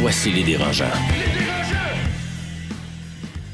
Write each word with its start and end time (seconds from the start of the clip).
Voici 0.00 0.30
les 0.30 0.44
dérangeants. 0.44 0.84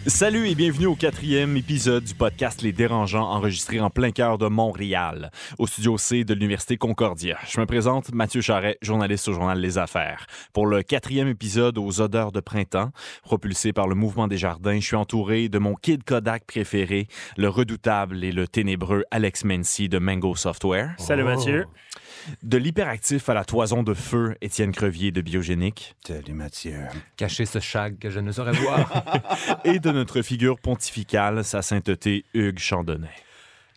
Salut 0.06 0.46
et 0.46 0.54
bienvenue 0.54 0.84
au 0.84 0.94
quatrième 0.94 1.56
épisode 1.56 2.04
du 2.04 2.14
podcast 2.14 2.60
Les 2.60 2.72
Dérangeants 2.72 3.30
enregistré 3.30 3.80
en 3.80 3.88
plein 3.88 4.10
cœur 4.10 4.36
de 4.36 4.46
Montréal, 4.48 5.30
au 5.58 5.66
studio 5.66 5.96
C 5.96 6.24
de 6.24 6.34
l'Université 6.34 6.76
Concordia. 6.76 7.38
Je 7.48 7.58
me 7.58 7.64
présente 7.64 8.12
Mathieu 8.12 8.42
Charret, 8.42 8.76
journaliste 8.82 9.26
au 9.28 9.32
journal 9.32 9.58
Les 9.58 9.78
Affaires. 9.78 10.26
Pour 10.52 10.66
le 10.66 10.82
quatrième 10.82 11.28
épisode 11.28 11.78
aux 11.78 12.02
odeurs 12.02 12.30
de 12.30 12.40
printemps, 12.40 12.90
propulsé 13.22 13.72
par 13.72 13.88
le 13.88 13.94
mouvement 13.94 14.28
des 14.28 14.36
jardins, 14.36 14.78
je 14.78 14.86
suis 14.86 14.96
entouré 14.96 15.48
de 15.48 15.58
mon 15.58 15.74
kid 15.74 16.04
Kodak 16.04 16.44
préféré, 16.44 17.08
le 17.38 17.48
redoutable 17.48 18.22
et 18.22 18.32
le 18.32 18.46
ténébreux 18.46 19.04
Alex 19.10 19.44
Mency 19.44 19.88
de 19.88 19.98
Mango 19.98 20.36
Software. 20.36 20.94
Salut 20.98 21.24
Mathieu. 21.24 21.64
De 22.42 22.56
l'hyperactif 22.56 23.28
à 23.28 23.34
la 23.34 23.44
toison 23.44 23.82
de 23.82 23.94
feu, 23.94 24.36
Étienne 24.40 24.72
Crevier 24.72 25.12
de 25.12 25.20
Biogénique. 25.20 25.94
Salut 26.06 26.32
Mathieu. 26.32 26.78
Cacher 27.16 27.46
ce 27.46 27.58
chag 27.58 27.98
que 27.98 28.10
je 28.10 28.20
ne 28.20 28.32
saurais 28.32 28.52
voir. 28.52 29.04
et 29.64 29.78
de 29.78 29.90
notre 29.90 30.22
figure 30.22 30.58
pontificale, 30.58 31.44
sa 31.44 31.62
sainteté 31.62 32.24
Hugues 32.34 32.58
Chandonnet. 32.58 33.08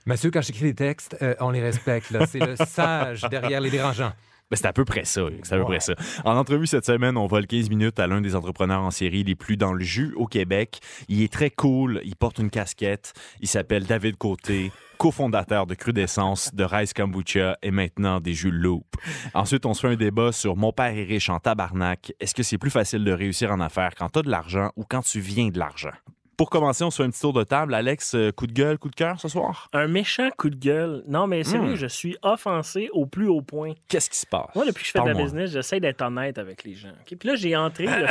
Mathieu, 0.05 0.31
quand 0.31 0.41
j'écris 0.41 0.65
les 0.65 0.75
textes, 0.75 1.17
euh, 1.21 1.35
on 1.39 1.51
les 1.51 1.61
respecte. 1.61 2.15
C'est 2.27 2.39
le 2.39 2.55
sage 2.55 3.21
derrière 3.29 3.59
les 3.59 3.69
dérangeants. 3.69 4.13
Ben, 4.49 4.55
c'est 4.55 4.67
à 4.67 4.73
peu 4.73 4.85
près 4.85 5.03
ça. 5.03 5.23
C'est 5.43 5.55
à 5.55 5.57
peu 5.57 5.65
près 5.65 5.81
ça. 5.81 5.93
En 6.23 6.37
entrevue 6.37 6.67
cette 6.67 6.85
semaine, 6.85 7.17
on 7.17 7.27
vole 7.27 7.47
15 7.47 7.69
minutes 7.69 7.99
à 7.99 8.07
l'un 8.07 8.21
des 8.21 8.33
entrepreneurs 8.33 8.81
en 8.81 8.91
série 8.91 9.23
les 9.23 9.35
plus 9.35 9.57
dans 9.57 9.73
le 9.73 9.83
jus 9.83 10.13
au 10.15 10.25
Québec. 10.25 10.79
Il 11.09 11.21
est 11.21 11.31
très 11.31 11.49
cool. 11.49 11.99
Il 12.05 12.15
porte 12.15 12.39
une 12.39 12.49
casquette. 12.49 13.13
Il 13.41 13.47
s'appelle 13.49 13.85
David 13.85 14.15
Côté, 14.15 14.71
cofondateur 14.97 15.67
de 15.67 15.75
Crudescence, 15.75 16.53
de 16.55 16.63
Rice 16.63 16.93
Kombucha 16.93 17.57
et 17.61 17.71
maintenant 17.71 18.21
des 18.21 18.33
jus 18.33 18.51
Loop. 18.51 18.85
Ensuite, 19.33 19.65
on 19.65 19.73
se 19.73 19.81
fait 19.81 19.93
un 19.93 19.97
débat 19.97 20.31
sur 20.31 20.55
Mon 20.55 20.71
père 20.71 20.97
est 20.97 21.03
riche 21.03 21.29
en 21.29 21.39
tabarnak. 21.39 22.13
Est-ce 22.21 22.33
que 22.33 22.43
c'est 22.43 22.57
plus 22.57 22.71
facile 22.71 23.03
de 23.03 23.11
réussir 23.11 23.51
en 23.51 23.59
affaires 23.59 23.95
quand 23.97 24.09
tu 24.09 24.19
as 24.19 24.21
de 24.21 24.29
l'argent 24.29 24.71
ou 24.77 24.85
quand 24.89 25.01
tu 25.01 25.19
viens 25.19 25.49
de 25.49 25.59
l'argent? 25.59 25.91
Pour 26.37 26.51
commencer, 26.51 26.83
on 26.83 26.91
se 26.91 26.97
fait 26.97 27.03
un 27.03 27.09
petit 27.09 27.21
tour 27.21 27.33
de 27.33 27.43
table. 27.43 27.73
Alex, 27.73 28.13
euh, 28.13 28.31
coup 28.31 28.45
de 28.45 28.51
gueule, 28.53 28.77
coup 28.77 28.89
de 28.89 28.95
cœur 28.95 29.19
ce 29.19 29.27
soir? 29.27 29.69
Un 29.73 29.87
méchant 29.87 30.29
coup 30.37 30.51
de 30.51 30.55
gueule. 30.55 31.03
Non, 31.07 31.25
mais 31.25 31.43
sérieux, 31.43 31.73
Hmm. 31.73 31.77
je 31.77 31.87
suis 31.87 32.15
offensé 32.21 32.89
au 32.93 33.07
plus 33.07 33.27
haut 33.27 33.41
point. 33.41 33.73
Qu'est-ce 33.87 34.07
qui 34.07 34.17
se 34.19 34.27
passe? 34.27 34.53
Moi, 34.53 34.63
depuis 34.67 34.81
que 34.83 34.87
je 34.87 34.91
fais 34.91 34.99
de 35.01 35.07
la 35.07 35.13
business, 35.15 35.49
j'essaie 35.51 35.79
d'être 35.79 36.01
honnête 36.03 36.37
avec 36.37 36.63
les 36.63 36.75
gens. 36.75 36.89
OK? 37.01 37.17
Puis 37.17 37.27
là, 37.27 37.35
j'ai 37.35 37.55
entré. 37.55 37.87
le 37.87 38.05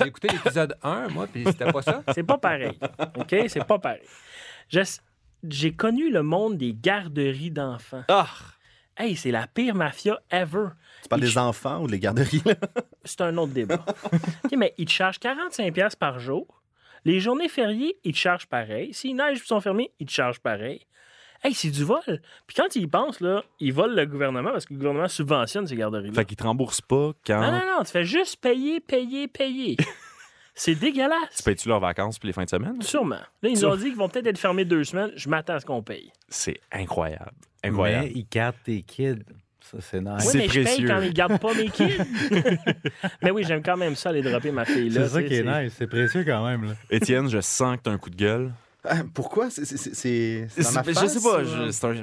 J'ai 0.00 0.06
écouté 0.08 0.28
l'épisode 0.32 0.76
1, 0.82 1.08
moi, 1.10 1.28
puis 1.32 1.44
c'était 1.44 1.70
pas 1.70 1.80
ça? 1.82 2.02
C'est 2.12 2.24
pas 2.24 2.38
pareil. 2.38 2.76
OK? 3.16 3.36
C'est 3.46 3.64
pas 3.64 3.78
pareil. 3.78 4.02
Je- 4.68 4.98
J'ai 5.48 5.72
connu 5.72 6.10
le 6.10 6.24
monde 6.24 6.56
des 6.58 6.74
garderies 6.74 7.52
d'enfants. 7.52 8.02
Ah! 8.08 8.26
Hey, 8.96 9.14
c'est 9.14 9.30
la 9.30 9.46
pire 9.46 9.76
mafia 9.76 10.18
ever. 10.28 10.70
Tu 11.04 11.08
parles 11.08 11.20
des 11.20 11.28
ch- 11.28 11.36
enfants 11.36 11.82
ou 11.82 11.86
des 11.86 12.00
garderies? 12.00 12.42
Là? 12.44 12.54
C'est 13.04 13.20
un 13.20 13.36
autre 13.36 13.52
débat. 13.52 13.84
Mais 14.58 14.74
ils 14.76 14.86
te 14.86 14.90
chargent 14.90 15.20
45$ 15.20 15.70
piastres 15.70 15.98
par 16.00 16.18
jour. 16.18 16.57
Les 17.08 17.20
journées 17.20 17.48
fériées, 17.48 17.96
ils 18.04 18.12
te 18.12 18.18
chargent 18.18 18.48
pareil. 18.48 18.92
S'ils 18.92 19.16
neigent 19.16 19.40
et 19.42 19.46
sont 19.46 19.62
fermés, 19.62 19.90
ils 19.98 20.04
te 20.04 20.12
chargent 20.12 20.40
pareil. 20.40 20.84
Hey, 21.42 21.54
c'est 21.54 21.70
du 21.70 21.82
vol. 21.82 22.02
Puis 22.46 22.54
quand 22.54 22.76
ils 22.76 22.82
y 22.82 22.86
pensent, 22.86 23.20
là, 23.20 23.42
ils 23.60 23.72
volent 23.72 23.94
le 23.94 24.04
gouvernement 24.04 24.50
parce 24.52 24.66
que 24.66 24.74
le 24.74 24.78
gouvernement 24.78 25.08
subventionne 25.08 25.66
ces 25.66 25.74
garderies-là. 25.74 26.12
Fait 26.12 26.26
qu'ils 26.26 26.36
te 26.36 26.42
remboursent 26.42 26.82
pas 26.82 27.12
quand. 27.26 27.40
Non, 27.40 27.50
non, 27.50 27.66
non, 27.78 27.82
tu 27.82 27.92
fais 27.92 28.04
juste 28.04 28.36
payer, 28.42 28.80
payer, 28.80 29.26
payer. 29.26 29.78
c'est 30.54 30.74
dégueulasse. 30.74 31.34
Tu 31.34 31.42
payes-tu 31.44 31.70
leurs 31.70 31.80
vacances 31.80 32.18
puis 32.18 32.26
les 32.26 32.34
fins 32.34 32.44
de 32.44 32.50
semaine? 32.50 32.82
Sûrement. 32.82 33.22
Là, 33.42 33.48
ils 33.48 33.54
nous 33.54 33.64
ont 33.64 33.76
dit 33.76 33.84
qu'ils 33.84 33.96
vont 33.96 34.10
peut-être 34.10 34.26
être 34.26 34.38
fermés 34.38 34.66
deux 34.66 34.84
semaines. 34.84 35.12
Je 35.16 35.30
m'attends 35.30 35.54
à 35.54 35.60
ce 35.60 35.64
qu'on 35.64 35.82
paye. 35.82 36.12
C'est 36.28 36.60
incroyable. 36.70 37.32
Incroyable. 37.64 38.08
Mais 38.08 38.12
ils 38.16 38.28
gardent 38.30 38.62
tes 38.62 38.82
kids. 38.82 39.24
Ça, 39.70 39.76
c'est 39.82 40.00
nice. 40.00 40.24
Oui, 40.24 40.30
C'est 40.32 40.38
mais 40.38 40.48
je 40.48 40.60
paye 40.62 40.84
quand 40.86 41.00
ils 41.00 41.12
gardent 41.12 41.38
pas 41.38 41.52
mes 41.52 41.68
kids. 41.68 41.98
mais 43.22 43.30
oui, 43.30 43.44
j'aime 43.46 43.62
quand 43.62 43.76
même 43.76 43.94
ça, 43.96 44.08
aller 44.08 44.22
dropper 44.22 44.50
ma 44.50 44.64
fille 44.64 44.88
là. 44.88 45.02
C'est 45.04 45.08
ça 45.14 45.22
tu 45.22 45.28
qui 45.28 45.34
est 45.34 45.42
nice. 45.42 45.74
C'est 45.76 45.86
précieux 45.86 46.24
quand 46.24 46.46
même. 46.46 46.64
Là. 46.64 46.72
Étienne, 46.90 47.28
je 47.28 47.40
sens 47.40 47.76
que 47.76 47.82
t'as 47.82 47.90
un 47.90 47.98
coup 47.98 48.08
de 48.08 48.16
gueule. 48.16 48.50
Pourquoi? 49.14 49.50
C'est- 49.50 49.64
dans 50.62 50.72
ma 50.72 50.82
je 50.82 51.06
sais 51.06 51.20
pas. 51.20 51.40
ou- 51.42 51.44
je- 51.44 51.70
c'est 51.70 51.84
un- 51.86 51.94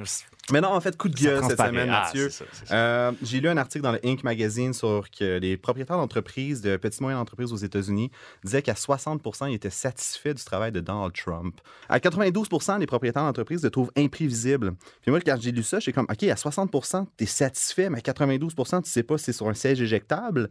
Mais 0.52 0.60
non, 0.60 0.68
en 0.68 0.80
fait, 0.80 0.96
coup 0.96 1.08
de 1.08 1.14
gueule 1.16 1.42
cette 1.48 1.58
semaine, 1.58 1.90
Ah, 1.90 2.04
Mathieu. 2.04 2.30
Euh, 2.70 3.10
J'ai 3.22 3.40
lu 3.40 3.48
un 3.48 3.56
article 3.56 3.82
dans 3.82 3.90
le 3.92 3.98
Inc. 4.06 4.22
Magazine 4.22 4.72
sur 4.72 5.06
que 5.10 5.38
les 5.38 5.56
propriétaires 5.56 5.96
d'entreprises, 5.96 6.60
de 6.60 6.76
petites 6.76 7.00
et 7.00 7.04
moyennes 7.04 7.18
entreprises 7.20 7.52
aux 7.52 7.56
États-Unis, 7.56 8.12
disaient 8.44 8.62
qu'à 8.62 8.74
60% 8.76 9.46
ils 9.46 9.54
étaient 9.54 9.70
satisfaits 9.70 10.34
du 10.34 10.44
travail 10.44 10.70
de 10.70 10.78
Donald 10.80 11.12
Trump. 11.14 11.60
À 11.88 11.98
92% 11.98 12.78
les 12.78 12.86
propriétaires 12.86 13.24
d'entreprises 13.24 13.62
le 13.64 13.70
trouvent 13.70 13.90
imprévisible. 13.96 14.74
Puis 15.02 15.10
moi, 15.10 15.20
quand 15.20 15.36
j'ai 15.40 15.50
lu 15.50 15.64
ça, 15.64 15.80
j'étais 15.80 15.92
comme, 15.92 16.06
OK, 16.08 16.22
à 16.22 16.36
60 16.36 16.70
tu 17.18 17.24
es 17.24 17.26
satisfait, 17.26 17.90
mais 17.90 17.98
à 17.98 18.02
92 18.02 18.54
tu 18.54 18.90
sais 18.90 19.02
pas 19.02 19.18
si 19.18 19.24
c'est 19.24 19.32
sur 19.32 19.48
un 19.48 19.54
siège 19.54 19.80
éjectable. 19.80 20.48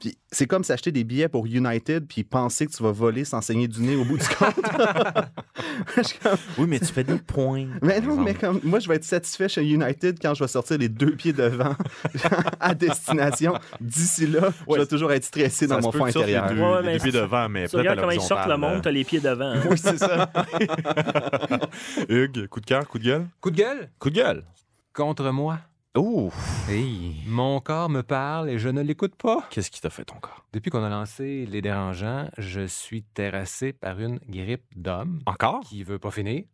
Puis 0.00 0.16
c'est 0.30 0.46
comme 0.46 0.62
s'acheter 0.62 0.92
des 0.92 1.02
billets 1.02 1.28
pour 1.28 1.46
United 1.46 2.06
puis 2.06 2.22
penser 2.22 2.66
que 2.66 2.72
tu 2.72 2.82
vas 2.84 2.92
voler 2.92 3.24
sans 3.24 3.40
saigner 3.40 3.66
du 3.66 3.80
nez 3.80 3.96
au 3.96 4.04
bout 4.04 4.16
du 4.18 4.26
compte. 4.28 4.54
Comme, 6.22 6.36
Oui, 6.58 6.66
mais 6.68 6.78
tu 6.78 6.86
fais 6.86 7.02
des 7.04 7.16
points. 7.18 7.66
mais 7.82 8.00
non, 8.00 8.16
mais 8.20 8.34
comme 8.34 8.60
moi, 8.62 8.78
je 8.78 8.88
vais 8.88 8.96
être 8.96 9.04
satisfait 9.04 9.48
chez 9.48 9.62
United 9.64 10.18
quand 10.20 10.34
je 10.34 10.44
vais 10.44 10.48
sortir 10.48 10.78
les 10.78 10.88
deux 10.88 11.12
pieds 11.16 11.32
devant 11.32 11.74
à 12.60 12.74
destination. 12.74 13.54
D'ici 13.80 14.26
là, 14.26 14.52
je 14.70 14.76
vais 14.76 14.86
toujours 14.86 15.10
être 15.12 15.24
stressé 15.24 15.66
dans 15.66 15.80
mon 15.80 15.90
fond 15.90 16.04
intérieur. 16.04 16.48
Deux, 16.52 16.60
Ouais, 16.60 16.82
les 16.82 16.92
deux 16.98 17.02
pieds 17.04 17.12
devant, 17.12 17.48
mais 17.48 17.66
Tu 17.66 17.72
peut-être 17.72 17.78
à 17.86 17.90
regardes 17.90 18.00
comment 18.00 18.12
ils 18.12 18.20
sortent 18.20 18.48
le 18.48 18.56
monde, 18.56 18.82
t'as 18.82 18.90
les 18.90 19.04
pieds 19.04 19.20
devant. 19.20 19.52
hein. 19.52 19.62
Oui, 19.70 19.78
c'est 19.78 19.98
ça. 19.98 20.30
Hugues, 22.08 22.46
coup 22.48 22.60
de 22.60 22.66
cœur, 22.66 22.86
coup 22.86 22.98
de 22.98 23.04
gueule? 23.04 23.26
Coup 23.40 23.50
de 23.50 23.56
gueule? 23.56 23.88
Coup 23.98 24.10
de 24.10 24.14
gueule. 24.16 24.44
contre 24.92 25.30
moi. 25.30 25.58
Oh! 25.96 26.30
Hey. 26.68 27.16
Mon 27.26 27.60
corps 27.60 27.88
me 27.88 28.02
parle 28.02 28.50
et 28.50 28.58
je 28.58 28.68
ne 28.68 28.82
l'écoute 28.82 29.16
pas. 29.16 29.46
Qu'est-ce 29.50 29.70
qui 29.70 29.80
t'a 29.80 29.90
fait 29.90 30.04
ton 30.04 30.16
corps? 30.16 30.44
Depuis 30.52 30.70
qu'on 30.70 30.84
a 30.84 30.88
lancé 30.88 31.46
Les 31.46 31.62
Dérangeants, 31.62 32.28
je 32.36 32.66
suis 32.66 33.02
terrassé 33.02 33.72
par 33.72 33.98
une 33.98 34.18
grippe 34.28 34.66
d'homme 34.76 35.20
Encore? 35.26 35.60
qui 35.60 35.82
veut 35.82 35.98
pas 35.98 36.10
finir. 36.10 36.44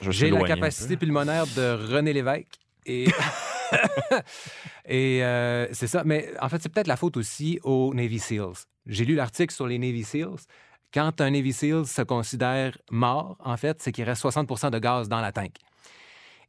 Je 0.00 0.10
J'ai 0.10 0.30
la 0.30 0.42
capacité 0.42 0.96
pulmonaire 0.96 1.46
de 1.56 1.94
René 1.94 2.12
Lévesque. 2.12 2.58
Et, 2.84 3.06
et 4.84 5.22
euh, 5.22 5.68
c'est 5.72 5.86
ça. 5.86 6.02
Mais 6.04 6.30
en 6.40 6.48
fait, 6.48 6.60
c'est 6.60 6.68
peut-être 6.68 6.88
la 6.88 6.96
faute 6.96 7.16
aussi 7.16 7.60
aux 7.62 7.94
Navy 7.94 8.18
SEALs. 8.18 8.66
J'ai 8.86 9.04
lu 9.04 9.14
l'article 9.14 9.54
sur 9.54 9.66
les 9.68 9.78
Navy 9.78 10.02
SEALs. 10.02 10.40
Quand 10.92 11.20
un 11.20 11.30
Navy 11.30 11.52
SEAL 11.52 11.86
se 11.86 12.02
considère 12.02 12.76
mort, 12.90 13.36
en 13.40 13.56
fait, 13.56 13.80
c'est 13.80 13.92
qu'il 13.92 14.04
reste 14.04 14.22
60% 14.22 14.70
de 14.70 14.78
gaz 14.80 15.08
dans 15.08 15.20
la 15.20 15.32
tank. 15.32 15.52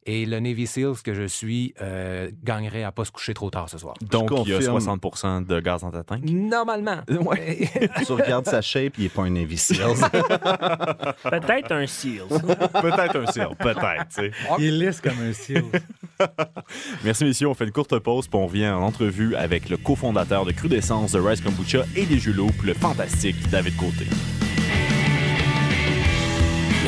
Et 0.06 0.26
le 0.26 0.38
Navy 0.38 0.66
SEALs 0.66 1.02
que 1.02 1.14
je 1.14 1.26
suis 1.26 1.74
euh, 1.80 2.30
gagnerait 2.42 2.82
à 2.82 2.92
pas 2.92 3.04
se 3.04 3.10
coucher 3.10 3.32
trop 3.32 3.50
tard 3.50 3.70
ce 3.70 3.78
soir. 3.78 3.94
Donc, 4.02 4.30
il 4.44 4.50
y 4.50 4.54
a 4.54 4.58
confirme. 4.58 4.98
60% 4.98 5.46
de 5.46 5.60
gaz 5.60 5.80
dans 5.80 5.90
ta 5.90 6.02
tank? 6.04 6.22
Normalement. 6.24 7.00
Ouais. 7.24 7.70
Tu 8.04 8.12
regardes 8.12 8.46
sa 8.46 8.60
shape, 8.60 8.94
il 8.98 9.04
n'est 9.04 9.08
pas 9.08 9.22
un 9.22 9.30
Navy 9.30 9.56
Seals. 9.56 9.78
Peut-être 11.22 11.72
un 11.72 11.86
SEALs. 11.86 12.28
peut-être 12.28 13.16
un 13.16 13.26
ciel, 13.32 13.48
peut-être. 13.58 14.30
Il 14.58 14.64
est 14.66 14.86
lisse 14.86 15.00
comme 15.00 15.18
un 15.22 15.32
seal. 15.32 15.64
Merci, 17.02 17.24
messieurs. 17.24 17.48
On 17.48 17.54
fait 17.54 17.64
une 17.64 17.72
courte 17.72 17.98
pause, 17.98 18.28
puis 18.28 18.38
on 18.38 18.46
vient 18.46 18.76
en 18.76 18.82
entrevue 18.82 19.34
avec 19.36 19.70
le 19.70 19.76
cofondateur 19.78 20.44
de 20.44 20.52
Crudescence, 20.52 21.12
de 21.12 21.20
Rice 21.20 21.40
Kombucha 21.40 21.84
et 21.96 22.04
des 22.04 22.18
jeux 22.18 22.34
le 22.64 22.74
fantastique 22.74 23.48
David 23.50 23.76
Côté. 23.76 24.06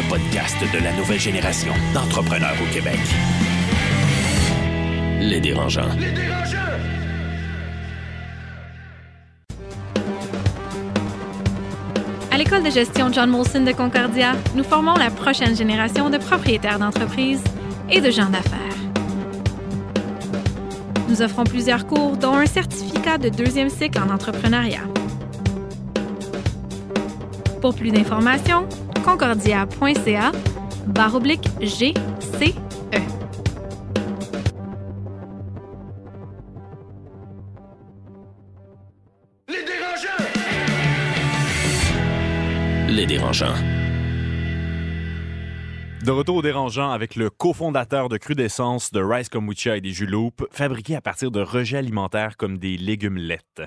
Podcast 0.08 0.56
de 0.72 0.84
la 0.84 0.92
nouvelle 0.92 1.18
génération 1.18 1.72
d'entrepreneurs 1.92 2.54
au 2.62 2.72
Québec. 2.72 2.98
Les 5.20 5.40
dérangeants. 5.40 5.90
À 12.30 12.38
l'école 12.38 12.62
de 12.62 12.70
gestion 12.70 13.12
John 13.12 13.30
Molson 13.30 13.64
de 13.64 13.72
Concordia, 13.72 14.34
nous 14.54 14.62
formons 14.62 14.94
la 14.94 15.10
prochaine 15.10 15.56
génération 15.56 16.08
de 16.08 16.18
propriétaires 16.18 16.78
d'entreprises 16.78 17.42
et 17.90 18.00
de 18.00 18.10
gens 18.10 18.30
d'affaires. 18.30 18.60
Nous 21.08 21.20
offrons 21.20 21.44
plusieurs 21.44 21.86
cours, 21.86 22.16
dont 22.16 22.34
un 22.34 22.46
certificat 22.46 23.18
de 23.18 23.28
deuxième 23.28 23.70
cycle 23.70 23.98
en 23.98 24.10
entrepreneuriat. 24.10 24.84
Pour 27.60 27.74
plus 27.74 27.90
d'informations, 27.90 28.68
concordia.ca 29.06 30.32
baroblique 30.88 31.48
GCE. 31.60 32.54
Les 39.48 39.64
dérangeants! 39.64 40.24
Les 42.88 43.06
dérangeants. 43.06 43.75
De 46.06 46.12
retour 46.12 46.36
au 46.36 46.42
dérangeant 46.42 46.92
avec 46.92 47.16
le 47.16 47.30
cofondateur 47.30 48.08
de 48.08 48.16
Cru 48.16 48.36
d'essence 48.36 48.92
de 48.92 49.02
Rice 49.02 49.28
Kombucha 49.28 49.76
et 49.76 49.80
des 49.80 49.90
jus 49.90 50.08
fabriqués 50.52 50.94
à 50.94 51.00
partir 51.00 51.32
de 51.32 51.40
rejets 51.40 51.78
alimentaires 51.78 52.36
comme 52.36 52.58
des 52.58 52.76
légumelettes. 52.76 53.62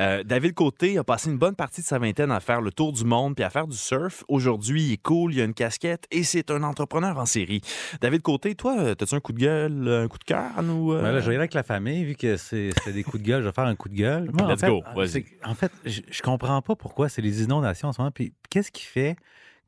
Euh, 0.00 0.22
David 0.24 0.54
Côté 0.54 0.96
a 0.96 1.04
passé 1.04 1.28
une 1.28 1.36
bonne 1.36 1.54
partie 1.54 1.82
de 1.82 1.86
sa 1.86 1.98
vingtaine 1.98 2.30
à 2.30 2.40
faire 2.40 2.62
le 2.62 2.72
tour 2.72 2.94
du 2.94 3.04
monde 3.04 3.34
puis 3.34 3.44
à 3.44 3.50
faire 3.50 3.66
du 3.66 3.76
surf. 3.76 4.24
Aujourd'hui, 4.28 4.84
il 4.84 4.92
est 4.94 5.02
cool, 5.02 5.34
il 5.34 5.42
a 5.42 5.44
une 5.44 5.52
casquette 5.52 6.06
et 6.10 6.22
c'est 6.22 6.50
un 6.50 6.62
entrepreneur 6.62 7.18
en 7.18 7.26
série. 7.26 7.60
David 8.00 8.22
Côté, 8.22 8.54
toi, 8.54 8.74
euh, 8.78 8.94
as-tu 8.98 9.14
un 9.14 9.20
coup 9.20 9.34
de 9.34 9.40
gueule, 9.40 9.86
un 9.86 10.08
coup 10.08 10.18
de 10.18 10.24
cœur 10.24 10.50
à 10.56 10.62
nous? 10.62 10.94
euh? 10.94 11.02
Ben 11.02 11.12
là, 11.12 11.20
je 11.20 11.26
vais 11.26 11.32
y 11.32 11.36
aller 11.36 11.42
avec 11.42 11.52
la 11.52 11.62
famille, 11.62 12.04
vu 12.04 12.14
que 12.14 12.38
c'est 12.38 12.70
des 12.86 13.02
coups 13.02 13.22
de 13.22 13.28
gueule, 13.28 13.42
je 13.42 13.48
vais 13.48 13.52
faire 13.52 13.66
un 13.66 13.76
coup 13.76 13.90
de 13.90 13.96
gueule. 13.96 14.30
Moi, 14.32 14.46
en 14.46 14.50
Let's 14.50 14.60
fait, 14.60 14.68
go, 14.68 14.82
vas-y. 14.96 15.26
En 15.44 15.54
fait, 15.54 15.70
je, 15.84 16.00
je 16.10 16.22
comprends 16.22 16.62
pas 16.62 16.74
pourquoi 16.74 17.10
c'est 17.10 17.20
les 17.20 17.42
inondations 17.42 17.88
en 17.88 17.92
ce 17.92 18.00
moment. 18.00 18.12
Puis 18.12 18.32
qu'est-ce 18.48 18.72
qui 18.72 18.84
fait 18.84 19.16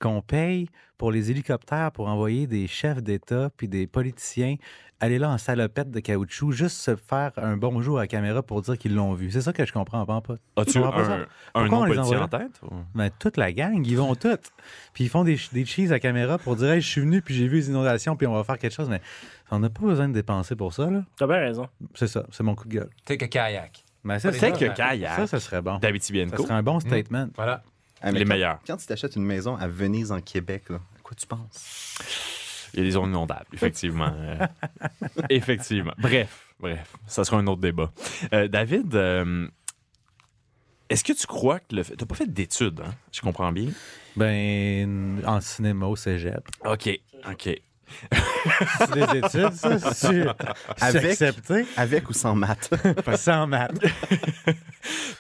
qu'on 0.05 0.21
paye 0.21 0.69
pour 0.99 1.11
les 1.11 1.31
hélicoptères 1.31 1.91
pour 1.93 2.09
envoyer 2.09 2.47
des 2.47 2.67
chefs 2.67 3.03
d'État 3.03 3.49
puis 3.57 3.69
des 3.69 3.87
politiciens 3.87 4.57
aller 5.01 5.19
là 5.19 5.31
en 5.31 5.39
salopette 5.39 5.91
de 5.91 6.01
caoutchouc, 6.01 6.53
juste 6.53 6.77
se 6.77 6.95
faire 6.95 7.33
un 7.37 7.57
bonjour 7.57 7.99
à 7.99 8.03
la 8.03 8.07
caméra 8.07 8.43
pour 8.43 8.63
dire 8.63 8.77
qu'ils 8.79 8.95
l'ont 8.95 9.13
vu. 9.15 9.31
C'est 9.31 9.41
ça 9.41 9.53
que 9.53 9.65
je 9.67 9.73
comprends 9.73 10.05
pas. 10.07 10.21
pas. 10.21 10.35
As-tu 10.57 10.81
comprends 10.81 10.93
pas 10.93 11.05
ça. 11.05 11.15
un, 11.15 11.21
un 11.21 11.27
Pourquoi 11.69 11.79
on 11.79 11.81
nom 11.81 11.85
les 11.87 11.95
politicien 11.95 12.23
envoie 12.23 12.37
en 12.39 12.41
tête? 12.41 12.61
ou? 12.63 12.75
Ben, 12.95 13.11
toute 13.19 13.37
la 13.37 13.53
gang, 13.53 13.85
ils 13.85 13.97
vont 13.97 14.15
toutes. 14.15 14.51
Puis 14.93 15.05
ils 15.05 15.09
font 15.11 15.25
des, 15.25 15.39
des 15.53 15.65
cheese 15.65 15.93
à 15.93 15.99
caméra 15.99 16.39
pour 16.39 16.57
dire 16.57 16.71
hey, 16.73 16.81
je 16.81 16.89
suis 16.89 17.01
venu 17.01 17.23
puis 17.23 17.35
j'ai 17.35 17.49
vu 17.49 17.57
les 17.57 17.69
inondations 17.71 18.15
puis 18.17 18.27
on 18.27 18.35
va 18.35 18.45
faire 18.45 18.59
quelque 18.59 18.75
chose. 18.75 18.89
Mais 18.89 19.01
on 19.51 19.59
n'a 19.59 19.71
pas 19.71 19.83
besoin 19.83 20.09
de 20.09 20.15
dépenser 20.15 20.55
pour 20.55 20.73
ça. 20.73 20.89
là. 20.91 21.03
T'as 21.17 21.27
bien 21.27 21.39
raison. 21.39 21.67
C'est 21.95 22.09
ça, 22.09 22.25
c'est 22.31 22.43
mon 22.43 22.55
coup 22.55 22.69
de 22.69 22.75
gueule. 22.75 22.91
Take 23.05 23.25
a 23.25 23.29
kayak. 23.29 23.85
Ben, 24.05 24.19
c'est 24.19 24.33
que 24.33 24.75
kayak. 24.75 25.17
ça, 25.17 25.27
ça 25.27 25.41
serait 25.41 25.63
bon. 25.63 25.79
David 25.79 26.03
Ça 26.03 26.37
serait 26.37 26.55
un 26.55 26.63
bon 26.63 26.79
statement. 26.79 27.29
Voilà. 27.37 27.63
Ah, 28.07 28.13
Les 28.13 28.21
quand- 28.25 28.29
meilleurs. 28.29 28.59
Quand 28.67 28.77
tu 28.77 28.87
t'achètes 28.87 29.17
une 29.17 29.25
maison 29.25 29.57
à 29.57 29.67
Venise, 29.67 30.13
en 30.13 30.21
Québec, 30.21 30.65
là, 30.69 30.77
à 30.77 31.03
quoi 31.03 31.17
tu 31.17 31.27
penses? 31.27 31.97
Il 32.75 32.81
y 32.81 32.83
a 32.83 32.85
des 32.85 32.91
zones 32.91 33.09
inondables, 33.11 33.47
effectivement. 33.55 34.13
Euh, 34.15 34.47
effectivement. 35.31 35.95
Bref, 35.99 36.49
bref, 36.61 36.93
ça 37.07 37.25
sera 37.25 37.39
un 37.39 37.47
autre 37.47 37.61
débat. 37.63 37.91
Euh, 38.33 38.47
David, 38.49 38.95
euh, 38.95 39.49
est-ce 40.91 41.03
que 41.05 41.13
tu 41.13 41.27
crois 41.27 41.61
que 41.61 41.75
le 41.77 41.83
fait... 41.83 41.97
T'as 41.97 42.05
pas 42.05 42.15
fait 42.15 42.27
d'études, 42.31 42.81
hein? 42.85 42.93
Je 43.13 43.21
comprends 43.21 43.53
bien? 43.53 43.69
Ben, 44.17 45.23
en 45.27 45.41
cinéma 45.41 45.87
au 45.87 45.97
cégep. 45.97 46.47
OK, 46.65 46.91
OK. 47.31 47.61
C'est 48.79 48.93
des 48.93 49.19
études, 49.19 49.53
ça? 49.53 49.79
C'est 49.95 50.27
Avec- 50.81 51.05
accepté? 51.13 51.67
Avec 51.77 52.09
ou 52.09 52.13
sans 52.13 52.35
maths? 52.35 52.71
Sans 53.17 53.47
maths. 53.47 53.79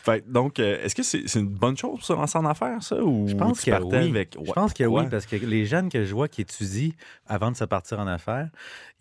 Fait 0.04 0.22
donc, 0.30 0.58
euh, 0.58 0.78
est-ce 0.82 0.94
que 0.94 1.02
c'est 1.02 1.38
une 1.38 1.48
bonne 1.48 1.76
chose 1.76 1.92
pour 1.98 2.04
se 2.04 2.12
lancer 2.12 2.36
en 2.36 2.44
affaires, 2.44 2.82
ça? 2.82 3.02
Ou 3.02 3.26
Je 3.28 3.34
pense 3.34 3.60
que 3.62 3.70
oui. 3.70 4.10
avec... 4.10 4.36
Je 4.44 4.52
pense 4.52 4.74
que 4.74 4.84
Pourquoi? 4.84 5.02
oui, 5.04 5.08
parce 5.10 5.24
que 5.26 5.36
les 5.36 5.64
jeunes 5.64 5.88
que 5.88 6.04
je 6.04 6.14
vois 6.14 6.28
qui 6.28 6.42
étudient 6.42 6.90
avant 7.26 7.50
de 7.50 7.56
se 7.56 7.64
partir 7.64 7.98
en 8.00 8.06
affaires, 8.06 8.50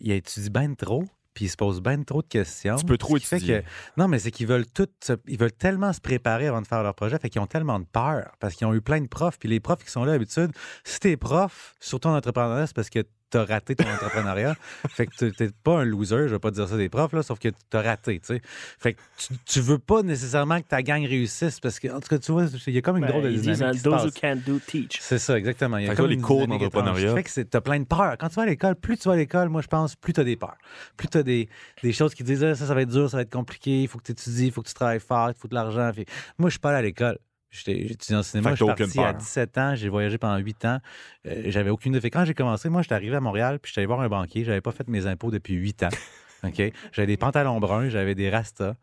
ils 0.00 0.12
étudient 0.12 0.50
bien 0.50 0.74
trop, 0.74 1.04
puis 1.34 1.44
ils 1.44 1.48
se 1.50 1.56
posent 1.56 1.82
bien 1.82 2.02
trop 2.02 2.22
de 2.22 2.26
questions. 2.28 2.76
Tu 2.76 2.86
peux 2.86 2.96
trop 2.96 3.18
étudier. 3.18 3.60
que- 3.60 3.66
non, 4.00 4.08
mais 4.08 4.18
c'est 4.18 4.30
qu'ils 4.30 4.46
veulent 4.46 4.66
tout, 4.66 4.88
ils 5.28 5.38
veulent 5.38 5.52
tellement 5.52 5.92
se 5.92 6.00
préparer 6.00 6.46
avant 6.46 6.62
de 6.62 6.66
faire 6.66 6.82
leur 6.82 6.94
projet, 6.94 7.18
fait 7.18 7.28
qu'ils 7.28 7.42
ont 7.42 7.46
tellement 7.46 7.78
de 7.78 7.84
peur, 7.84 8.30
parce 8.40 8.54
qu'ils 8.54 8.66
ont 8.66 8.72
eu 8.74 8.80
plein 8.80 9.00
de 9.02 9.08
profs, 9.08 9.38
puis 9.38 9.48
les 9.50 9.60
profs 9.60 9.84
qui 9.84 9.90
sont 9.90 10.04
là 10.04 10.12
d'habitude, 10.12 10.52
si 10.84 11.00
t'es 11.00 11.18
prof, 11.18 11.74
surtout 11.80 12.08
en 12.08 12.16
entrepreneuriat, 12.16 12.66
c'est 12.68 12.76
parce 12.76 12.88
que 12.90 13.00
t'as 13.34 13.44
raté 13.44 13.74
ton 13.74 13.84
entrepreneuriat. 13.94 14.54
fait 14.88 15.06
que 15.06 15.14
tu- 15.16 15.32
t'es 15.32 15.48
pas 15.62 15.80
un 15.80 15.84
loser, 15.84 16.28
je 16.28 16.34
vais 16.34 16.38
pas 16.38 16.50
dire 16.50 16.68
ça 16.68 16.76
des 16.76 16.88
profs, 16.88 17.12
là, 17.12 17.22
sauf 17.22 17.38
que 17.38 17.48
t'as 17.70 17.82
raté, 17.82 18.20
tu 18.20 18.26
sais. 18.34 18.40
Fait 18.78 18.94
que 18.94 19.00
tu, 19.18 19.34
tu 19.44 19.60
veux 19.60 19.78
pas 19.78 20.02
nécessairement 20.02 20.60
que 20.60 20.68
ta 20.68 20.82
gang 20.82 21.04
réussisse, 21.04 21.58
parce 21.60 21.78
que, 21.80 21.88
en 21.88 22.00
tout 22.00 22.08
cas, 22.08 22.18
tu 22.18 22.30
vois, 22.32 22.46
il 22.66 22.72
y 22.74 22.78
a 22.78 22.82
comme 22.82 22.96
une 22.98 23.02
Ben, 23.04 23.08
drôle 23.10 23.22
de 23.24 23.30
ils 23.30 23.40
disent 23.40 23.58
dynamique 23.58 23.72
qui 23.74 23.78
se 23.80 23.84
those 23.88 24.04
who 24.04 24.10
can't 24.12 24.36
do, 24.46 24.58
teach. 24.66 24.98
C'est 25.00 25.18
ça, 25.18 25.36
exactement. 25.38 25.78
Il 25.78 25.84
y 25.84 25.86
a 25.86 25.90
Fait 25.90 25.96
comme 25.96 26.08
les 26.08 26.14
une 26.14 26.22
cours 26.22 26.46
d'entrepreneuriat-. 26.46 27.14
Fait 27.14 27.22
que 27.22 27.40
t'as 27.42 27.60
plein 27.60 27.80
de 27.80 27.84
peurs. 27.84 28.16
Quand 28.18 28.28
tu 28.28 28.34
vas 28.36 28.42
à 28.42 28.46
l'école, 28.46 28.76
plus 28.76 28.96
tu 28.98 29.08
vas 29.08 29.14
à 29.14 29.16
l'école, 29.16 29.48
moi, 29.48 29.62
je 29.62 29.66
pense, 29.68 29.96
plus 29.96 30.12
t'as 30.12 30.24
des 30.24 30.36
peurs. 30.36 30.56
Plus 30.96 31.08
t'as 31.08 31.22
des, 31.22 31.48
des 31.82 31.92
choses 31.92 32.14
qui 32.14 32.22
te 32.22 32.28
disent, 32.28 32.44
Ah, 32.44 32.54
ça, 32.54 32.66
ça 32.66 32.74
va 32.74 32.82
être 32.82 32.90
dur, 32.90 33.10
ça 33.10 33.16
va 33.16 33.22
être 33.22 33.32
compliqué, 33.32 33.82
il 33.82 33.88
faut 33.88 33.98
que 33.98 34.04
tu 34.04 34.12
étudies, 34.12 34.46
il 34.46 34.52
faut 34.52 34.62
que 34.62 34.68
tu 34.68 34.74
travailles 34.74 35.00
fort, 35.00 35.30
il 35.30 35.34
faut 35.38 35.48
de 35.48 35.54
l'argent. 35.54 35.90
Fait- 35.92 36.06
Moi, 36.38 36.48
je 36.50 36.52
suis 36.54 36.60
pas 36.60 36.70
allé 36.70 36.78
à 36.78 36.82
l'école. 36.82 37.18
J'étais- 37.56 37.86
J'étudiais 37.86 38.16
en 38.16 38.22
cinéma, 38.24 38.50
je 38.50 38.56
suis 38.56 38.64
parti 38.66 38.98
à 39.00 39.12
peur. 39.12 39.14
17 39.20 39.58
ans, 39.58 39.74
j'ai 39.76 39.88
voyagé 39.88 40.18
pendant 40.18 40.36
8 40.38 40.64
ans. 40.64 40.78
Euh, 41.26 41.42
j'avais 41.46 41.70
aucune 41.70 41.94
idée. 41.94 42.10
Quand 42.10 42.24
j'ai 42.24 42.34
commencé, 42.34 42.68
moi, 42.68 42.82
j'étais 42.82 42.94
arrivé 42.96 43.14
à 43.14 43.20
Montréal, 43.20 43.58
puis 43.62 43.70
j'étais 43.70 43.80
allé 43.82 43.86
voir 43.86 44.00
un 44.00 44.08
banquier, 44.08 44.44
j'avais 44.44 44.60
pas 44.60 44.72
fait 44.72 44.88
mes 44.88 45.06
impôts 45.06 45.30
depuis 45.30 45.54
8 45.54 45.84
ans. 45.84 45.88
OK? 46.44 46.60
J'avais 46.92 47.06
des 47.06 47.16
pantalons 47.16 47.60
bruns, 47.60 47.88
j'avais 47.88 48.14
des 48.16 48.28
rastas. 48.28 48.74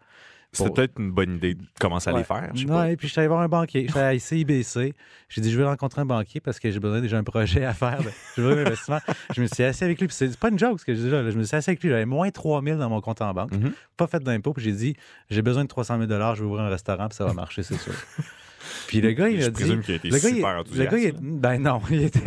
C'était 0.54 0.70
peut-être 0.74 1.00
une 1.00 1.12
bonne 1.12 1.36
idée 1.38 1.54
de 1.54 1.64
commencer 1.80 2.10
à 2.10 2.14
les 2.14 2.26
faire, 2.26 2.50
je 2.54 2.60
sais 2.62 2.66
pas. 2.66 2.82
Ouais, 2.82 2.98
puis 2.98 3.08
je 3.08 3.14
suis 3.14 3.20
allé 3.22 3.30
voir 3.30 3.40
un 3.40 3.48
banquier. 3.48 3.88
J'étais 3.88 4.00
à 4.02 4.14
ICIBC. 4.14 4.94
J'ai 5.30 5.40
dit, 5.40 5.50
je 5.50 5.58
veux 5.58 5.66
rencontrer 5.66 6.02
un 6.02 6.06
banquier 6.06 6.42
parce 6.42 6.60
que 6.60 6.70
j'ai 6.70 6.80
besoin 6.82 7.00
déjà 7.00 7.18
un 7.18 7.24
projet 7.24 7.64
à 7.64 7.74
faire. 7.74 8.00
de- 8.04 8.10
J'ai 8.36 8.42
besoin 8.42 8.62
d'investissement. 8.62 9.00
je 9.34 9.42
me 9.42 9.48
suis 9.48 9.64
assis 9.64 9.86
avec 9.86 10.02
lui. 10.02 10.08
Puis 10.08 10.16
c'est 10.18 10.36
pas 10.38 10.50
une 10.50 10.60
joke 10.60 10.82
ce 10.82 10.84
que 10.86 10.94
je 10.94 11.00
dis 11.04 11.10
là. 11.10 11.30
Je 11.32 11.38
me 11.38 11.44
suis 11.44 11.56
assis 11.56 11.70
avec 11.70 11.82
lui. 11.82 11.90
J'avais 11.90 12.04
moins 12.06 12.30
3 12.32 12.62
000 12.62 12.78
dans 12.80 12.90
mon 12.90 13.00
compte 13.00 13.22
en 13.22 13.34
banque. 13.34 13.54
Mhm. 13.54 13.72
Pas 13.96 14.08
fait 14.08 14.22
d'impôt. 14.22 14.52
Puis 14.52 14.66
j'ai 14.66 14.74
dit, 14.74 14.96
j'ai 15.30 15.42
besoin 15.42 15.64
de 15.64 15.70
300 15.70 15.98
000 16.06 16.10
Je 16.36 16.42
vais 16.42 16.46
ouvrir 16.46 16.64
un 16.66 16.70
restaurant. 16.70 17.08
Puis 17.08 17.16
ça 17.16 17.24
va 17.24 17.32
marcher, 17.34 17.64
c'est 17.64 17.78
sûr. 17.78 17.94
Puis 18.88 19.02
le 19.02 19.12
gars, 19.12 19.30
il 19.30 19.42
Je 19.42 19.48
a 19.48 19.50
dit. 19.50 19.54
présume 19.54 19.82
qu'il 19.82 19.94
a 19.94 19.98
été 19.98 20.10
le 20.10 20.18
gars, 20.20 20.30
il- 20.30 20.36
super 20.36 20.54
le 20.54 20.60
enthousiaste. 20.60 20.92
gars, 20.92 20.98
il 21.00 21.14
ben 21.20 21.58
non, 21.62 21.82
il 21.92 22.04
était, 22.04 22.20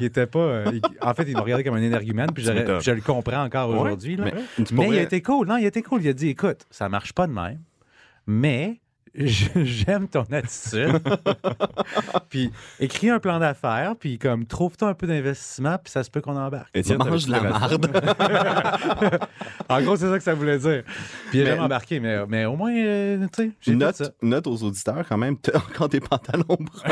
il 0.00 0.06
était 0.06 0.26
pas. 0.26 0.38
euh, 0.38 0.70
il- 0.72 0.80
en 1.00 1.14
fait, 1.14 1.24
il 1.28 1.34
m'a 1.34 1.40
regardé 1.42 1.64
comme 1.64 1.74
un 1.76 1.82
énergumène, 1.82 2.30
puis 2.34 2.44
je 2.44 2.90
le 2.90 3.00
comprends 3.00 3.44
encore 3.44 3.70
Ouais, 3.70 3.76
aujourd'hui. 3.78 4.16
Mais, 4.16 4.32
Mais, 4.72 4.88
il 4.88 4.98
a 4.98 5.02
été 5.02 5.20
cool. 5.22 5.46
Non, 5.46 5.56
il 5.56 5.64
a 5.64 5.68
été 5.68 5.82
cool. 5.82 6.02
Il 6.02 6.08
a 6.08 6.12
dit 6.12 6.28
écoute, 6.28 6.66
ça 6.70 6.88
marche 6.88 7.12
pas 7.12 7.26
de 7.26 7.32
même, 7.32 7.60
mais 8.26 8.74
je- 8.74 8.87
j'aime 9.26 10.08
ton 10.08 10.24
attitude. 10.30 11.00
puis 12.30 12.50
écris 12.80 13.10
un 13.10 13.18
plan 13.18 13.38
d'affaires, 13.38 13.94
puis 13.98 14.18
comme 14.18 14.46
trouve-toi 14.46 14.88
un 14.88 14.94
peu 14.94 15.06
d'investissement, 15.06 15.78
puis 15.82 15.90
ça 15.90 16.04
se 16.04 16.10
peut 16.10 16.20
qu'on 16.20 16.36
embarque. 16.36 16.68
Étienne, 16.74 16.98
mange 16.98 17.26
de 17.26 17.32
la 17.32 17.40
marde. 17.40 17.86
en 19.68 19.82
gros, 19.82 19.96
c'est 19.96 20.08
ça 20.08 20.18
que 20.18 20.24
ça 20.24 20.34
voulait 20.34 20.58
dire. 20.58 20.84
Puis 21.30 21.38
il 21.38 21.40
a 21.40 21.44
Mais- 21.44 21.50
jamais 21.50 21.62
embarqué, 21.62 22.00
mais, 22.00 22.26
mais 22.26 22.44
au 22.44 22.56
moins, 22.56 22.74
euh, 22.74 23.26
tu 23.34 23.44
sais, 23.44 23.50
j'ai 23.60 23.74
Note, 23.74 24.02
note 24.22 24.46
aux 24.46 24.62
auditeurs 24.62 25.04
quand 25.08 25.18
même, 25.18 25.36
t'as 25.38 25.58
encore 25.58 25.88
des 25.88 26.00
pantalons 26.00 26.44
bruns. 26.48 26.82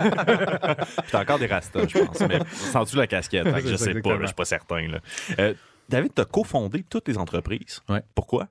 Puis 0.00 1.10
t'as 1.10 1.20
encore 1.22 1.38
des 1.38 1.46
rastas, 1.46 1.86
je 1.88 1.98
pense. 1.98 2.20
Mais 2.20 2.40
sens-tu 2.50 2.96
la 2.96 3.06
casquette? 3.06 3.44
Que 3.44 3.68
je 3.68 3.76
sais 3.76 3.84
pas, 3.86 3.90
exactement. 3.90 4.14
là, 4.14 4.20
je 4.22 4.26
suis 4.26 4.34
pas 4.34 4.44
certain. 4.44 4.88
Là. 4.88 4.98
Euh, 5.38 5.54
David, 5.88 6.12
t'as 6.14 6.24
cofondé 6.24 6.84
toutes 6.88 7.08
les 7.08 7.18
entreprises. 7.18 7.80
Ouais. 7.88 8.02
Pourquoi? 8.14 8.48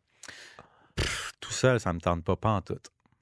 Tout 1.39 1.51
seul, 1.54 1.80
ça 1.80 1.94
me 1.94 2.00
tente 2.00 2.24
pas, 2.24 2.36
pas 2.36 2.50
en 2.51 2.62
tout. 2.62 2.75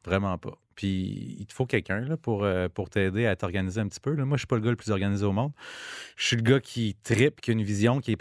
Vraiment 0.08 0.38
pas. 0.38 0.58
Puis 0.76 1.36
il 1.38 1.46
te 1.48 1.54
faut 1.54 1.66
quelqu'un 1.66 2.16
pour, 2.22 2.46
euh, 2.46 2.70
pour 2.70 2.90
t'aider 2.90 3.26
à 3.26 3.36
t'organiser 3.36 3.82
un 3.82 3.88
petit 3.90 4.00
peu. 4.00 4.16
Moi, 4.16 4.38
je 4.38 4.42
suis 4.42 4.48
pas 4.48 4.56
le 4.56 4.62
gars 4.62 4.70
le 4.70 4.78
plus 4.78 4.92
organisé 4.92 5.26
au 5.26 5.34
monde. 5.34 5.52
Je 6.16 6.28
suis 6.28 6.38
le 6.38 6.44
gars 6.44 6.62
qui 6.62 6.96
tripe, 7.04 7.42
qui 7.42 7.52
a 7.52 7.54
une 7.54 7.64
vision, 7.64 8.00
qui 8.00 8.12
est 8.12 8.16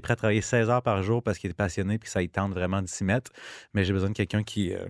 prêt 0.00 0.12
à 0.12 0.16
travailler 0.16 0.40
16 0.40 0.68
heures 0.68 0.82
par 0.82 1.04
jour 1.04 1.22
parce 1.22 1.38
qu'il 1.38 1.50
est 1.50 1.54
passionné 1.54 1.96
puis 1.98 2.06
que 2.06 2.12
ça 2.12 2.22
y 2.22 2.28
tente 2.28 2.52
vraiment 2.54 2.82
de 2.82 2.88
s'y 2.88 3.04
mettre. 3.04 3.30
Mais 3.72 3.84
j'ai 3.84 3.92
besoin 3.92 4.10
de 4.10 4.16
quelqu'un 4.16 4.42
qui, 4.42 4.74
euh, 4.74 4.84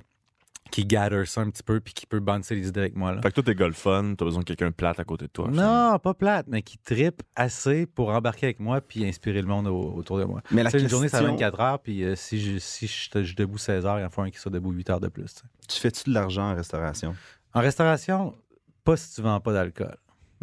qui 0.70 0.84
gather 0.84 1.24
ça 1.26 1.40
un 1.40 1.50
petit 1.50 1.62
peu 1.62 1.80
puis 1.80 1.94
qui 1.94 2.06
peut 2.06 2.20
bouncer 2.20 2.54
les 2.54 2.68
idées 2.68 2.80
avec 2.80 2.96
moi. 2.96 3.12
Là. 3.14 3.22
Fait 3.22 3.28
que 3.30 3.34
toi, 3.34 3.42
t'es 3.42 3.54
golf 3.54 3.76
fun, 3.76 4.14
t'as 4.16 4.24
besoin 4.24 4.40
de 4.40 4.44
quelqu'un 4.46 4.68
de 4.68 4.74
plate 4.74 5.00
à 5.00 5.04
côté 5.04 5.26
de 5.26 5.30
toi. 5.30 5.48
Non, 5.50 5.98
pas 5.98 6.14
plate, 6.14 6.46
mais 6.48 6.62
qui 6.62 6.78
tripe 6.78 7.22
assez 7.36 7.86
pour 7.86 8.10
embarquer 8.10 8.46
avec 8.46 8.60
moi 8.60 8.80
puis 8.80 9.06
inspirer 9.06 9.40
le 9.42 9.48
monde 9.48 9.66
au- 9.68 9.94
autour 9.94 10.18
de 10.18 10.24
moi. 10.24 10.40
Mais 10.50 10.62
la 10.62 10.70
une 10.76 10.88
journée, 10.88 11.08
c'est 11.08 11.16
à 11.16 11.20
question- 11.20 11.34
24 11.36 11.60
heures, 11.60 11.78
puis 11.80 12.04
euh, 12.04 12.14
si, 12.16 12.40
je, 12.40 12.58
si 12.58 12.86
je, 12.86 13.10
je 13.14 13.22
suis 13.26 13.34
debout 13.34 13.58
16 13.58 13.86
heures, 13.86 13.98
il 13.98 14.04
en 14.04 14.10
faut 14.10 14.22
un 14.22 14.30
qui 14.30 14.38
soit 14.38 14.50
debout 14.52 14.72
8 14.72 14.90
heures 14.90 15.00
de 15.00 15.08
plus. 15.08 15.24
tu 15.34 15.40
sais. 15.40 15.46
Tu 15.68 15.80
fais-tu 15.80 16.10
de 16.10 16.14
l'argent 16.14 16.50
en 16.52 16.54
restauration? 16.54 17.14
En 17.54 17.60
restauration, 17.60 18.34
pas 18.84 18.96
si 18.96 19.14
tu 19.14 19.22
vends 19.22 19.40
pas 19.40 19.52
d'alcool. 19.52 19.96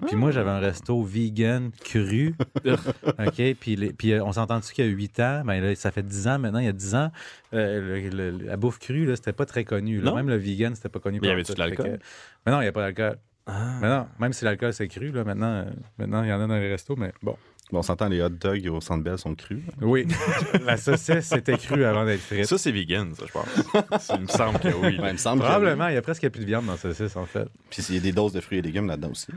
Puis 0.08 0.16
moi, 0.16 0.32
j'avais 0.32 0.50
un 0.50 0.60
resto 0.60 1.02
vegan 1.04 1.72
cru. 1.84 2.36
OK? 2.66 3.56
Puis, 3.60 3.76
les- 3.76 3.94
puis 3.94 4.12
euh, 4.14 4.24
on 4.24 4.32
s'entend-tu 4.34 4.74
qu'il 4.74 4.86
y 4.86 4.88
a 4.88 4.92
8 4.92 5.20
ans? 5.20 5.44
Ben 5.46 5.62
là, 5.64 5.76
ça 5.76 5.92
fait 5.92 6.04
10 6.04 6.28
ans 6.28 6.40
maintenant. 6.40 6.60
Il 6.60 6.66
y 6.66 6.70
a 6.70 6.74
10 6.74 6.96
ans, 6.96 7.12
euh, 7.54 8.00
le- 8.12 8.32
le- 8.38 8.46
la 8.46 8.58
bouffe 8.58 8.80
crue, 8.80 9.06
là, 9.06 9.16
c'était 9.16 9.34
pas 9.34 9.46
très 9.46 9.64
connu. 9.64 10.02
là. 10.02 10.14
Même 10.14 10.30
le 10.30 10.36
vegan, 10.38 10.76
c'était 10.76 10.90
pas 10.90 11.00
connu. 11.00 11.20
Mais 11.22 11.28
y 11.28 11.30
par 11.30 11.34
avait-tu 11.36 11.48
tout. 11.54 11.56
de 11.56 11.60
l'alcool? 11.60 11.86
Que- 11.86 12.04
Mais 12.46 12.52
non, 12.52 12.60
il 12.60 12.64
n'y 12.64 12.70
a 12.70 12.72
pas 12.74 12.82
d'alcool. 12.82 13.18
Ah. 13.48 13.78
Mais 13.82 13.90
non, 13.90 14.08
même 14.20 14.34
si 14.34 14.44
l'alcool, 14.44 14.74
c'est 14.74 14.88
cru, 14.88 15.12
là, 15.12 15.24
maintenant, 15.24 15.48
euh, 15.52 15.66
maintenant, 16.00 16.24
il 16.24 16.30
y 16.30 16.34
en 16.34 16.42
a 16.42 16.48
dans 16.48 16.56
les 16.58 16.72
restos, 16.72 16.96
mais 16.96 17.14
bon. 17.22 17.38
Bon, 17.72 17.80
on 17.80 17.82
s'entend, 17.82 18.10
les 18.10 18.22
hot 18.22 18.30
dogs 18.30 18.68
au 18.68 18.80
Centre 18.80 19.04
Bell 19.04 19.18
sont 19.18 19.34
crus. 19.34 19.64
Oui, 19.82 20.08
la 20.66 20.78
saucisse, 20.78 21.26
c'était 21.26 21.58
cru 21.58 21.84
avant 21.84 22.06
d'être 22.06 22.22
frite. 22.22 22.46
Ça, 22.46 22.60
c'est 22.60 22.72
vegan, 22.72 23.16
ça, 23.16 23.26
je 23.26 23.32
pense. 23.32 24.04
Ça, 24.04 24.16
il 24.20 24.22
me 24.22 24.28
semble 24.28 24.60
que 24.60 24.68
oui. 24.68 25.00
Ouais, 25.00 25.10
il 25.10 25.14
me 25.14 25.18
semble 25.18 25.42
Probablement, 25.42 25.88
il 25.88 25.96
y 25.96 25.98
a 25.98 26.02
presque 26.04 26.30
plus 26.30 26.42
de 26.42 26.46
viande 26.46 26.68
dans 26.68 26.74
la 26.74 26.78
saucisse, 26.78 27.16
en 27.16 27.26
fait. 27.26 27.48
Puis 27.72 27.84
il 27.90 27.96
y 27.96 27.98
a 27.98 28.02
des 28.02 28.12
doses 28.12 28.34
de 28.34 28.42
fruits 28.42 28.60
et 28.60 28.62
légumes 28.62 28.86
là-dedans 28.86 29.10
aussi. 29.12 29.28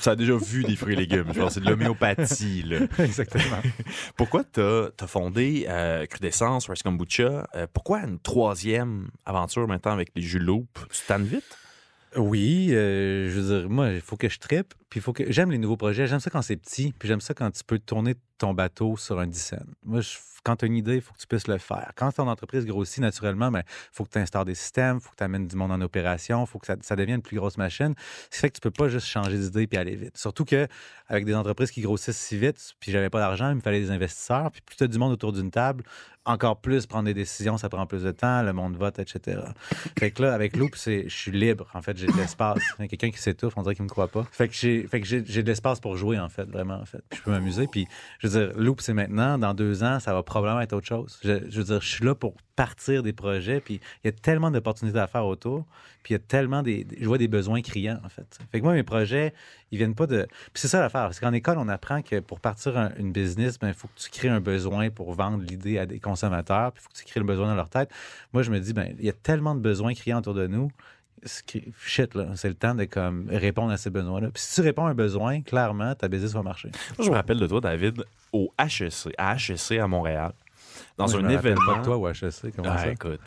Ça 0.00 0.12
a 0.12 0.16
déjà 0.16 0.36
vu 0.36 0.64
des 0.64 0.74
fruits 0.74 0.94
et 0.94 0.96
légumes. 0.96 1.26
Je 1.32 1.38
pense 1.38 1.48
que 1.48 1.54
c'est 1.54 1.60
de 1.60 1.70
l'homéopathie. 1.70 2.62
là. 2.62 2.78
Exactement. 2.98 3.62
Pourquoi 4.16 4.42
tu 4.42 4.60
as, 4.60 4.90
fondé 5.06 5.66
euh, 5.68 6.06
Crudescence, 6.06 6.68
Rice 6.68 6.82
Kombucha? 6.82 7.48
Euh, 7.54 7.66
pourquoi 7.72 8.00
une 8.00 8.18
troisième 8.18 9.08
aventure 9.24 9.68
maintenant 9.68 9.92
avec 9.92 10.10
les 10.16 10.22
jus 10.22 10.40
Loop? 10.40 10.80
Tu 10.92 11.00
tannes 11.06 11.24
vite? 11.24 11.58
Oui, 12.16 12.70
euh, 12.72 13.30
je 13.30 13.40
veux 13.40 13.60
dire, 13.60 13.70
moi, 13.70 13.90
il 13.90 14.00
faut 14.00 14.16
que 14.16 14.28
je 14.28 14.38
trippe. 14.38 14.74
Puis 14.90 15.00
faut 15.00 15.12
que 15.12 15.30
j'aime 15.30 15.50
les 15.50 15.58
nouveaux 15.58 15.76
projets. 15.76 16.06
J'aime 16.06 16.20
ça 16.20 16.30
quand 16.30 16.42
c'est 16.42 16.56
petit. 16.56 16.92
Puis 16.98 17.08
j'aime 17.08 17.20
ça 17.20 17.32
quand 17.32 17.50
tu 17.50 17.62
peux 17.64 17.78
tourner 17.78 18.16
ton 18.38 18.54
bateau 18.54 18.96
sur 18.96 19.20
un 19.20 19.26
10 19.26 19.38
cents. 19.40 19.56
Moi, 19.84 20.00
quand 20.42 20.56
tu 20.56 20.64
as 20.64 20.68
une 20.68 20.76
idée, 20.76 20.96
il 20.96 21.00
faut 21.00 21.12
que 21.12 21.18
tu 21.18 21.26
puisses 21.26 21.46
le 21.46 21.58
faire. 21.58 21.92
Quand 21.96 22.10
ton 22.12 22.28
entreprise 22.28 22.64
grossit 22.66 23.00
naturellement, 23.00 23.50
il 23.54 23.62
faut 23.92 24.04
que 24.04 24.10
tu 24.10 24.18
installes 24.18 24.46
des 24.46 24.54
systèmes, 24.54 24.96
il 24.96 25.00
faut 25.00 25.10
que 25.10 25.16
tu 25.16 25.24
amènes 25.24 25.46
du 25.46 25.56
monde 25.56 25.70
en 25.70 25.80
opération, 25.80 26.44
il 26.44 26.46
faut 26.46 26.58
que 26.58 26.66
ça, 26.66 26.96
devienne 26.96 27.16
une 27.16 27.22
plus 27.22 27.36
grosse 27.36 27.58
machine. 27.58 27.94
Ce 28.30 28.36
qui 28.36 28.40
fait 28.40 28.48
que 28.48 28.54
tu 28.54 28.60
peux 28.60 28.70
pas 28.70 28.88
juste 28.88 29.06
changer 29.06 29.38
d'idée 29.38 29.66
puis 29.66 29.78
aller 29.78 29.96
vite. 29.96 30.16
Surtout 30.16 30.44
que 30.44 30.66
avec 31.08 31.24
des 31.24 31.34
entreprises 31.34 31.70
qui 31.70 31.82
grossissent 31.82 32.18
si 32.18 32.38
vite, 32.38 32.74
puis 32.80 32.92
j'avais 32.92 33.10
pas 33.10 33.20
d'argent, 33.20 33.50
il 33.50 33.56
me 33.56 33.60
fallait 33.60 33.80
des 33.80 33.90
investisseurs. 33.90 34.50
Puis 34.50 34.62
plus 34.62 34.76
tu 34.76 34.84
as 34.84 34.88
du 34.88 34.98
monde 34.98 35.12
autour 35.12 35.32
d'une 35.32 35.50
table, 35.50 35.84
encore 36.24 36.60
plus 36.60 36.86
prendre 36.86 37.04
des 37.04 37.14
décisions, 37.14 37.56
ça 37.56 37.68
prend 37.68 37.86
plus 37.86 38.02
de 38.02 38.10
temps, 38.10 38.42
le 38.42 38.52
monde 38.52 38.76
vote, 38.76 38.98
etc. 38.98 39.40
Fait 39.98 40.10
que 40.10 40.22
là, 40.22 40.34
avec 40.34 40.56
Loop, 40.56 40.76
je 40.76 41.08
suis 41.08 41.32
libre. 41.32 41.70
En 41.74 41.82
fait, 41.82 41.96
j'ai 41.96 42.06
de 42.06 42.16
l'espace. 42.16 42.62
Quelqu'un 42.78 43.10
qui 43.10 43.18
s'étouffe, 43.18 43.54
on 43.56 43.62
dirait 43.62 43.74
qu'il 43.74 43.84
me 43.84 43.88
croit 43.88 44.08
pas. 44.08 44.26
Fait 44.30 44.48
que 44.48 44.54
j'ai, 44.54 44.79
fait 44.86 45.00
que 45.00 45.06
j'ai, 45.06 45.22
j'ai 45.26 45.42
de 45.42 45.48
l'espace 45.48 45.80
pour 45.80 45.96
jouer, 45.96 46.18
en 46.18 46.28
fait, 46.28 46.44
vraiment, 46.50 46.74
en 46.80 46.84
fait. 46.84 47.02
Puis 47.08 47.18
je 47.18 47.24
peux 47.24 47.30
m'amuser. 47.30 47.66
Puis, 47.66 47.86
je 48.18 48.28
veux 48.28 48.46
dire, 48.46 48.58
Loop, 48.58 48.80
c'est 48.80 48.94
maintenant. 48.94 49.38
Dans 49.38 49.54
deux 49.54 49.82
ans, 49.82 50.00
ça 50.00 50.12
va 50.14 50.22
probablement 50.22 50.60
être 50.60 50.72
autre 50.72 50.86
chose. 50.86 51.18
Je, 51.24 51.48
je 51.48 51.58
veux 51.58 51.64
dire, 51.64 51.80
je 51.80 51.88
suis 51.88 52.04
là 52.04 52.14
pour 52.14 52.34
partir 52.56 53.02
des 53.02 53.12
projets. 53.12 53.60
Puis 53.60 53.80
il 54.04 54.06
y 54.06 54.08
a 54.08 54.12
tellement 54.12 54.50
d'opportunités 54.50 54.98
à 54.98 55.06
faire 55.06 55.26
autour. 55.26 55.64
Puis 56.02 56.12
il 56.14 56.16
y 56.16 56.16
a 56.16 56.20
tellement 56.20 56.62
des, 56.62 56.86
je 56.98 57.06
vois 57.06 57.18
des 57.18 57.28
besoins 57.28 57.60
criants, 57.62 58.00
en 58.04 58.08
fait. 58.08 58.38
Fait 58.50 58.58
que 58.60 58.64
moi, 58.64 58.72
mes 58.74 58.82
projets, 58.82 59.32
ils 59.70 59.78
viennent 59.78 59.94
pas 59.94 60.06
de. 60.06 60.26
Puis 60.52 60.60
c'est 60.62 60.68
ça 60.68 60.80
l'affaire. 60.80 61.02
Parce 61.02 61.20
qu'en 61.20 61.32
école, 61.32 61.58
on 61.58 61.68
apprend 61.68 62.02
que 62.02 62.20
pour 62.20 62.40
partir 62.40 62.76
un- 62.78 62.92
une 62.98 63.12
business, 63.12 63.58
il 63.62 63.74
faut 63.74 63.88
que 63.88 63.98
tu 64.00 64.10
crées 64.10 64.28
un 64.28 64.40
besoin 64.40 64.90
pour 64.90 65.12
vendre 65.12 65.42
l'idée 65.42 65.78
à 65.78 65.86
des 65.86 66.00
consommateurs. 66.00 66.72
Puis 66.72 66.80
il 66.80 66.84
faut 66.84 66.90
que 66.90 66.98
tu 66.98 67.04
crées 67.04 67.20
le 67.20 67.26
besoin 67.26 67.46
dans 67.48 67.54
leur 67.54 67.68
tête. 67.68 67.90
Moi, 68.32 68.42
je 68.42 68.50
me 68.50 68.58
dis, 68.60 68.72
ben, 68.72 68.94
il 68.98 69.04
y 69.04 69.10
a 69.10 69.12
tellement 69.14 69.54
de 69.54 69.60
besoins 69.60 69.94
criants 69.94 70.18
autour 70.18 70.34
de 70.34 70.46
nous. 70.46 70.70
Shit, 71.84 72.14
là, 72.14 72.28
c'est 72.36 72.48
le 72.48 72.54
temps 72.54 72.74
de 72.74 72.84
comme, 72.84 73.28
répondre 73.30 73.70
à 73.72 73.76
ces 73.76 73.90
besoins-là. 73.90 74.30
Puis 74.30 74.42
si 74.42 74.54
tu 74.54 74.60
réponds 74.62 74.86
à 74.86 74.90
un 74.90 74.94
besoin, 74.94 75.42
clairement, 75.42 75.94
ta 75.94 76.08
business 76.08 76.32
va 76.32 76.42
marcher. 76.42 76.70
Moi, 76.98 77.04
je 77.06 77.10
me 77.10 77.14
rappelle 77.14 77.38
de 77.38 77.46
toi, 77.46 77.60
David, 77.60 78.04
au 78.32 78.52
HEC, 78.58 79.12
à 79.18 79.36
HEC 79.36 79.78
à 79.78 79.86
Montréal, 79.86 80.32
dans 80.96 81.06
je 81.08 81.18
un 81.18 81.22
me 81.22 81.30
événement. 81.32 81.76
Pas 81.78 81.82
toi 81.82 82.10
HEC, 82.12 82.54
comment 82.56 82.70
Ah, 82.72 82.78
ça? 82.78 82.88
écoute. 82.88 83.20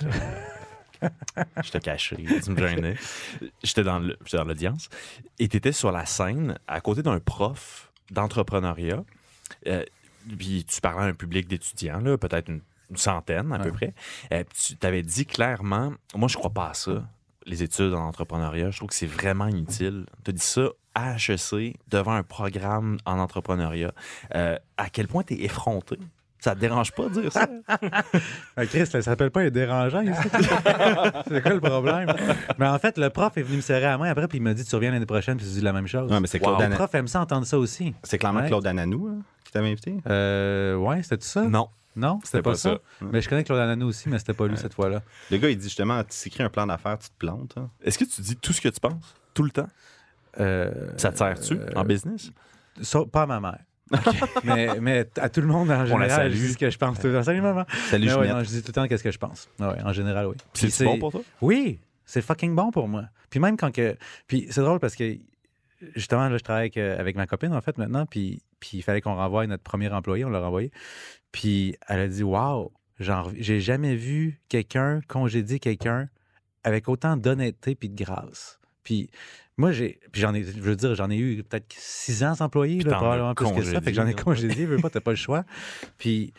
euh, 1.04 1.40
Je 1.64 1.70
te 1.72 1.78
cachais, 1.80 2.16
tu 2.16 2.52
me 2.52 2.68
gênais. 2.68 2.96
J'étais 3.64 3.84
dans 3.84 4.00
le- 4.00 4.18
j'étais 4.26 4.38
dans 4.38 4.46
l'audience. 4.46 4.90
Et 5.40 5.48
tu 5.50 5.58
étais 5.58 5.72
sur 5.74 5.92
la 5.92 6.06
scène 6.06 6.58
à 6.68 6.80
côté 6.82 7.04
d'un 7.04 7.20
prof 7.20 7.92
d'entrepreneuriat. 8.12 9.04
Euh, 9.68 9.84
puis 10.38 10.64
tu 10.66 10.80
parlais 10.82 11.04
à 11.04 11.06
un 11.08 11.14
public 11.14 11.48
d'étudiants, 11.48 12.00
là, 12.00 12.18
peut-être 12.18 12.50
une, 12.50 12.62
une 12.90 12.98
centaine 12.98 13.52
à 13.52 13.60
peu 13.60 13.72
près. 13.72 13.94
Euh, 14.32 14.44
tu 14.58 14.78
t'avais 14.78 15.04
dit 15.04 15.26
clairement, 15.26 15.94
moi 16.16 16.28
je 16.30 16.38
crois 16.38 16.52
pas 16.52 16.70
à 16.70 16.74
ça, 16.74 17.04
les 17.46 17.64
études 17.64 17.94
en 17.94 18.06
entrepreneuriat. 18.08 18.72
Je 18.72 18.78
trouve 18.78 18.90
que 18.90 18.96
c'est 18.96 19.06
vraiment 19.06 19.48
inutile. 19.48 20.06
Tu 20.24 20.32
as 20.32 20.34
dit 20.34 20.42
ça 20.44 20.70
à 20.96 21.16
HEC 21.16 21.76
devant 21.90 22.14
un 22.14 22.24
programme 22.24 22.98
en 23.06 23.20
entrepreneuriat. 23.20 23.92
Euh, 24.36 24.58
à 24.78 24.90
quel 24.90 25.08
point 25.08 25.24
tu 25.24 25.34
es 25.34 25.44
effronté? 25.44 25.98
Ça 26.40 26.54
te 26.56 26.60
dérange 26.60 26.92
pas 26.92 27.04
de 27.08 27.22
dire 27.22 27.32
ça? 27.32 27.48
Ah, 28.58 28.66
Chris, 28.66 28.86
ça 28.86 29.02
s'appelle 29.02 29.32
pas 29.32 29.42
un 29.42 29.50
dérangeant 29.50 30.02
ici. 30.02 30.12
c'est 31.28 31.42
quoi 31.42 31.54
le 31.54 31.62
problème? 31.62 32.14
Mais 32.60 32.68
en 32.68 32.78
fait, 32.80 32.98
le 32.98 33.10
prof 33.10 33.38
est 33.38 33.44
venu 33.44 33.58
me 33.58 33.62
serrer 33.62 33.86
la 33.86 33.98
main 33.98 34.10
après, 34.10 34.28
puis 34.28 34.40
il 34.40 34.42
m'a 34.42 34.54
dit 34.54 34.66
Tu 34.66 34.76
reviens 34.76 34.92
l'année 34.92 35.06
prochaine, 35.06 35.38
puis 35.38 35.46
tu 35.46 35.54
dis 35.54 35.62
la 35.62 35.72
même 35.72 35.88
chose. 35.88 36.12
Ouais, 36.12 36.20
mais 36.20 36.28
c'est 36.28 36.40
Claude, 36.40 36.60
Le 36.60 36.66
Ana- 36.66 36.76
prof 36.76 36.94
aime 36.96 37.08
ça 37.08 37.22
entendre 37.22 37.46
ça 37.48 37.58
aussi. 37.58 37.94
c'est 38.04 38.18
clairement 38.18 38.42
Ouais. 38.42 38.48
Claude 38.48 38.68
Ananou 38.68 39.08
hein, 39.08 39.22
qui 39.46 39.54
t'avait 39.54 39.68
invité? 39.72 39.96
Euh, 40.10 40.76
ouais, 40.76 41.02
c'était 41.02 41.18
tout 41.18 41.28
ça? 41.28 41.44
non. 41.44 41.70
Non, 41.96 42.20
c'était 42.24 42.42
pas, 42.42 42.52
pas 42.52 42.56
ça? 42.58 42.80
ça. 43.00 43.06
Mais 43.12 43.22
je 43.22 43.30
connais 43.30 43.44
Claude 43.44 43.60
Ananou 43.60 43.88
aussi, 43.88 44.10
mais 44.10 44.18
c'était 44.20 44.34
pas 44.34 44.48
lui 44.48 44.58
cette 44.58 44.74
fois-là. 44.74 45.02
Le 45.32 45.38
gars, 45.38 45.50
il 45.50 45.58
dit 45.58 45.64
justement, 45.66 46.04
tu 46.04 46.18
t'écris 46.24 46.44
un 46.44 46.50
plan 46.50 46.66
d'affaires, 46.68 46.98
tu 46.98 47.10
te 47.10 47.18
plantes. 47.18 47.54
hein. 47.58 47.70
Est-ce 47.84 47.98
que 47.98 48.06
tu 48.06 48.22
dis 48.22 48.36
tout 48.36 48.54
ce 48.54 48.62
que 48.62 48.70
tu 48.70 48.80
penses? 48.80 49.16
Tout 49.34 49.44
le 49.44 49.52
temps? 49.52 49.68
Euh, 50.40 50.72
Ça 50.98 51.12
te 51.12 51.18
sert-tu 51.18 51.54
euh, 51.54 51.70
en 51.76 51.84
business? 51.84 52.32
ça- 52.82 53.06
pas 53.06 53.24
à 53.24 53.26
ma 53.28 53.40
mère. 53.40 53.60
mais, 54.44 54.80
mais 54.82 55.08
à 55.20 55.30
tout 55.30 55.42
le 55.42 55.48
monde 55.48 55.70
en 55.70 55.86
général, 55.86 56.32
je 56.32 56.38
dis 56.38 56.54
ce 56.54 56.58
que 56.58 56.70
je 56.70 56.78
pense 56.78 57.00
tout 57.00 57.08
le 57.08 57.14
temps. 57.14 57.24
Salut 57.24 57.42
maman. 57.42 57.66
Salut, 57.90 58.08
Mais 58.08 58.14
ouais, 58.16 58.28
non, 58.30 58.40
je 58.44 58.50
dis 58.50 58.62
tout 58.62 58.70
le 58.70 58.74
temps 58.74 58.88
qu'est-ce 58.88 59.04
que 59.04 59.12
je 59.12 59.20
pense. 59.20 59.48
Ouais, 59.60 59.82
en 59.84 59.94
général, 59.94 60.26
oui. 60.28 60.36
C'est 60.54 60.86
bon 60.86 60.98
pour 60.98 61.12
toi? 61.12 61.22
Oui, 61.42 61.80
c'est 62.06 62.22
fucking 62.22 62.56
bon 62.56 62.72
pour 62.72 62.88
moi. 62.88 63.04
Puis 63.30 63.40
même 63.40 63.56
quand 63.58 63.72
que. 63.72 63.96
Puis 64.28 64.48
c'est 64.50 64.62
drôle 64.62 64.80
parce 64.80 64.96
que 64.96 65.18
justement, 65.96 66.30
là, 66.30 66.38
je 66.38 66.44
travaille 66.44 66.64
avec, 66.64 66.78
euh, 66.78 67.00
avec 67.00 67.16
ma 67.16 67.28
copine, 67.28 67.54
en 67.54 67.62
fait, 67.62 67.78
maintenant. 67.78 68.06
Puis, 68.06 68.42
puis 68.60 68.78
il 68.78 68.82
fallait 68.82 69.02
qu'on 69.02 69.16
renvoie 69.16 69.46
notre 69.48 69.64
premier 69.64 69.90
employé, 69.90 70.26
on 70.26 70.30
l'a 70.30 70.40
renvoyé. 70.40 70.72
Puis 71.32 71.76
elle 71.88 72.00
a 72.00 72.08
dit 72.08 72.24
Waouh, 72.24 72.72
j'ai 73.00 73.60
jamais 73.60 73.96
vu 73.96 74.42
quelqu'un 74.50 75.02
congédier 75.08 75.60
quelqu'un 75.60 76.10
avec 76.64 76.88
autant 76.88 77.18
d'honnêteté 77.18 77.76
puis 77.76 77.90
de 77.90 78.04
grâce. 78.04 78.60
Puis 78.84 79.10
moi, 79.58 79.72
j'ai. 79.72 80.00
Puis 80.12 80.22
j'en 80.22 80.34
ai. 80.34 80.44
Je 80.44 80.60
veux 80.60 80.76
dire, 80.76 80.96
j'en 80.96 81.10
ai 81.10 81.18
eu 81.18 81.44
peut-être 81.44 81.72
600 81.78 82.42
employés, 82.42 82.82
là, 82.82 82.96
probablement 82.96 83.36
plus 83.36 83.52
que 83.52 83.64
ça. 83.64 83.82
Fait 83.82 83.92
que 83.92 83.96
j'en 83.96 84.08
ai 84.08 84.14
congédié, 84.14 84.50
congédié, 84.50 84.66
veux 84.66 84.78
pas, 84.78 84.90
t'as 84.90 85.02
pas 85.02 85.12
le 85.12 85.18
choix. 85.18 85.44
Puis 85.98 86.34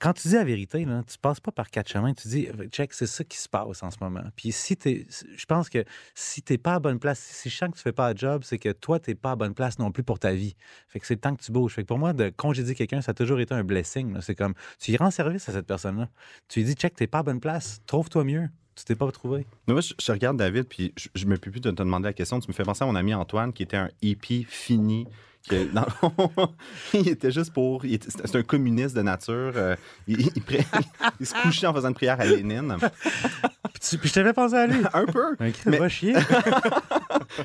quand 0.00 0.12
tu 0.12 0.28
dis 0.28 0.34
la 0.34 0.44
vérité, 0.44 0.84
là, 0.84 1.02
tu 1.06 1.18
passes 1.18 1.40
pas 1.40 1.52
par 1.52 1.70
quatre 1.70 1.88
chemins. 1.88 2.12
Tu 2.14 2.28
dis, 2.28 2.48
check, 2.70 2.92
c'est 2.92 3.06
ça 3.06 3.24
qui 3.24 3.38
se 3.38 3.48
passe 3.48 3.82
en 3.82 3.90
ce 3.90 3.96
moment. 4.00 4.24
Puis 4.36 4.52
si 4.52 4.76
je 4.84 5.46
pense 5.46 5.68
que 5.68 5.84
si 6.14 6.42
t'es 6.42 6.58
pas 6.58 6.74
à 6.74 6.78
bonne 6.78 6.98
place, 6.98 7.18
si 7.18 7.48
je 7.48 7.56
sens 7.56 7.70
que 7.70 7.76
tu 7.76 7.82
fais 7.82 7.92
pas 7.92 8.08
un 8.10 8.14
job, 8.14 8.42
c'est 8.44 8.58
que 8.58 8.72
toi, 8.72 8.98
t'es 8.98 9.14
pas 9.14 9.32
à 9.32 9.36
bonne 9.36 9.54
place 9.54 9.78
non 9.78 9.90
plus 9.90 10.02
pour 10.02 10.18
ta 10.18 10.32
vie. 10.32 10.56
Fait 10.88 11.00
que 11.00 11.06
c'est 11.06 11.14
le 11.14 11.20
temps 11.20 11.34
que 11.34 11.42
tu 11.42 11.52
bouges. 11.52 11.74
Fait 11.74 11.82
que 11.82 11.88
pour 11.88 11.98
moi, 11.98 12.12
de 12.12 12.30
congédier 12.30 12.74
quelqu'un, 12.74 13.00
ça 13.00 13.12
a 13.12 13.14
toujours 13.14 13.40
été 13.40 13.54
un 13.54 13.64
blessing. 13.64 14.16
C'est 14.20 14.34
comme, 14.34 14.54
tu 14.78 14.92
y 14.92 14.96
rends 14.96 15.10
service 15.10 15.48
à 15.48 15.52
cette 15.52 15.66
personne-là. 15.66 16.08
Tu 16.48 16.60
lui 16.60 16.66
dis, 16.66 16.74
check, 16.74 16.94
t'es 16.94 17.06
pas 17.06 17.18
à 17.18 17.22
bonne 17.22 17.40
place. 17.40 17.80
Trouve-toi 17.86 18.24
mieux. 18.24 18.48
Tu 18.74 18.84
t'es 18.84 18.94
pas 18.94 19.10
trouvé. 19.10 19.46
Mais 19.66 19.72
moi, 19.72 19.80
je, 19.80 20.12
regarde 20.12 20.36
David, 20.36 20.64
puis 20.68 20.92
je, 20.98 21.08
je 21.14 21.24
me 21.24 21.38
peux 21.38 21.50
plus 21.50 21.60
de 21.60 21.70
te 21.70 21.76
demander 21.76 22.08
la 22.08 22.12
question. 22.12 22.38
Tu 22.40 22.48
me 22.48 22.52
fais 22.52 22.62
penser 22.62 22.84
à 22.84 22.86
mon 22.86 22.94
ami 22.94 23.14
Antoine, 23.14 23.54
qui 23.54 23.62
était 23.62 23.78
un 23.78 23.88
hippie 24.02 24.44
fini. 24.44 25.06
Que, 25.48 25.72
dans 25.72 25.82
le 25.84 25.90
fond, 25.90 26.30
il 26.94 27.08
était 27.08 27.30
juste 27.30 27.52
pour. 27.52 27.84
était- 27.84 28.08
C'est 28.10 28.36
un 28.36 28.42
communiste 28.42 28.94
de 28.96 29.02
nature. 29.02 29.52
euh, 29.56 29.76
il, 30.06 30.20
il 30.20 30.42
pri- 30.42 30.64
il 31.20 31.26
se 31.26 31.34
couchait 31.42 31.66
en 31.66 31.74
faisant 31.74 31.88
une 31.88 31.94
prière 31.94 32.20
à 32.20 32.24
Lénine. 32.24 32.76
Puis, 32.80 33.80
tu- 33.80 33.98
puis 33.98 34.08
je 34.08 34.14
t'avais 34.14 34.32
pensé 34.32 34.54
à 34.54 34.66
lui. 34.66 34.80
Un 34.92 35.06
peu. 35.06 35.36
Un 35.38 35.50
Christ, 35.50 35.66
Mais- 35.66 35.78
va 35.78 35.88
chier. 35.88 36.14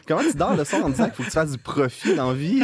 Comment 0.08 0.22
tu 0.22 0.38
dors 0.38 0.56
le 0.56 0.64
soir 0.64 0.86
en 0.86 0.90
disant 0.90 1.06
qu'il 1.06 1.14
faut 1.16 1.24
que 1.24 1.28
tu 1.28 1.34
fasses 1.34 1.52
du 1.52 1.58
profit 1.58 2.16
dans 2.16 2.30
la 2.30 2.34
vie? 2.38 2.64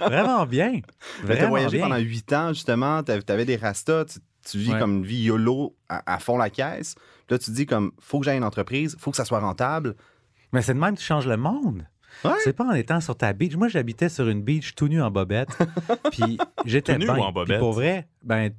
Vraiment 0.00 0.46
bien. 0.46 0.80
Tu 1.24 1.32
as 1.32 1.46
voyagé 1.48 1.78
bien. 1.78 1.88
pendant 1.88 2.00
huit 2.00 2.32
ans, 2.32 2.48
justement. 2.52 3.02
Tu 3.02 3.12
avais 3.12 3.44
des 3.44 3.56
rastas. 3.56 4.04
Tu, 4.06 4.18
tu 4.50 4.58
vis 4.58 4.72
Ouais. 4.72 4.78
comme 4.78 4.98
une 4.98 5.04
vie 5.04 5.22
YOLO 5.24 5.76
à, 5.88 6.14
à 6.14 6.18
fond 6.18 6.36
la 6.38 6.50
caisse. 6.50 6.94
Puis 7.26 7.34
là, 7.34 7.38
tu 7.38 7.46
te 7.46 7.50
dis 7.50 7.66
comme, 7.66 7.90
faut 8.00 8.20
que 8.20 8.24
j'aille 8.24 8.36
une 8.38 8.44
entreprise, 8.44 8.96
faut 9.00 9.10
que 9.10 9.16
ça 9.16 9.24
soit 9.24 9.40
rentable. 9.40 9.96
Mais 10.52 10.62
c'est 10.62 10.74
de 10.74 10.78
même 10.78 10.94
que 10.94 11.00
tu 11.00 11.04
changes 11.04 11.26
le 11.26 11.36
monde. 11.36 11.84
Ouais. 12.24 12.30
C'est 12.44 12.52
pas 12.52 12.64
en 12.64 12.72
étant 12.72 13.00
sur 13.00 13.16
ta 13.16 13.32
beach. 13.32 13.54
Moi, 13.56 13.68
j'habitais 13.68 14.08
sur 14.08 14.28
une 14.28 14.42
beach 14.42 14.74
tout 14.74 14.88
nu 14.88 15.00
en 15.02 15.10
bobette. 15.10 15.48
puis 16.12 16.38
j'étais 16.64 16.94
Tout 16.94 17.00
nu 17.00 17.04
bien. 17.06 17.16
ou 17.16 17.20
en 17.20 17.24
Puis 17.26 17.32
bobette? 17.34 17.58
pour 17.58 17.72
vrai, 17.72 18.06
ben. 18.22 18.50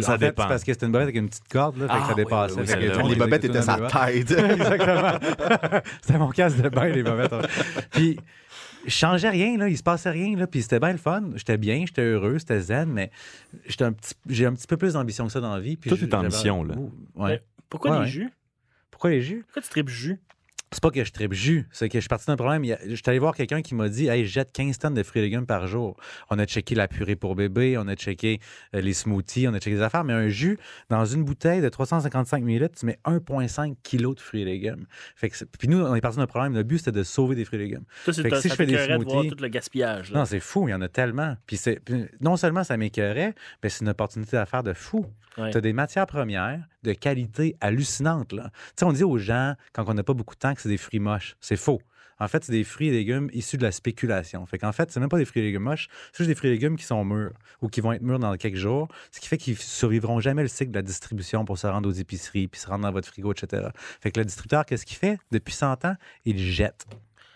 Ça 0.00 0.10
en 0.14 0.18
fait, 0.18 0.26
dépend. 0.26 0.42
c'est 0.42 0.48
parce 0.48 0.64
que 0.64 0.72
c'était 0.74 0.84
une 0.84 0.92
bobette 0.92 1.04
avec 1.08 1.16
une 1.16 1.28
petite 1.30 1.48
corde, 1.48 1.78
là, 1.78 1.86
fait 1.88 1.94
que 1.94 1.98
Ah, 1.98 2.00
ça 2.04 2.08
oui, 2.10 2.14
dépassait. 2.16 2.54
oui, 2.56 2.60
oui, 2.68 3.02
les 3.04 3.08
les 3.08 3.16
bobettes 3.16 3.44
étaient 3.44 3.62
sa 3.62 3.76
tête. 3.76 4.30
Exactement. 4.50 5.18
c'était 6.02 6.18
mon 6.18 6.28
casque 6.28 6.60
de 6.60 6.68
bain, 6.68 6.88
les 6.88 7.02
bobettes. 7.02 7.32
Puis, 7.92 8.18
je 8.84 8.90
changeais 8.90 9.30
rien, 9.30 9.56
là. 9.56 9.66
Il 9.70 9.78
se 9.78 9.82
passait 9.82 10.10
rien, 10.10 10.36
là. 10.36 10.46
Puis, 10.46 10.60
c'était 10.60 10.78
bien 10.78 10.92
le 10.92 10.98
fun. 10.98 11.22
J'étais 11.36 11.56
bien, 11.56 11.84
j'étais 11.86 12.02
heureux, 12.02 12.38
c'était 12.38 12.60
zen, 12.60 12.90
mais 12.90 13.10
j'étais 13.66 13.84
un 13.84 13.92
petit, 13.92 14.12
j'ai 14.28 14.44
un 14.44 14.52
petit 14.52 14.66
peu 14.66 14.76
plus 14.76 14.92
d'ambition 14.92 15.24
que 15.26 15.32
ça 15.32 15.40
dans 15.40 15.54
la 15.54 15.60
vie. 15.60 15.76
Puis 15.78 15.88
Tout 15.88 15.96
je- 15.96 16.04
est 16.04 16.12
ambition, 16.14 16.64
là. 16.64 16.74
Ouais. 17.14 17.30
Mais 17.30 17.42
Pourquoi 17.70 17.92
Ouais, 17.92 17.96
les 17.98 18.02
ouais. 18.04 18.10
jus? 18.10 18.30
Pourquoi 18.90 19.08
les 19.10 19.22
jus? 19.22 19.42
Pourquoi 19.46 19.62
tu 19.62 19.68
tripes 19.70 19.88
jus? 19.88 20.20
C'est 20.70 20.82
pas 20.82 20.90
que 20.90 21.02
je 21.02 21.10
tripe 21.12 21.32
jus, 21.32 21.66
c'est 21.72 21.88
que 21.88 21.94
je 21.98 22.00
suis 22.02 22.08
parti 22.08 22.26
d'un 22.26 22.36
problème. 22.36 22.62
Je 22.64 22.94
suis 22.94 23.02
allé 23.06 23.18
voir 23.18 23.34
quelqu'un 23.34 23.62
qui 23.62 23.74
m'a 23.74 23.88
dit 23.88 24.06
Hey, 24.08 24.24
je 24.26 24.30
jette 24.30 24.52
15 24.52 24.78
tonnes 24.78 24.94
de 24.94 25.02
fruits 25.02 25.22
et 25.22 25.24
légumes 25.24 25.46
par 25.46 25.66
jour. 25.66 25.96
On 26.30 26.38
a 26.38 26.44
checké 26.44 26.74
la 26.74 26.88
purée 26.88 27.16
pour 27.16 27.34
bébé, 27.36 27.78
on 27.78 27.88
a 27.88 27.94
checké 27.94 28.38
euh, 28.74 28.80
les 28.82 28.92
smoothies, 28.92 29.48
on 29.48 29.54
a 29.54 29.58
checké 29.60 29.76
les 29.76 29.82
affaires, 29.82 30.04
mais 30.04 30.12
un 30.12 30.28
jus, 30.28 30.58
dans 30.90 31.04
une 31.06 31.24
bouteille 31.24 31.62
de 31.62 31.68
355 31.70 32.42
ml, 32.44 32.68
tu 32.78 32.84
mets 32.86 32.98
1,5 33.06 33.76
kg 33.82 34.14
de 34.14 34.20
fruits 34.20 34.42
et 34.42 34.44
légumes. 34.44 34.84
Fait 35.16 35.30
que 35.30 35.36
c'est- 35.36 35.46
Puis 35.58 35.68
nous, 35.68 35.80
on 35.80 35.94
est 35.94 36.00
parti 36.00 36.18
d'un 36.18 36.26
problème. 36.26 36.54
Le 36.54 36.62
but, 36.62 36.78
c'était 36.78 36.92
de 36.92 37.02
sauver 37.02 37.34
des 37.34 37.44
fruits 37.46 37.60
et 37.60 37.62
légumes. 37.64 37.84
Fait 38.22 38.28
que 38.30 38.36
ça 38.36 38.42
si 38.42 38.48
je 38.50 38.54
fais 38.54 38.66
des 38.66 38.72
t'écœurait 38.72 38.98
de 38.98 39.04
voir 39.04 39.22
smoothies- 39.24 39.30
tout 39.30 39.42
le 39.42 39.48
gaspillage. 39.48 40.12
là. 40.12 40.18
Non, 40.20 40.24
c'est 40.26 40.40
fou, 40.40 40.68
il 40.68 40.72
y 40.72 40.74
en 40.74 40.82
a 40.82 40.88
tellement. 40.88 41.36
Puis, 41.46 41.58
non 42.20 42.36
seulement 42.36 42.62
ça 42.64 42.76
m'écœurait, 42.76 43.34
mais 43.62 43.68
c'est 43.70 43.80
une 43.82 43.88
opportunité 43.90 44.36
d'affaires 44.36 44.62
de 44.62 44.74
fou. 44.74 45.06
Ouais. 45.38 45.50
Tu 45.52 45.56
as 45.56 45.60
des 45.60 45.72
matières 45.72 46.06
premières 46.06 46.66
de 46.82 46.92
qualité 46.92 47.56
hallucinante. 47.60 48.32
Là. 48.32 48.50
On 48.82 48.92
dit 48.92 49.04
aux 49.04 49.18
gens, 49.18 49.54
quand 49.72 49.84
on 49.88 49.94
n'a 49.94 50.02
pas 50.02 50.14
beaucoup 50.14 50.34
de 50.34 50.40
temps, 50.40 50.54
que 50.54 50.60
c'est 50.60 50.68
des 50.68 50.78
fruits 50.78 51.00
moches. 51.00 51.36
C'est 51.40 51.56
faux. 51.56 51.80
En 52.20 52.26
fait, 52.26 52.44
c'est 52.44 52.52
des 52.52 52.64
fruits 52.64 52.88
et 52.88 52.90
légumes 52.90 53.30
issus 53.32 53.58
de 53.58 53.62
la 53.62 53.70
spéculation. 53.70 54.44
Fait 54.46 54.58
qu'en 54.58 54.72
fait, 54.72 54.90
c'est 54.90 54.98
même 54.98 55.08
pas 55.08 55.18
des 55.18 55.24
fruits 55.24 55.42
et 55.42 55.46
légumes 55.46 55.62
moches, 55.62 55.88
c'est 56.12 56.18
juste 56.18 56.28
des 56.28 56.34
fruits 56.34 56.50
et 56.50 56.54
légumes 56.54 56.76
qui 56.76 56.84
sont 56.84 57.04
mûrs 57.04 57.32
ou 57.62 57.68
qui 57.68 57.80
vont 57.80 57.92
être 57.92 58.02
mûrs 58.02 58.18
dans 58.18 58.34
quelques 58.36 58.56
jours, 58.56 58.88
ce 59.12 59.20
qui 59.20 59.28
fait 59.28 59.38
qu'ils 59.38 59.56
survivront 59.56 60.18
jamais 60.18 60.42
le 60.42 60.48
cycle 60.48 60.72
de 60.72 60.78
la 60.78 60.82
distribution 60.82 61.44
pour 61.44 61.58
se 61.58 61.66
rendre 61.66 61.88
aux 61.88 61.92
épiceries, 61.92 62.48
puis 62.48 62.60
se 62.60 62.66
rendre 62.66 62.82
dans 62.82 62.92
votre 62.92 63.08
frigo, 63.08 63.32
etc. 63.32 63.68
Fait 64.00 64.10
que 64.10 64.18
le 64.18 64.24
distributeur, 64.24 64.66
qu'est-ce 64.66 64.84
qu'il 64.84 64.96
fait? 64.96 65.18
Depuis 65.30 65.54
100 65.54 65.84
ans, 65.84 65.94
il 66.24 66.38
jette. 66.38 66.86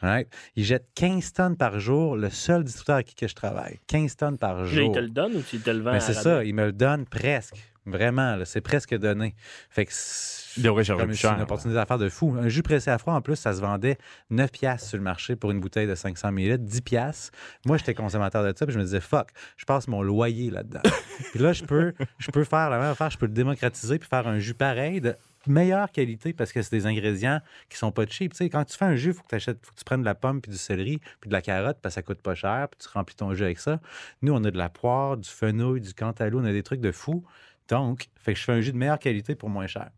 Right? 0.03 0.27
Il 0.57 0.65
jette 0.65 0.89
15 0.97 1.33
tonnes 1.33 1.57
par 1.57 1.79
jour, 1.79 2.17
le 2.17 2.29
seul 2.29 2.65
distributeur 2.65 2.97
avec 2.97 3.07
qui 3.07 3.15
que 3.15 3.29
je 3.29 3.37
travaille. 3.37 3.79
15 3.87 4.17
tonnes 4.17 4.39
par 4.39 4.57
là, 4.57 4.65
il 4.65 4.75
jour. 4.75 4.93
te 4.93 4.99
le 4.99 5.11
donne 5.11 5.37
ou 5.37 5.43
tu 5.43 5.61
te 5.61 5.71
le 5.71 5.79
vends 5.79 5.93
à 5.93 6.01
c'est 6.01 6.15
ça, 6.15 6.43
il 6.43 6.55
me 6.57 6.67
le 6.67 6.73
donne 6.73 7.07
presque. 7.07 7.72
Vraiment, 7.85 8.39
c'est 8.45 8.61
presque 8.61 8.95
donné. 8.97 9.35
Fait 9.69 9.85
que 9.87 9.93
c'est 9.93 11.29
une 11.37 11.43
opportunité 11.43 11.75
d'affaires 11.75 11.99
de 11.99 12.09
fou. 12.09 12.37
Un 12.39 12.49
jus 12.49 12.63
pressé 12.63 12.91
à 12.91 12.99
froid, 12.99 13.15
en 13.15 13.21
plus, 13.23 13.37
ça 13.37 13.53
se 13.55 13.61
vendait 13.61 13.99
9 14.31 14.53
piastres 14.53 14.89
sur 14.89 14.99
le 14.99 15.03
marché 15.05 15.35
pour 15.35 15.51
une 15.51 15.61
bouteille 15.61 15.87
de 15.89 15.95
500 15.95 16.29
ml, 16.29 16.59
10 16.59 16.81
piastres. 16.83 17.33
Moi, 17.67 17.79
j'étais 17.79 17.95
consommateur 17.95 18.45
de 18.45 18.57
ça, 18.57 18.67
puis 18.67 18.73
je 18.75 18.79
me 18.79 18.85
disais, 18.85 19.01
fuck, 19.01 19.31
je 19.57 19.65
passe 19.65 19.89
mon 19.89 20.03
loyer 20.03 20.51
là-dedans. 20.51 20.83
puis 21.33 21.41
là, 21.41 21.53
je 21.53 21.65
peux, 21.65 21.93
je 22.19 22.31
peux 22.31 22.45
faire 22.45 22.71
la 22.71 22.79
même 22.79 22.91
affaire, 22.93 23.11
je 23.11 23.19
peux 23.19 23.27
le 23.27 23.33
démocratiser 23.33 23.99
puis 23.99 24.09
faire 24.09 24.29
un 24.29 24.39
jus 24.39 24.55
pareil 24.55 25.01
de 25.01 25.17
meilleure 25.49 25.91
qualité 25.91 26.33
parce 26.33 26.53
que 26.53 26.63
c'est 26.63 26.71
des 26.71 26.87
ingrédients 26.87 27.41
qui 27.69 27.77
sont 27.77 27.91
pas 27.91 28.07
cheap. 28.07 28.33
Tu 28.33 28.37
sais, 28.39 28.49
quand 28.49 28.65
tu 28.65 28.77
fais 28.77 28.85
un 28.85 28.95
jus, 28.95 29.09
il 29.09 29.15
faut 29.15 29.23
que, 29.23 29.29
t'achètes- 29.29 29.59
faut 29.67 29.73
que 29.73 29.79
tu 29.79 29.85
prennes 29.85 30.03
de 30.03 30.05
la 30.07 30.15
pomme 30.15 30.41
puis 30.41 30.53
du 30.53 30.57
céleri 30.59 31.01
puis 31.21 31.29
de 31.29 31.33
la 31.33 31.43
carotte 31.43 31.79
parce 31.83 31.95
que 31.95 32.01
ça 32.01 32.03
coûte 32.03 32.23
pas 32.23 32.37
cher 32.37 32.69
puis 32.71 32.79
tu 32.81 32.89
remplis 32.97 33.17
ton 33.17 33.35
jus 33.35 33.43
avec 33.43 33.59
ça. 33.59 33.81
Nous, 34.21 34.33
on 34.33 34.45
a 34.45 34.51
de 34.53 34.59
la 34.59 34.69
poire, 34.69 35.17
du 35.17 35.29
fenouil, 35.29 35.81
du 35.81 35.95
cantaloupe, 35.95 36.43
on 36.43 36.45
a 36.45 36.53
des 36.53 36.63
trucs 36.63 36.81
de 36.81 36.93
fou. 36.93 37.25
Donc, 37.69 38.09
fait 38.17 38.35
que 38.35 38.39
je 38.41 38.45
fais 38.45 38.53
un 38.53 38.61
jus 38.61 38.73
de 38.73 38.77
meilleure 38.79 38.99
qualité 38.99 39.35
pour 39.35 39.49
moins 39.51 39.67
cher. 39.67 39.91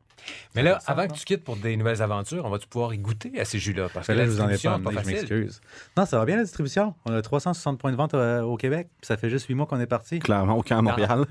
Mais 0.55 0.63
là, 0.63 0.79
avant 0.87 1.07
que 1.07 1.13
tu 1.15 1.25
quittes 1.25 1.45
pour 1.45 1.57
des 1.57 1.77
nouvelles 1.77 2.03
aventures, 2.03 2.45
on 2.45 2.51
va-tu 2.51 2.67
pouvoir 2.67 2.95
y 2.95 2.99
goûter 2.99 3.39
à 3.41 3.45
ces 3.45 3.59
jus-là? 3.59 3.89
Parce 3.93 4.07
que 4.07 4.13
Là, 4.13 4.19
la 4.19 4.25
je 4.25 4.31
vous 4.31 4.41
en 4.41 4.49
ai 4.49 4.57
pas 4.57 4.79
je 5.03 5.07
m'excuse. 5.07 5.61
Non, 5.97 6.07
ça 6.07 6.19
va 6.19 6.25
bien 6.25 6.37
la 6.37 6.45
distribution. 6.45 6.95
On 7.05 7.13
a 7.13 7.23
360 7.23 7.79
points 7.79 7.93
de 7.93 7.97
vente 7.97 8.15
euh, 8.15 8.43
au 8.43 8.57
Québec, 8.57 8.89
puis 9.01 9.07
ça 9.07 9.17
fait 9.17 9.31
juste 9.31 9.47
8 9.47 9.55
mois 9.55 9.67
qu'on 9.67 9.81
est 9.81 9.87
parti. 9.87 10.19
Clairement, 10.21 10.57
aucun 10.57 10.79
à 10.79 10.83
Montréal. 10.83 11.25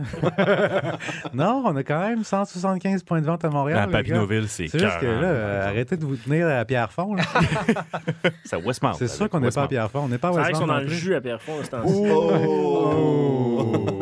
non, 1.34 1.64
on 1.66 1.76
a 1.76 1.84
quand 1.84 2.08
même 2.08 2.24
175 2.24 3.04
points 3.04 3.22
de 3.22 3.26
vente 3.26 3.44
à 3.46 3.50
Montréal. 3.50 3.80
À 3.80 3.86
gars. 3.86 3.92
Papineauville, 3.92 4.48
c'est 4.48 4.68
C'est 4.68 4.80
juste 4.80 5.00
que 5.00 5.06
là, 5.06 5.28
euh, 5.28 5.68
arrêtez 5.68 5.98
de 5.98 6.06
vous 6.06 6.16
tenir 6.16 6.48
à 6.48 6.64
Pierrefonds. 6.66 7.16
là. 7.16 7.24
C'est 8.46 8.56
à 8.56 8.60
Westmount. 8.60 8.94
C'est 8.94 9.08
sûr 9.08 9.30
qu'on 9.30 9.40
n'est 9.40 9.50
pas 9.50 9.62
à 9.62 9.64
Westmount. 9.64 9.68
Pierrefonds. 9.68 10.04
On 10.04 10.08
n'est 10.10 10.18
pas 10.18 10.30
à 10.30 10.34
C'est 10.34 10.40
vrai 10.40 10.48
qu'ils 10.50 10.56
sont 10.58 10.62
Westmount 10.64 10.80
dans 10.80 10.84
non 10.84 10.90
le 10.90 10.96
jus 10.96 11.16
à 11.16 11.22
Pierrefonds. 11.22 11.62
Oh! 11.86 14.00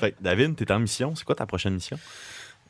David, 0.20 0.56
t'es 0.56 0.70
en 0.72 0.78
mission. 0.78 1.14
C'est 1.14 1.24
quoi 1.24 1.34
ta 1.34 1.46
prochaine 1.46 1.74
mission? 1.74 1.98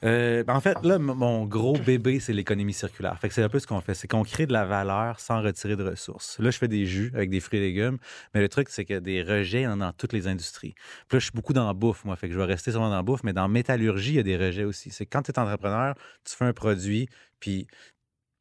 Euh, 0.04 0.42
ben, 0.42 0.54
en 0.56 0.60
fait, 0.60 0.76
là, 0.82 0.96
m- 0.96 1.12
mon 1.16 1.46
gros 1.46 1.78
bébé, 1.78 2.18
c'est 2.18 2.32
l'économie 2.32 2.72
circulaire. 2.72 3.16
Fait 3.20 3.28
que 3.28 3.34
c'est 3.34 3.42
un 3.42 3.48
peu 3.48 3.60
ce 3.60 3.68
qu'on 3.68 3.80
fait. 3.80 3.94
C'est 3.94 4.08
qu'on 4.08 4.24
crée 4.24 4.46
de 4.46 4.52
la 4.52 4.64
valeur 4.64 5.20
sans 5.20 5.40
retirer 5.42 5.76
de 5.76 5.84
ressources. 5.84 6.40
Là, 6.40 6.50
je 6.50 6.58
fais 6.58 6.66
des 6.66 6.86
jus 6.86 7.12
avec 7.14 7.30
des 7.30 7.38
fruits 7.38 7.60
et 7.60 7.62
légumes. 7.62 7.98
Mais 8.34 8.40
le 8.40 8.48
truc, 8.48 8.68
c'est 8.68 8.84
que 8.84 8.98
des 8.98 9.22
rejets, 9.22 9.60
il 9.60 9.64
y 9.64 9.66
en 9.68 9.80
a 9.80 9.86
dans 9.86 9.92
toutes 9.92 10.12
les 10.12 10.26
industries. 10.26 10.74
Puis 11.08 11.16
là, 11.16 11.18
je 11.20 11.24
suis 11.26 11.32
beaucoup 11.32 11.52
dans 11.52 11.66
la 11.68 11.72
bouffe, 11.74 12.04
moi. 12.04 12.16
Fait 12.16 12.26
que 12.26 12.34
je 12.34 12.38
vais 12.38 12.44
rester 12.44 12.72
souvent 12.72 12.88
dans 12.88 12.96
la 12.96 13.02
bouffe. 13.02 13.22
Mais 13.22 13.32
dans 13.32 13.42
la 13.42 13.48
métallurgie, 13.48 14.10
il 14.14 14.16
y 14.16 14.18
a 14.18 14.24
des 14.24 14.36
rejets 14.36 14.64
aussi. 14.64 14.90
C'est 14.90 15.06
quand 15.06 15.22
tu 15.22 15.30
es 15.30 15.38
entrepreneur, 15.38 15.94
tu 16.24 16.34
fais 16.34 16.46
un 16.46 16.52
produit, 16.52 17.08
puis 17.38 17.68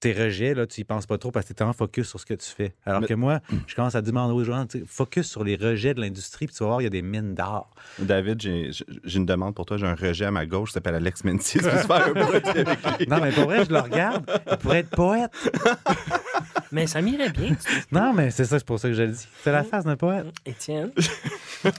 tes 0.02 0.12
rejets, 0.14 0.54
là, 0.56 0.66
tu 0.68 0.82
y 0.82 0.84
penses 0.84 1.06
pas 1.06 1.18
trop 1.18 1.32
parce 1.32 1.46
que 1.46 1.54
tu 1.54 1.64
es 1.64 1.66
en 1.66 1.72
focus 1.74 2.10
sur 2.10 2.20
ce 2.20 2.26
que 2.26 2.34
tu 2.34 2.48
fais. 2.50 2.74
Alors 2.86 3.02
Mais- 3.02 3.08
que 3.08 3.14
moi, 3.14 3.40
je 3.68 3.76
commence 3.76 3.96
à 3.96 4.02
demander 4.02 4.34
aux 4.34 4.44
gens, 4.44 4.66
focus 4.88 5.28
sur 5.30 5.44
les 5.44 5.56
rejets 5.56 5.94
de 5.94 6.02
l'industrie, 6.02 6.48
puis 6.48 6.56
tu 6.56 6.64
vas 6.64 6.68
voir, 6.70 6.82
il 6.82 6.86
y 6.86 6.88
a 6.88 6.90
des 6.90 7.02
mines 7.04 7.36
d'or. 7.36 7.70
David, 8.00 8.42
j'ai 8.42 8.72
j'ai 9.04 9.18
une 9.18 9.26
demande 9.26 9.56
pour 9.56 9.66
toi. 9.66 9.78
J'ai 9.78 9.86
un 9.88 9.96
rejet 9.96 10.26
à 10.26 10.32
ma 10.32 10.46
gauche 10.46 10.70
qui 10.70 10.74
s'appelle 10.74 10.96
Alex 10.96 11.24
Mentis. 11.24 11.60
Je 11.60 11.70
peux 11.70 11.78
se 11.78 11.86
faire 11.88 12.08
un 12.08 12.14
produit 12.14 12.50
avec 12.50 13.00
lui. 13.00 13.06
Non, 13.08 13.20
mais 13.22 13.32
pour 13.32 13.44
vrai, 13.46 13.64
je 13.64 13.70
le 13.72 13.80
regarde. 13.80 14.30
Il 14.52 14.58
pourrait 14.58 14.80
être 14.80 14.90
poète. 14.90 15.32
Mais 16.72 16.88
ça 16.88 17.02
m'irait 17.02 17.30
bien, 17.32 17.56
Non, 17.92 18.14
mais 18.14 18.32
c'est 18.32 18.46
ça, 18.46 18.58
c'est 18.58 18.66
pour 18.66 18.80
ça 18.80 18.88
que 18.88 18.94
je 18.94 19.02
le 19.04 19.10
dis. 19.10 19.28
C'est 19.44 19.52
la 19.52 19.64
face 19.66 19.84
d'un 19.84 19.98
poète. 19.98 20.26
Étienne. 20.46 20.92
Je 21.66 21.70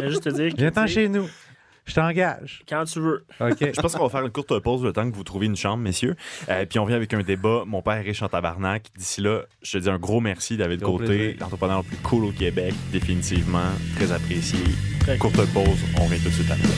vais 0.00 0.08
juste 0.10 0.22
te 0.24 0.30
dire 0.30 0.52
que 0.52 0.56
Viens-t'en 0.56 0.86
chez 0.86 1.08
nous. 1.08 1.28
Je 1.88 1.94
t'engage. 1.94 2.62
quand 2.68 2.84
tu 2.84 3.00
veux. 3.00 3.24
OK. 3.40 3.56
Je 3.60 3.80
pense 3.80 3.96
qu'on 3.96 4.04
va 4.04 4.10
faire 4.10 4.24
une 4.24 4.30
courte 4.30 4.56
pause 4.60 4.84
le 4.84 4.92
temps 4.92 5.10
que 5.10 5.16
vous 5.16 5.24
trouviez 5.24 5.48
une 5.48 5.56
chambre, 5.56 5.82
messieurs. 5.82 6.14
Euh, 6.48 6.64
puis 6.66 6.78
on 6.78 6.84
vient 6.84 6.96
avec 6.96 7.12
un 7.14 7.22
débat. 7.22 7.64
Mon 7.66 7.82
père 7.82 7.94
est 7.94 8.02
riche 8.02 8.22
en 8.22 8.28
tabarnak. 8.28 8.84
D'ici 8.96 9.20
là, 9.22 9.40
je 9.62 9.72
te 9.78 9.82
dis 9.82 9.90
un 9.90 9.98
gros 9.98 10.20
merci, 10.20 10.56
David 10.56 10.82
Côté, 10.82 11.04
plaisir. 11.06 11.36
l'entrepreneur 11.40 11.78
le 11.78 11.82
plus 11.84 11.96
cool 11.98 12.24
au 12.26 12.32
Québec. 12.32 12.74
Définitivement, 12.92 13.70
très 13.96 14.12
apprécié. 14.12 14.58
Très 15.00 15.16
cool. 15.18 15.32
Courte 15.32 15.52
pause, 15.52 15.78
on 15.98 16.04
revient 16.04 16.20
tout 16.22 16.28
de 16.28 16.34
suite 16.34 16.50
après. 16.50 16.68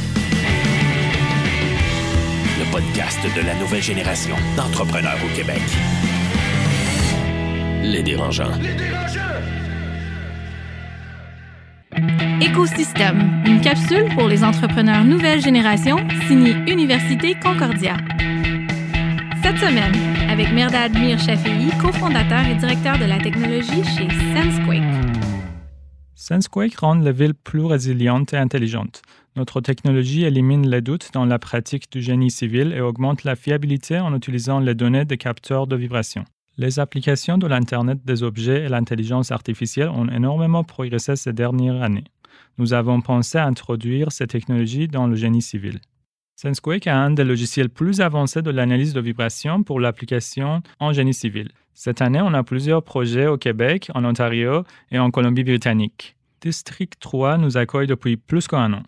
Le 2.58 2.70
podcast 2.72 3.18
de 3.36 3.46
la 3.46 3.54
nouvelle 3.56 3.82
génération 3.82 4.36
d'entrepreneurs 4.56 5.18
au 5.24 5.34
Québec. 5.36 5.60
Les 7.82 8.02
dérangeants. 8.02 8.52
Écosystème, 12.40 13.42
une 13.44 13.60
capsule 13.60 14.08
pour 14.14 14.28
les 14.28 14.44
entrepreneurs 14.44 15.04
nouvelle 15.04 15.40
génération, 15.40 15.96
signée 16.28 16.54
Université 16.68 17.34
Concordia. 17.34 17.96
Cette 19.42 19.58
semaine, 19.58 19.92
avec 20.30 20.52
Merdad 20.52 20.92
Mir 20.92 21.18
Shafii, 21.18 21.70
cofondateur 21.80 22.46
et 22.46 22.54
directeur 22.54 22.96
de 22.96 23.06
la 23.06 23.18
technologie 23.18 23.82
chez 23.82 24.08
SenseQuake. 24.08 24.82
SenseQuake 26.14 26.76
rend 26.76 26.94
les 26.94 27.12
villes 27.12 27.34
plus 27.34 27.64
résilientes 27.64 28.32
et 28.34 28.38
intelligentes. 28.38 29.02
Notre 29.34 29.60
technologie 29.60 30.24
élimine 30.24 30.68
les 30.70 30.82
doutes 30.82 31.10
dans 31.12 31.24
la 31.24 31.40
pratique 31.40 31.90
du 31.90 32.02
génie 32.02 32.30
civil 32.30 32.72
et 32.72 32.80
augmente 32.80 33.24
la 33.24 33.34
fiabilité 33.34 33.98
en 33.98 34.14
utilisant 34.14 34.60
les 34.60 34.74
données 34.74 35.04
des 35.04 35.18
capteurs 35.18 35.66
de 35.66 35.74
vibration. 35.74 36.24
Les 36.60 36.78
applications 36.78 37.38
de 37.38 37.46
l'Internet 37.46 38.00
des 38.04 38.22
objets 38.22 38.64
et 38.64 38.68
l'intelligence 38.68 39.30
artificielle 39.30 39.88
ont 39.88 40.06
énormément 40.08 40.62
progressé 40.62 41.16
ces 41.16 41.32
dernières 41.32 41.82
années. 41.82 42.04
Nous 42.58 42.74
avons 42.74 43.00
pensé 43.00 43.38
à 43.38 43.46
introduire 43.46 44.12
ces 44.12 44.26
technologies 44.26 44.86
dans 44.86 45.06
le 45.06 45.14
génie 45.14 45.40
civil. 45.40 45.80
SenseQuake 46.36 46.86
est 46.86 46.90
un 46.90 47.12
des 47.12 47.24
logiciels 47.24 47.70
plus 47.70 48.02
avancés 48.02 48.42
de 48.42 48.50
l'analyse 48.50 48.92
de 48.92 49.00
vibration 49.00 49.62
pour 49.62 49.80
l'application 49.80 50.62
en 50.80 50.92
génie 50.92 51.14
civil. 51.14 51.48
Cette 51.72 52.02
année, 52.02 52.20
on 52.20 52.34
a 52.34 52.42
plusieurs 52.42 52.82
projets 52.82 53.26
au 53.26 53.38
Québec, 53.38 53.90
en 53.94 54.04
Ontario 54.04 54.64
et 54.90 54.98
en 54.98 55.10
Colombie-Britannique. 55.10 56.14
District 56.42 56.92
3 57.00 57.38
nous 57.38 57.56
accueille 57.56 57.86
depuis 57.86 58.18
plus 58.18 58.46
qu'un 58.46 58.74
an. 58.74 58.82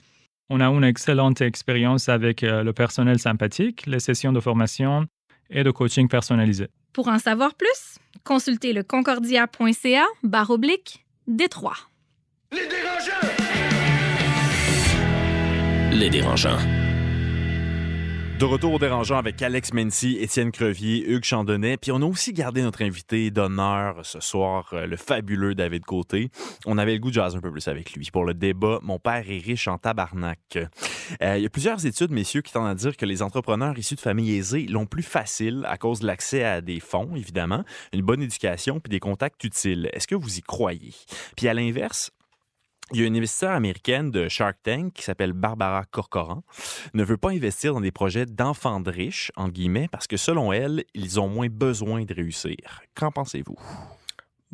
On 0.51 0.61
a 0.61 0.69
une 0.69 0.85
excellente 0.85 1.41
expérience 1.41 2.11
avec 2.11 2.43
euh, 2.43 2.65
le 2.65 2.75
personnel 2.75 3.19
sympathique, 3.19 3.87
les 3.87 3.99
sessions 3.99 4.35
de 4.35 4.41
formation 4.41 5.07
et 5.49 5.65
de 5.65 5.71
coaching 5.71 6.07
personnalisé. 6.07 6.69
Pour 6.93 7.09
en 7.09 7.19
savoir 7.19 7.55
plus, 7.55 7.99
consultez 8.25 8.73
le 8.73 8.83
concordia.ca 8.83 10.07
barre 10.23 10.51
oblique 10.51 11.05
Détroit. 11.27 11.77
Les 15.93 16.11
dérangeants. 16.11 16.82
De 18.43 18.47
retour 18.47 18.73
au 18.73 18.79
dérangeant 18.81 19.19
avec 19.19 19.41
Alex 19.41 19.73
Mency, 19.73 20.17
Étienne 20.19 20.51
Crevier, 20.51 21.09
Hugues 21.09 21.23
Chandonnet. 21.23 21.77
Puis 21.77 21.93
on 21.93 22.03
a 22.03 22.05
aussi 22.05 22.33
gardé 22.33 22.61
notre 22.61 22.83
invité 22.83 23.31
d'honneur 23.31 24.05
ce 24.05 24.19
soir, 24.19 24.69
euh, 24.73 24.85
le 24.85 24.97
fabuleux 24.97 25.55
David 25.55 25.85
Côté. 25.85 26.29
On 26.67 26.77
avait 26.77 26.95
le 26.95 26.99
goût 26.99 27.11
de 27.11 27.15
jaser 27.15 27.37
un 27.37 27.41
peu 27.41 27.53
plus 27.53 27.69
avec 27.69 27.93
lui 27.93 28.11
pour 28.13 28.25
le 28.25 28.35
débat 28.35 28.81
Mon 28.83 28.99
père 28.99 29.31
est 29.31 29.39
riche 29.39 29.69
en 29.69 29.79
tabarnak. 29.79 30.59
Euh, 31.23 31.37
il 31.37 31.45
y 31.45 31.47
a 31.47 31.51
plusieurs 31.51 31.87
études, 31.87 32.11
messieurs, 32.11 32.43
qui 32.43 32.53
tendent 32.53 32.67
à 32.67 32.75
dire 32.75 32.97
que 32.97 33.07
les 33.07 33.23
entrepreneurs 33.23 33.79
issus 33.79 33.95
de 33.95 34.01
familles 34.01 34.37
aisées 34.37 34.67
l'ont 34.67 34.87
plus 34.87 35.05
facile 35.05 35.65
à 35.69 35.79
cause 35.79 36.01
de 36.01 36.09
l'accès 36.09 36.43
à 36.43 36.61
des 36.61 36.81
fonds, 36.81 37.15
évidemment, 37.15 37.63
une 37.93 38.03
bonne 38.03 38.23
éducation 38.23 38.81
puis 38.81 38.91
des 38.91 38.99
contacts 38.99 39.45
utiles. 39.45 39.89
Est-ce 39.93 40.09
que 40.09 40.17
vous 40.17 40.39
y 40.39 40.43
croyez? 40.43 40.95
Puis 41.37 41.47
à 41.47 41.55
l'inverse, 41.55 42.11
il 42.93 43.01
y 43.01 43.05
a 43.05 43.07
une 43.07 43.17
investisseur 43.17 43.53
américaine 43.53 44.11
de 44.11 44.29
Shark 44.29 44.59
Tank 44.63 44.93
qui 44.93 45.03
s'appelle 45.03 45.33
Barbara 45.33 45.85
Corcoran 45.85 46.43
ne 46.93 47.03
veut 47.05 47.17
pas 47.17 47.31
investir 47.31 47.73
dans 47.73 47.81
des 47.81 47.91
projets 47.91 48.27
d'enfants 48.27 48.81
de 48.81 48.91
riches, 48.91 49.33
entre 49.37 49.53
guillemets, 49.53 49.89
parce 49.91 50.07
que 50.07 50.17
selon 50.17 50.53
elle, 50.53 50.85
ils 50.95 51.19
ont 51.19 51.29
moins 51.29 51.49
besoin 51.49 52.05
de 52.05 52.15
réussir. 52.15 52.83
Qu'en 52.95 53.11
pensez-vous? 53.11 53.57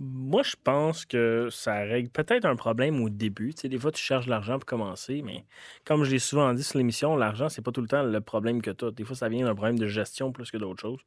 Moi, 0.00 0.44
je 0.44 0.54
pense 0.62 1.04
que 1.04 1.48
ça 1.50 1.78
règle 1.78 2.10
peut-être 2.10 2.44
un 2.44 2.54
problème 2.54 3.02
au 3.02 3.08
début. 3.08 3.52
Tu 3.52 3.62
sais, 3.62 3.68
des 3.68 3.78
fois, 3.78 3.90
tu 3.90 4.00
cherches 4.00 4.28
l'argent 4.28 4.60
pour 4.60 4.66
commencer, 4.66 5.22
mais 5.24 5.44
comme 5.84 6.04
je 6.04 6.12
l'ai 6.12 6.20
souvent 6.20 6.54
dit 6.54 6.62
sur 6.62 6.78
l'émission, 6.78 7.16
l'argent, 7.16 7.48
c'est 7.48 7.62
pas 7.62 7.72
tout 7.72 7.80
le 7.80 7.88
temps 7.88 8.04
le 8.04 8.20
problème 8.20 8.62
que 8.62 8.70
tu 8.70 8.84
as. 8.84 8.92
Des 8.92 9.02
fois, 9.02 9.16
ça 9.16 9.28
vient 9.28 9.44
d'un 9.44 9.56
problème 9.56 9.78
de 9.78 9.88
gestion 9.88 10.30
plus 10.30 10.52
que 10.52 10.56
d'autres 10.56 10.80
choses. 10.80 11.00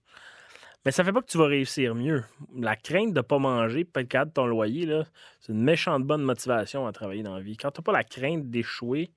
Mais 0.86 0.91
ça 0.91 1.04
fait 1.04 1.13
pas 1.13 1.22
que 1.22 1.28
tu 1.28 1.38
vas 1.38 1.46
réussir 1.46 1.94
mieux. 1.94 2.24
La 2.56 2.76
crainte 2.76 3.13
de 3.13 3.20
ne 3.20 3.22
pas 3.22 3.38
manger, 3.38 3.84
pas 3.84 4.02
être 4.02 4.08
capable 4.08 4.32
de 4.32 4.36
ton 4.36 4.48
loyer, 4.48 4.86
là, 4.86 5.04
c'est 5.39 5.54
une 5.54 5.62
méchante 5.62 6.04
bonne 6.04 6.24
motivation 6.24 6.88
à 6.88 6.91
travailler 6.91 7.22
dans 7.22 7.36
la 7.36 7.41
vie. 7.41 7.56
Quand 7.56 7.72
tu 7.72 7.82
n'as 7.82 7.84
pas 7.84 7.91
la 7.91 8.04
crainte 8.04 8.50
d'échouer, 8.50 9.12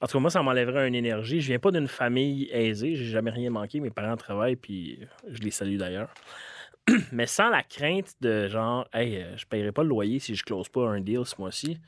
en 0.00 0.06
tout 0.06 0.14
cas, 0.14 0.20
moi, 0.20 0.30
ça 0.30 0.42
m'enlèverait 0.42 0.88
une 0.88 0.94
énergie. 0.94 1.40
Je 1.40 1.48
viens 1.48 1.58
pas 1.58 1.72
d'une 1.72 1.88
famille 1.88 2.48
aisée, 2.52 2.94
j'ai 2.94 3.06
jamais 3.06 3.30
rien 3.30 3.50
manqué. 3.50 3.80
Mes 3.80 3.90
parents 3.90 4.16
travaillent, 4.16 4.56
puis 4.56 5.00
je 5.28 5.40
les 5.40 5.50
salue 5.50 5.76
d'ailleurs. 5.76 6.08
Mais 7.12 7.26
sans 7.26 7.50
la 7.50 7.62
crainte 7.62 8.14
de 8.20 8.48
genre, 8.48 8.86
hey, 8.94 9.16
euh, 9.16 9.36
je 9.36 9.44
paierai 9.44 9.72
pas 9.72 9.82
le 9.82 9.88
loyer 9.88 10.20
si 10.20 10.34
je 10.34 10.42
close 10.42 10.68
pas 10.68 10.88
un 10.88 11.00
deal 11.00 11.22
ce 11.24 11.34
mois-ci. 11.38 11.78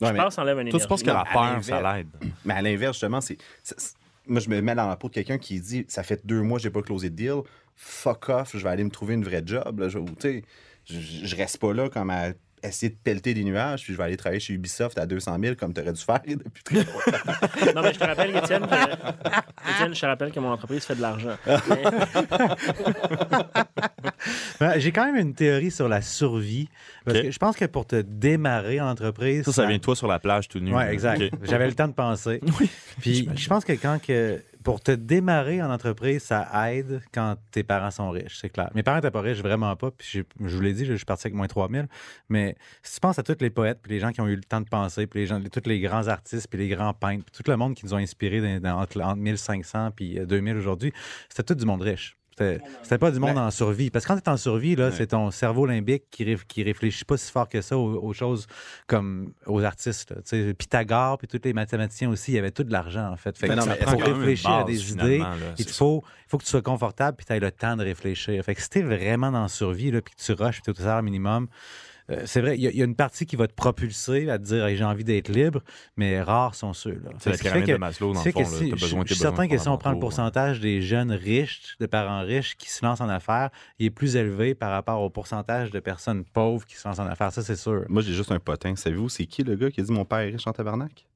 Ouais, 0.00 0.08
je 0.08 0.14
pense 0.14 0.26
que 0.26 0.34
ça 0.34 0.42
enlève 0.42 0.58
une 0.58 0.68
énergie. 0.68 0.84
tu 0.84 0.88
penses 0.88 1.02
que 1.02 1.10
la 1.10 1.24
peur, 1.24 1.64
ça 1.64 1.96
l'aide? 1.96 2.08
Mais 2.44 2.54
à 2.54 2.62
l'inverse, 2.62 2.96
justement, 2.96 3.20
c'est. 3.20 3.38
Moi, 4.26 4.40
je 4.40 4.48
me 4.48 4.60
mets 4.60 4.74
dans 4.74 4.88
la 4.88 4.96
peau 4.96 5.08
de 5.08 5.14
quelqu'un 5.14 5.38
qui 5.38 5.60
dit 5.60 5.84
Ça 5.88 6.02
fait 6.02 6.24
deux 6.26 6.42
mois 6.42 6.58
que 6.58 6.62
j'ai 6.62 6.70
pas 6.70 6.82
closé 6.82 7.10
de 7.10 7.16
deal. 7.16 7.42
Fuck 7.76 8.28
off, 8.28 8.56
je 8.56 8.62
vais 8.62 8.70
aller 8.70 8.84
me 8.84 8.90
trouver 8.90 9.14
une 9.14 9.24
vraie 9.24 9.42
job. 9.44 9.88
Je, 9.88 9.98
je 10.86 11.36
reste 11.36 11.58
pas 11.58 11.72
là 11.72 11.88
comme 11.88 12.10
à 12.10 12.32
essayer 12.68 12.90
de 12.90 12.96
pelleter 13.02 13.34
des 13.34 13.44
nuages, 13.44 13.82
puis 13.82 13.92
je 13.92 13.98
vais 13.98 14.04
aller 14.04 14.16
travailler 14.16 14.40
chez 14.40 14.52
Ubisoft 14.54 14.98
à 14.98 15.06
200 15.06 15.36
000 15.42 15.54
comme 15.56 15.72
tu 15.74 15.80
aurais 15.80 15.92
dû 15.92 16.00
faire 16.00 16.20
depuis 16.26 16.62
très 16.62 16.76
longtemps. 16.76 17.72
Non, 17.74 17.82
mais 17.82 17.92
je 17.94 17.98
te 17.98 18.04
rappelle, 18.04 18.36
Étienne, 18.36 18.66
que, 18.66 19.70
Étienne, 19.72 19.94
je 19.94 20.00
te 20.00 20.06
rappelle 20.06 20.32
que 20.32 20.40
mon 20.40 20.50
entreprise 20.52 20.84
fait 20.84 20.94
de 20.96 21.02
l'argent. 21.02 21.36
Mais- 21.46 21.82
Ben, 24.60 24.78
J'ai 24.78 24.92
quand 24.92 25.04
même 25.04 25.16
une 25.16 25.34
théorie 25.34 25.70
sur 25.70 25.88
la 25.88 26.00
survie. 26.00 26.68
Parce 27.04 27.20
que 27.20 27.30
je 27.30 27.38
pense 27.38 27.56
que 27.56 27.64
pour 27.66 27.86
te 27.86 27.96
démarrer 28.00 28.80
en 28.80 28.88
entreprise. 28.88 29.44
Ça, 29.44 29.52
ça 29.52 29.66
vient 29.66 29.76
de 29.76 29.82
toi 29.82 29.96
sur 29.96 30.06
la 30.06 30.18
plage 30.18 30.48
tout 30.48 30.60
nu. 30.60 30.74
Oui, 30.74 30.82
exact. 30.84 31.22
J'avais 31.42 31.66
le 31.66 31.74
temps 31.74 31.88
de 31.88 31.92
penser. 31.92 32.40
Puis 33.00 33.28
je 33.34 33.48
pense 33.48 33.64
que 33.64 33.72
quand 33.72 34.00
que 34.00 34.40
pour 34.64 34.80
te 34.80 34.90
démarrer 34.90 35.62
en 35.62 35.70
entreprise, 35.70 36.22
ça 36.24 36.48
aide 36.70 37.02
quand 37.12 37.36
tes 37.50 37.62
parents 37.62 37.90
sont 37.90 38.10
riches, 38.10 38.38
c'est 38.40 38.48
clair. 38.48 38.70
Mes 38.74 38.82
parents 38.82 38.96
n'étaient 38.96 39.10
pas 39.10 39.20
riches, 39.20 39.40
vraiment 39.40 39.76
pas. 39.76 39.90
Puis 39.90 40.24
je 40.40 40.56
vous 40.56 40.60
l'ai 40.62 40.72
dit, 40.72 40.86
je 40.86 40.94
suis 40.94 41.04
parti 41.04 41.26
avec 41.26 41.36
moins 41.36 41.46
3000. 41.46 41.86
Mais 42.30 42.56
si 42.82 42.94
tu 42.94 43.00
penses 43.00 43.18
à 43.18 43.22
tous 43.22 43.36
les 43.40 43.50
poètes, 43.50 43.80
puis 43.82 43.92
les 43.92 44.00
gens 44.00 44.10
qui 44.10 44.22
ont 44.22 44.26
eu 44.26 44.36
le 44.36 44.42
temps 44.42 44.62
de 44.62 44.68
penser, 44.68 45.06
puis 45.06 45.28
tous 45.52 45.68
les 45.68 45.80
grands 45.80 46.08
artistes, 46.08 46.48
puis 46.48 46.58
les 46.58 46.68
grands 46.68 46.94
peintres, 46.94 47.26
tout 47.30 47.48
le 47.48 47.56
monde 47.58 47.74
qui 47.74 47.84
nous 47.84 47.92
ont 47.92 47.98
inspirés 47.98 48.58
dans, 48.58 48.80
entre, 48.80 49.00
entre 49.02 49.20
1500 49.20 49.90
puis 49.94 50.18
euh, 50.18 50.24
2000 50.24 50.56
aujourd'hui, 50.56 50.92
c'était 51.28 51.42
tout 51.42 51.54
du 51.54 51.66
monde 51.66 51.82
riche. 51.82 52.16
C'était 52.82 52.98
pas 52.98 53.10
du 53.10 53.18
monde 53.20 53.38
en 53.38 53.50
survie. 53.50 53.90
Parce 53.90 54.04
que 54.04 54.12
quand 54.12 54.18
tu 54.18 54.24
es 54.24 54.28
en 54.28 54.36
survie, 54.36 54.76
là, 54.76 54.90
c'est 54.92 55.06
ton 55.08 55.30
cerveau 55.30 55.66
limbique 55.66 56.04
qui, 56.10 56.24
réf- 56.24 56.44
qui 56.46 56.62
réfléchit 56.62 57.04
pas 57.04 57.16
si 57.16 57.30
fort 57.30 57.48
que 57.48 57.60
ça 57.60 57.76
aux, 57.78 58.02
aux 58.02 58.12
choses 58.12 58.46
comme 58.86 59.32
aux 59.46 59.62
artistes. 59.62 60.14
Pythagore, 60.58 61.18
puis 61.18 61.26
tous 61.28 61.40
les 61.44 61.52
mathématiciens 61.52 62.10
aussi, 62.10 62.32
il 62.32 62.34
y 62.34 62.38
avait 62.38 62.50
tout 62.50 62.64
de 62.64 62.72
l'argent, 62.72 63.10
en 63.10 63.16
fait. 63.16 63.36
Fait 63.38 63.48
Mais 63.48 63.56
non, 63.56 63.66
mais 63.66 63.76
pour 63.92 64.00
réfléchir 64.18 64.50
à 64.50 64.64
des 64.64 64.78
idées. 65.04 65.18
là, 65.18 65.36
Il 65.58 65.64
faut, 65.78 66.02
faut 66.28 66.38
que 66.38 66.44
tu 66.44 66.50
sois 66.50 66.62
confortable 66.62 67.16
puis 67.16 67.26
tu 67.26 67.32
aies 67.32 67.40
le 67.40 67.50
temps 67.50 67.76
de 67.76 67.84
réfléchir. 67.84 68.42
Fait 68.44 68.54
que 68.54 68.60
si 68.62 68.68
tu 68.70 68.82
vraiment 68.82 69.30
dans 69.30 69.42
la 69.42 69.48
survie, 69.48 69.90
là, 69.90 70.00
puis 70.02 70.14
que 70.14 70.22
tu 70.22 70.32
rushes, 70.32 70.60
puis 70.62 70.72
tu 70.74 70.80
au 70.80 70.84
salaire 70.84 71.02
minimum, 71.02 71.48
euh, 72.10 72.22
c'est 72.26 72.40
vrai, 72.42 72.56
il 72.56 72.62
y, 72.62 72.66
a- 72.66 72.70
il 72.70 72.76
y 72.76 72.82
a 72.82 72.84
une 72.84 72.94
partie 72.94 73.24
qui 73.26 73.34
va 73.36 73.46
te 73.46 73.54
propulser 73.54 74.28
à 74.28 74.38
te 74.38 74.44
dire 74.44 74.64
Hey, 74.66 74.76
j'ai 74.76 74.84
envie 74.84 75.04
d'être 75.04 75.28
libre, 75.30 75.60
mais 75.96 76.20
rares 76.20 76.54
sont 76.54 76.72
ceux-là. 76.72 77.10
C'est 77.18 77.30
la 77.30 77.38
pyramide 77.38 77.66
que- 77.66 77.72
de 77.72 77.76
Maslow, 77.78 78.12
dans 78.12 78.22
le 78.24 78.30
fond. 78.30 78.38
que 78.40 78.44
là. 78.44 78.50
si- 78.50 78.70
T'as 78.70 78.76
je, 78.76 78.84
besoin- 78.84 79.00
je 79.02 79.08
t'as 79.08 79.14
suis 79.14 79.22
certain 79.22 79.42
besoin 79.44 79.56
que 79.56 79.62
si 79.62 79.68
on 79.68 79.78
prend 79.78 79.92
le 79.92 79.98
pourcentage 79.98 80.60
des 80.60 80.82
jeunes 80.82 81.12
riches, 81.12 81.76
de 81.80 81.86
parents 81.86 82.20
riches 82.22 82.56
qui 82.56 82.70
se 82.70 82.84
lancent 82.84 83.00
en 83.00 83.08
affaires, 83.08 83.50
il 83.78 83.86
est 83.86 83.90
plus 83.90 84.16
élevé 84.16 84.54
par 84.54 84.70
rapport 84.70 85.00
au 85.00 85.08
pourcentage 85.10 85.70
de 85.70 85.80
personnes 85.80 86.24
pauvres 86.24 86.66
qui 86.66 86.76
se 86.76 86.86
lancent 86.86 86.98
en 86.98 87.06
affaires. 87.06 87.32
Ça, 87.32 87.42
c'est 87.42 87.56
sûr. 87.56 87.84
Moi, 87.88 88.02
j'ai 88.02 88.12
juste 88.12 88.32
un 88.32 88.38
potin. 88.40 88.76
Savez-vous, 88.76 89.08
c'est 89.08 89.24
qui 89.26 89.42
le 89.42 89.56
gars 89.56 89.70
qui 89.70 89.80
a 89.80 89.84
dit 89.84 89.92
mon 89.92 90.04
père 90.04 90.18
est 90.20 90.30
riche 90.30 90.46
en 90.46 90.52
tabarnak? 90.52 91.06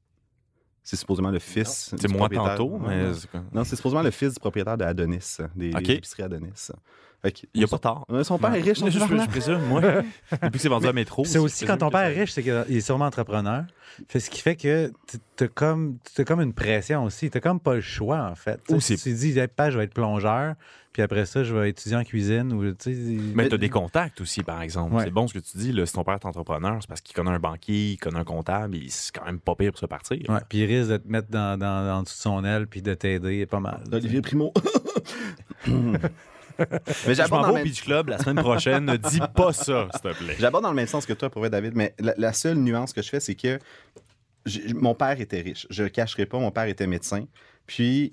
C'est 0.82 0.96
supposément 0.96 1.30
le 1.30 1.38
fils. 1.38 1.94
C'est 1.98 2.08
moi 2.08 2.20
propriétaire. 2.30 2.56
tantôt, 2.56 2.78
Non, 2.78 2.88
mais 2.88 3.02
non. 3.52 3.62
c'est 3.64 3.76
supposément 3.76 4.00
le 4.00 4.10
fils 4.10 4.32
du 4.32 4.40
propriétaire 4.40 4.78
de 4.78 4.84
Adonis, 4.84 5.36
des, 5.54 5.68
Ok. 5.74 5.82
des 5.82 5.92
épiceries 5.96 6.22
Adonis. 6.22 6.70
Il 7.24 7.58
n'y 7.58 7.64
a 7.64 7.66
pas 7.66 7.78
tard. 7.78 8.04
Son 8.22 8.38
père 8.38 8.54
est 8.54 8.60
riche 8.60 8.78
Je, 8.78 8.90
je, 8.90 8.98
je 8.98 9.26
présume, 9.28 9.60
moi. 9.62 9.80
Depuis 10.32 10.50
que 10.52 10.58
c'est 10.58 10.68
vendu 10.68 10.86
à 10.86 10.92
métro. 10.92 11.24
C'est 11.24 11.38
aussi 11.38 11.66
quand 11.66 11.76
ton 11.78 11.90
père 11.90 12.02
est 12.02 12.20
riche, 12.20 12.30
c'est 12.32 12.42
qu'il 12.42 12.52
est 12.76 12.80
sûrement 12.80 13.06
entrepreneur. 13.06 13.64
Fait 14.08 14.20
ce 14.20 14.30
qui 14.30 14.40
fait 14.40 14.54
que 14.54 14.92
tu 15.36 15.44
as 15.44 15.48
comme, 15.48 15.98
t'as 16.14 16.22
comme 16.24 16.40
une 16.40 16.52
pression 16.52 17.04
aussi. 17.04 17.30
Tu 17.30 17.40
comme 17.40 17.58
pas 17.58 17.74
le 17.74 17.80
choix, 17.80 18.28
en 18.30 18.34
fait. 18.36 18.60
Ou 18.70 18.80
si 18.80 18.96
c'est- 18.96 19.10
tu 19.10 19.16
dis, 19.16 19.38
hey, 19.38 19.48
pas, 19.48 19.70
je 19.70 19.78
vais 19.78 19.84
être 19.84 19.94
plongeur, 19.94 20.54
puis 20.92 21.02
après 21.02 21.26
ça, 21.26 21.42
je 21.42 21.52
vais 21.52 21.70
étudier 21.70 21.96
en 21.96 22.04
cuisine. 22.04 22.52
Ou, 22.52 22.62
Mais 23.34 23.48
tu 23.48 23.54
as 23.54 23.58
des 23.58 23.68
contacts 23.70 24.20
aussi, 24.20 24.44
par 24.44 24.62
exemple. 24.62 24.94
Ouais. 24.94 25.04
C'est 25.04 25.10
bon 25.10 25.26
ce 25.26 25.34
que 25.34 25.40
tu 25.40 25.58
dis. 25.58 25.72
Là, 25.72 25.84
si 25.86 25.94
ton 25.94 26.04
père 26.04 26.14
est 26.14 26.24
entrepreneur, 26.26 26.76
c'est 26.80 26.86
parce 26.86 27.00
qu'il 27.00 27.16
connaît 27.16 27.30
un 27.32 27.40
banquier, 27.40 27.92
il 27.92 27.96
connaît 27.96 28.20
un 28.20 28.24
comptable, 28.24 28.76
et 28.76 28.86
c'est 28.88 29.12
quand 29.12 29.24
même 29.24 29.40
pas 29.40 29.56
pire 29.56 29.72
pour 29.72 29.80
se 29.80 29.86
partir. 29.86 30.18
Ouais, 30.28 30.38
puis 30.48 30.58
il 30.58 30.64
risque 30.66 30.90
de 30.90 30.96
te 30.98 31.08
mettre 31.08 31.28
dans, 31.28 31.58
dans, 31.58 31.84
dans 31.84 31.98
en 31.98 32.02
dessous 32.04 32.16
de 32.16 32.20
son 32.22 32.44
aile 32.44 32.68
puis 32.68 32.82
de 32.82 32.94
t'aider 32.94 33.46
pas 33.46 33.58
mal. 33.60 33.82
Olivier 33.90 34.20
Primo. 34.20 34.52
Mais 36.58 36.68
Je 37.06 37.12
j'aborde 37.14 37.46
m'en 37.46 37.52
vais 37.54 37.60
au 37.60 37.64
Beach 37.64 37.82
Club 37.82 38.08
la 38.08 38.18
semaine 38.18 38.36
prochaine. 38.42 38.84
ne 38.84 38.96
dis 38.96 39.20
pas 39.34 39.52
ça, 39.52 39.88
s'il 39.92 40.00
te 40.00 40.16
plaît. 40.16 40.36
j'aborde 40.38 40.64
dans 40.64 40.70
le 40.70 40.76
même 40.76 40.86
sens 40.86 41.06
que 41.06 41.12
toi, 41.12 41.30
pour 41.30 41.40
vrai, 41.40 41.50
David, 41.50 41.74
mais 41.74 41.94
la, 41.98 42.14
la 42.16 42.32
seule 42.32 42.56
nuance 42.58 42.92
que 42.92 43.02
je 43.02 43.08
fais, 43.08 43.20
c'est 43.20 43.34
que 43.34 43.58
mon 44.74 44.94
père 44.94 45.20
était 45.20 45.40
riche. 45.40 45.66
Je 45.70 45.82
le 45.84 45.88
cacherai 45.88 46.26
pas, 46.26 46.38
mon 46.38 46.50
père 46.50 46.64
était 46.64 46.86
médecin. 46.86 47.26
Puis, 47.66 48.12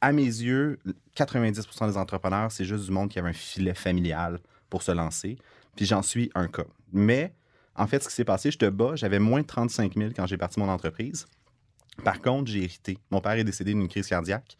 à 0.00 0.12
mes 0.12 0.22
yeux, 0.22 0.78
90% 1.16 1.88
des 1.90 1.96
entrepreneurs, 1.96 2.52
c'est 2.52 2.64
juste 2.64 2.84
du 2.84 2.92
monde 2.92 3.08
qui 3.10 3.18
avait 3.18 3.30
un 3.30 3.34
filet 3.34 3.74
familial 3.74 4.38
pour 4.70 4.82
se 4.82 4.92
lancer. 4.92 5.36
Puis 5.74 5.86
j'en 5.86 6.02
suis 6.02 6.30
un 6.36 6.46
cas. 6.46 6.66
Mais, 6.92 7.34
en 7.74 7.86
fait, 7.88 8.02
ce 8.02 8.08
qui 8.08 8.14
s'est 8.14 8.24
passé, 8.24 8.50
je 8.52 8.58
te 8.58 8.68
bats, 8.68 8.94
j'avais 8.94 9.18
moins 9.18 9.40
de 9.40 9.46
35 9.46 9.94
000 9.96 10.10
quand 10.14 10.26
j'ai 10.26 10.36
parti 10.36 10.60
mon 10.60 10.68
entreprise. 10.68 11.26
Par 12.04 12.20
contre, 12.22 12.50
j'ai 12.50 12.62
hérité. 12.62 12.96
Mon 13.10 13.20
père 13.20 13.32
est 13.32 13.44
décédé 13.44 13.72
d'une 13.72 13.88
crise 13.88 14.06
cardiaque. 14.06 14.56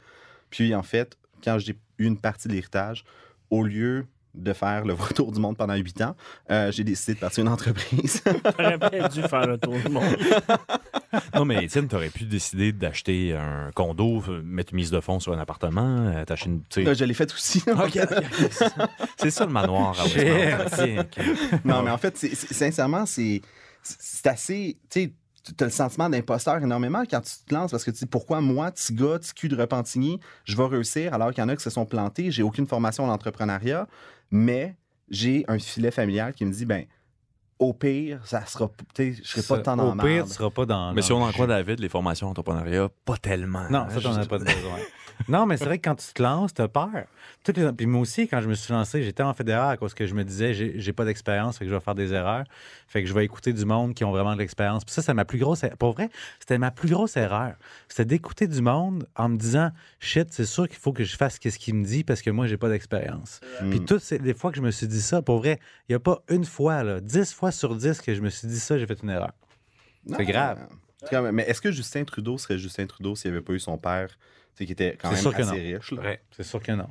Puis, 0.50 0.74
en 0.74 0.82
fait, 0.82 1.16
quand 1.44 1.58
j'ai 1.58 1.78
une 2.06 2.18
partie 2.18 2.48
de 2.48 2.52
l'héritage, 2.54 3.04
au 3.50 3.64
lieu 3.64 4.06
de 4.34 4.54
faire 4.54 4.86
le 4.86 4.94
retour 4.94 5.30
du 5.30 5.38
monde 5.40 5.58
pendant 5.58 5.74
huit 5.74 6.00
ans, 6.00 6.16
euh, 6.50 6.72
j'ai 6.72 6.84
décidé 6.84 7.12
de 7.14 7.18
partir 7.18 7.42
une 7.44 7.50
entreprise. 7.50 8.22
T'aurais 8.56 8.78
bien 8.78 9.06
dû 9.08 9.20
faire 9.22 9.46
le 9.46 9.58
tour 9.58 9.74
du 9.78 9.88
monde. 9.90 10.04
Non, 11.34 11.44
mais 11.44 11.64
Étienne, 11.64 11.88
t'aurais 11.88 12.08
pu 12.08 12.24
décider 12.24 12.72
d'acheter 12.72 13.34
un 13.36 13.70
condo, 13.74 14.22
euh, 14.28 14.40
mettre 14.42 14.72
une 14.72 14.76
mise 14.78 14.90
de 14.90 14.98
fonds 15.00 15.20
sur 15.20 15.34
un 15.34 15.38
appartement, 15.38 16.06
euh, 16.08 16.24
t'acheter 16.24 16.48
une. 16.48 16.60
tu 16.60 16.66
sais- 16.70 16.82
Là, 16.84 16.94
je 16.94 17.04
l'ai 17.04 17.12
fait 17.12 17.30
aussi. 17.34 17.62
C'est 19.18 19.30
ça. 19.30 19.44
Le 19.44 19.52
manoir 19.52 19.94
à 20.00 20.04
non, 21.66 21.82
mais 21.82 21.90
en 21.90 21.98
fait, 21.98 22.16
c'est- 22.16 22.34
c'est- 22.34 22.54
sincèrement, 22.54 23.04
c'est 23.04 23.42
c'est 23.82 24.26
assez. 24.26 24.78
Tu 24.88 25.02
sais, 25.02 25.12
tu 25.44 25.52
as 25.60 25.66
le 25.66 25.72
sentiment 25.72 26.08
d'imposteur 26.08 26.62
énormément 26.62 27.02
quand 27.08 27.20
tu 27.20 27.32
te 27.46 27.54
lances 27.54 27.70
parce 27.70 27.84
que 27.84 27.90
tu 27.90 27.98
dis 27.98 28.06
pourquoi 28.06 28.40
moi, 28.40 28.70
petit 28.70 28.94
gars, 28.94 29.18
petit 29.18 29.48
de 29.48 29.56
Repentigny, 29.56 30.20
je 30.44 30.56
vais 30.56 30.66
réussir 30.66 31.14
alors 31.14 31.30
qu'il 31.30 31.42
y 31.42 31.44
en 31.44 31.48
a 31.48 31.56
qui 31.56 31.62
se 31.62 31.70
sont 31.70 31.86
plantés. 31.86 32.30
J'ai 32.30 32.42
aucune 32.42 32.66
formation 32.66 33.04
en 33.04 33.08
entrepreneuriat, 33.08 33.88
mais 34.30 34.76
j'ai 35.08 35.44
un 35.48 35.58
filet 35.58 35.90
familial 35.90 36.32
qui 36.32 36.44
me 36.44 36.52
dit 36.52 36.64
ben 36.64 36.86
au 37.62 37.72
pire, 37.72 38.20
ça 38.24 38.44
sera. 38.46 38.70
tu 38.94 39.14
sais, 39.14 39.22
Je 39.22 39.28
serai 39.28 39.42
pas 39.56 39.62
tant 39.62 39.76
dans 39.76 39.92
Au 39.92 39.96
pire, 39.96 40.24
tu 40.26 40.32
seras 40.32 40.50
pas 40.50 40.66
dans. 40.66 40.92
Mais 40.92 41.02
si 41.02 41.12
on 41.12 41.22
en 41.22 41.30
croit 41.32 41.46
David, 41.46 41.80
les 41.80 41.88
formations 41.88 42.28
entrepreneuriat, 42.28 42.88
pas 43.04 43.16
tellement. 43.16 43.68
Non, 43.70 43.80
hein, 43.80 43.88
ça, 43.90 44.00
t'en 44.00 44.14
as 44.16 44.26
pas 44.26 44.38
besoin. 44.38 44.52
non, 45.28 45.46
mais 45.46 45.56
c'est 45.56 45.64
vrai 45.66 45.78
que 45.78 45.88
quand 45.88 45.94
tu 45.94 46.12
te 46.12 46.22
lances, 46.22 46.52
t'as 46.54 46.68
peur. 46.68 46.88
Toutes 47.44 47.56
les- 47.56 47.72
Puis 47.72 47.86
moi 47.86 48.00
aussi, 48.00 48.26
quand 48.28 48.40
je 48.40 48.48
me 48.48 48.54
suis 48.54 48.72
lancé, 48.72 49.02
j'étais 49.02 49.22
en 49.22 49.34
fédéral 49.34 49.70
à 49.72 49.76
cause 49.76 49.94
que 49.94 50.06
je 50.06 50.14
me 50.14 50.24
disais, 50.24 50.54
j'ai 50.54 50.74
j'ai 50.80 50.92
pas 50.92 51.04
d'expérience, 51.04 51.58
fait 51.58 51.64
que 51.64 51.70
je 51.70 51.74
vais 51.74 51.80
faire 51.80 51.94
des 51.94 52.12
erreurs. 52.12 52.44
Fait 52.88 53.02
que 53.02 53.08
je 53.08 53.14
vais 53.14 53.24
écouter 53.24 53.52
du 53.52 53.64
monde 53.64 53.94
qui 53.94 54.04
ont 54.04 54.10
vraiment 54.10 54.34
de 54.34 54.38
l'expérience. 54.40 54.84
Puis 54.84 54.92
ça, 54.94 55.02
c'est 55.02 55.14
ma 55.14 55.24
plus 55.24 55.38
grosse... 55.38 55.62
er- 55.64 55.76
Pour 55.78 55.92
vrai, 55.92 56.10
c'était 56.40 56.58
ma 56.58 56.70
plus 56.70 56.88
grosse 56.90 57.16
erreur. 57.16 57.54
C'était 57.88 58.04
d'écouter 58.04 58.46
du 58.48 58.60
monde 58.62 59.06
en 59.16 59.28
me 59.28 59.36
disant, 59.36 59.70
shit, 60.00 60.28
c'est 60.32 60.44
sûr 60.44 60.68
qu'il 60.68 60.78
faut 60.78 60.92
que 60.92 61.04
je 61.04 61.16
fasse 61.16 61.38
ce 61.42 61.58
qu'il 61.58 61.74
me 61.74 61.84
dit 61.84 62.04
parce 62.04 62.20
que 62.22 62.30
moi, 62.30 62.46
j'ai 62.46 62.56
pas 62.56 62.68
d'expérience. 62.68 63.40
Mm. 63.62 63.70
Puis 63.70 63.84
toutes 63.84 64.02
ces- 64.02 64.18
les 64.18 64.34
fois 64.34 64.50
que 64.50 64.56
je 64.56 64.62
me 64.62 64.70
suis 64.70 64.86
dit 64.88 65.00
ça, 65.02 65.22
pour 65.22 65.38
vrai, 65.38 65.58
il 65.88 65.92
n'y 65.92 65.96
a 65.96 66.00
pas 66.00 66.22
une 66.28 66.44
fois, 66.44 66.82
là, 66.82 67.00
dix 67.00 67.32
fois 67.32 67.51
sur 67.52 67.74
dix 67.76 68.00
que 68.00 68.14
je 68.14 68.20
me 68.20 68.28
suis 68.30 68.48
dit 68.48 68.58
ça, 68.58 68.78
j'ai 68.78 68.86
fait 68.86 69.00
une 69.02 69.10
erreur. 69.10 69.32
Non, 70.06 70.16
c'est 70.18 70.24
grave. 70.26 70.66
quand 71.08 71.22
même. 71.22 71.34
Mais 71.34 71.44
est-ce 71.44 71.60
que 71.60 71.70
Justin 71.70 72.04
Trudeau 72.04 72.38
serait 72.38 72.58
Justin 72.58 72.86
Trudeau 72.86 73.14
s'il 73.14 73.30
n'y 73.30 73.36
avait 73.36 73.44
pas 73.44 73.52
eu 73.52 73.60
son 73.60 73.78
père, 73.78 74.08
qui 74.56 74.64
était 74.64 74.96
quand 75.00 75.08
C'est 75.10 75.14
même 75.14 75.22
sûr 75.22 75.34
que 75.34 75.42
assez 75.42 75.50
non. 75.72 75.76
riche? 75.78 75.92
là? 75.92 76.02
Ouais, 76.02 76.20
c'est 76.32 76.42
sûr 76.42 76.60
que 76.62 76.72
non. 76.72 76.88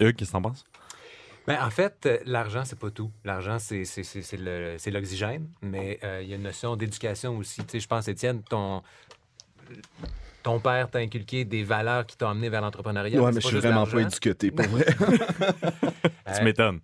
Hugues, 0.00 0.14
qu'est-ce 0.16 0.30
que 0.30 0.32
t'en 0.36 0.42
penses? 0.42 0.64
Ben, 1.46 1.58
en 1.62 1.70
fait, 1.70 1.94
euh, 2.06 2.18
l'argent, 2.24 2.64
c'est 2.64 2.78
pas 2.78 2.90
tout. 2.90 3.10
L'argent, 3.24 3.58
c'est 3.60 3.84
c'est- 3.84 4.02
c'est- 4.02 4.22
c'est 4.22 4.36
le- 4.36 4.74
c'est 4.78 4.90
l'oxygène, 4.90 5.48
mais 5.62 5.98
euh, 6.02 6.20
il 6.22 6.28
y 6.28 6.32
a 6.32 6.36
une 6.36 6.42
notion 6.42 6.74
d'éducation 6.76 7.36
aussi. 7.38 7.60
Tu 7.64 7.72
sais, 7.72 7.80
je 7.80 7.86
pense, 7.86 8.08
Étienne, 8.08 8.42
ton, 8.42 8.82
ton 10.42 10.58
père 10.60 10.90
t'a 10.90 10.98
inculqué 10.98 11.44
des 11.44 11.62
valeurs 11.62 12.04
qui 12.04 12.16
t'ont 12.16 12.28
amené 12.28 12.48
vers 12.48 12.60
l'entrepreneuriat. 12.62 13.20
Ouais, 13.20 13.30
c'est 13.30 13.34
mais 13.36 13.40
je 13.42 13.46
suis 13.46 13.54
juste 13.56 13.64
vraiment 13.66 13.86
pas 13.86 14.00
éduqué, 14.00 14.34
pour 14.50 14.66
vrai. 14.66 14.86
Tu 16.36 16.42
m'étonnes. 16.44 16.80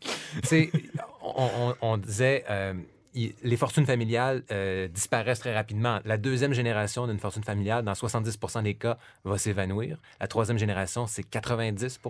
On, 1.37 1.49
on- 1.71 1.75
on 1.83 1.97
disait, 1.97 2.45
euh, 2.51 2.75
il- 3.15 3.35
les 3.43 3.57
fortunes 3.57 3.87
familiales 3.87 4.43
euh, 4.51 4.89
disparaissent 4.89 5.41
très 5.41 5.55
rapidement. 5.55 6.01
La 6.05 6.17
deuxième 6.17 6.53
génération 6.55 7.07
d'une 7.07 7.19
fortune 7.19 7.45
familiale, 7.45 7.85
dans 7.85 7.95
70 7.95 8.39
des 8.63 8.75
cas, 8.75 8.97
va 9.25 9.39
s'évanouir. 9.39 9.99
La 10.21 10.29
troisième 10.29 10.59
génération, 10.59 11.07
c'est 11.07 11.23
90 11.23 12.01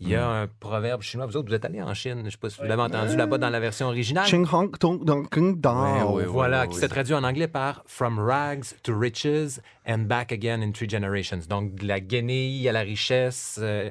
Il 0.00 0.08
y 0.10 0.14
a 0.14 0.28
un 0.28 0.46
proverbe 0.46 1.02
chinois. 1.02 1.26
Vous 1.26 1.36
autres, 1.36 1.48
vous 1.48 1.54
êtes 1.54 1.64
allés 1.64 1.82
en 1.82 1.92
Chine. 1.92 2.18
Je 2.18 2.24
ne 2.26 2.30
sais 2.30 2.36
pas 2.36 2.50
si 2.50 2.60
vous 2.60 2.66
l'avez 2.68 2.82
entendu 2.82 3.16
là-bas 3.16 3.36
dans 3.38 3.50
la 3.50 3.58
version 3.58 3.86
originale. 3.88 4.26
Ching 4.26 4.46
Hong 4.52 4.78
Tong 4.78 5.04
Dong 5.04 5.28
Kung 5.28 5.60
Dao. 5.60 6.20
Voilà, 6.26 6.68
qui 6.68 6.76
ouais. 6.76 6.80
se 6.82 6.86
traduit 6.86 7.14
en 7.14 7.24
anglais 7.24 7.48
par 7.48 7.82
From 7.86 8.18
rags 8.20 8.76
to 8.84 8.96
riches 8.96 9.58
and 9.88 10.00
back 10.06 10.30
again 10.30 10.62
in 10.62 10.70
three 10.70 10.88
generations. 10.88 11.40
Donc, 11.48 11.74
de 11.74 11.86
la 11.88 11.98
guenille 11.98 12.68
à 12.68 12.72
la 12.72 12.82
richesse, 12.82 13.58
euh, 13.60 13.90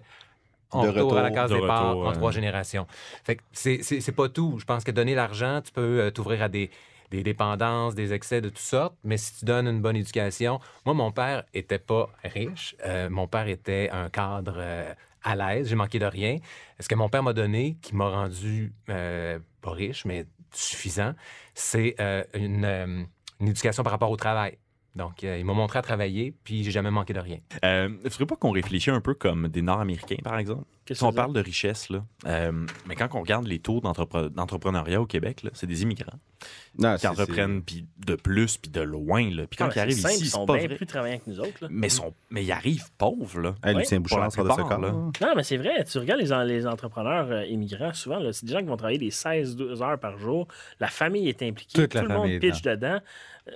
on 0.72 0.84
De 0.84 0.90
retourne 0.90 1.18
à 1.18 1.22
la 1.22 1.30
retour, 1.30 1.36
case 1.42 1.52
de 1.52 1.56
départ 1.62 1.90
retour, 1.90 2.08
en 2.08 2.12
trois 2.14 2.32
générations. 2.32 2.88
Fait 3.24 3.36
que 3.38 3.44
c'est- 3.52 4.12
pas 4.16 4.30
tout. 4.30 4.58
Je 4.60 4.66
pense 4.66 4.84
que 4.84 4.92
donner 4.92 5.16
l'argent, 5.16 5.62
tu 5.64 5.72
peux 5.72 6.02
euh, 6.02 6.12
t'ouvrir 6.12 6.44
à 6.44 6.50
des, 6.50 6.70
des 7.12 7.24
dépendances, 7.24 7.96
des 7.96 8.14
excès 8.14 8.42
de 8.42 8.50
toutes 8.50 8.58
sortes, 8.60 8.96
mais 9.04 9.18
si 9.18 9.40
tu 9.40 9.46
donnes 9.46 9.68
une 9.68 9.82
bonne 9.82 9.96
éducation. 9.96 10.60
Moi, 10.86 10.94
mon 10.94 11.12
père 11.12 11.44
était 11.54 11.80
pas 11.80 12.10
riche. 12.24 12.76
Euh, 12.86 13.10
mon 13.10 13.28
père 13.28 13.48
était 13.48 13.90
un 13.92 14.10
cadre 14.10 14.56
euh, 14.58 14.94
à 15.24 15.36
l'aise. 15.36 15.70
J'ai 15.70 15.76
manqué 15.76 16.00
de 16.00 16.06
rien. 16.06 16.38
Ce 16.80 16.88
que 16.90 16.96
mon 16.96 17.08
père 17.10 17.24
m'a 17.24 17.34
donné, 17.34 17.78
qui 17.82 17.96
m'a 17.96 18.10
rendu 18.10 18.74
euh, 18.90 19.40
pas 19.62 19.72
riche, 19.72 20.04
mais 20.06 20.26
suffisant, 20.54 21.14
c'est 21.54 21.96
une, 22.34 23.08
une 23.40 23.48
éducation 23.48 23.84
par 23.84 23.92
rapport 23.92 24.10
au 24.12 24.16
travail. 24.18 24.58
Donc, 24.98 25.24
euh, 25.24 25.38
ils 25.38 25.46
m'ont 25.46 25.54
montré 25.54 25.78
à 25.80 25.82
travailler, 25.84 26.34
puis 26.44 26.64
j'ai 26.64 26.72
jamais 26.72 26.90
manqué 26.92 27.14
de 27.14 27.20
rien. 27.20 27.38
Euh, 27.64 27.88
ne 28.04 28.10
faudrait 28.10 28.26
pas 28.26 28.36
qu'on 28.36 28.52
réfléchisse 28.52 28.92
un 28.94 29.00
peu 29.02 29.14
comme 29.14 29.48
des 29.48 29.62
Nord-Américains, 29.62 30.18
par 30.24 30.40
exemple? 30.40 30.64
Qu'est-ce 30.86 31.00
Si 31.00 31.04
on 31.04 31.12
que 31.12 31.16
parle 31.18 31.34
de 31.34 31.42
richesse, 31.42 31.90
là, 31.90 32.04
euh, 32.26 32.66
mais 32.88 32.96
quand 32.96 33.10
on 33.14 33.20
regarde 33.20 33.46
les 33.46 33.60
taux 33.60 33.82
d'entrepre- 33.82 34.30
d'entrepreneuriat 34.30 35.02
au 35.02 35.06
Québec, 35.06 35.44
là, 35.44 35.50
c'est 35.54 35.68
des 35.68 35.84
immigrants 35.84 36.18
Non, 36.80 36.96
qui 36.96 37.06
entreprennent 37.08 37.62
puis 37.62 37.86
de 38.06 38.16
plus, 38.16 38.58
puis 38.58 38.72
de 38.72 38.80
loin. 38.82 39.30
Là. 39.30 39.48
Puis 39.48 39.58
quand 39.58 39.68
Ah, 39.70 39.74
ils 39.76 39.80
arrivent 39.80 40.00
simple, 40.00 40.14
ici, 40.16 40.24
ils 40.24 40.30
sont 40.30 40.46
pas 40.46 40.58
bien 40.58 40.70
plus 40.76 40.86
travaillants 40.86 41.18
que 41.20 41.30
nous 41.30 41.40
autres. 41.42 41.58
là. 41.62 41.68
Mais, 41.70 41.90
sont, 41.90 42.14
mais 42.30 42.44
ils 42.46 42.52
arrivent 42.54 42.90
pauvres, 42.98 43.42
là. 43.42 43.56
Hey, 43.66 43.76
Lucien 43.76 44.00
Bouchard 44.00 44.32
sera 44.32 44.46
de 44.48 44.62
ce 44.64 44.68
cas-là. 44.68 44.88
là. 44.88 44.92
Non, 44.94 45.34
mais 45.36 45.44
c'est 45.44 45.58
vrai. 45.58 45.84
Tu 45.84 45.98
regardes 46.00 46.22
les, 46.22 46.32
en- 46.32 46.44
les 46.44 46.66
entrepreneurs 46.66 47.28
euh, 47.32 47.46
immigrants, 47.46 47.94
souvent, 47.94 48.20
là, 48.20 48.32
c'est 48.32 48.46
des 48.46 48.54
gens 48.54 48.60
qui 48.60 48.66
vont 48.68 48.78
travailler 48.78 48.98
des 49.00 49.12
16-12 49.12 49.82
heures 49.84 50.00
par 50.00 50.18
jour. 50.18 50.48
La 50.80 50.88
famille 50.88 51.28
est 51.28 51.44
impliquée. 51.44 51.82
Toute 51.82 51.94
la 51.96 52.02
tout 52.02 52.08
le 52.08 52.14
monde 52.14 52.24
famille 52.24 52.40
pitch 52.40 52.62
dedans. 52.62 53.00
Euh, 53.50 53.52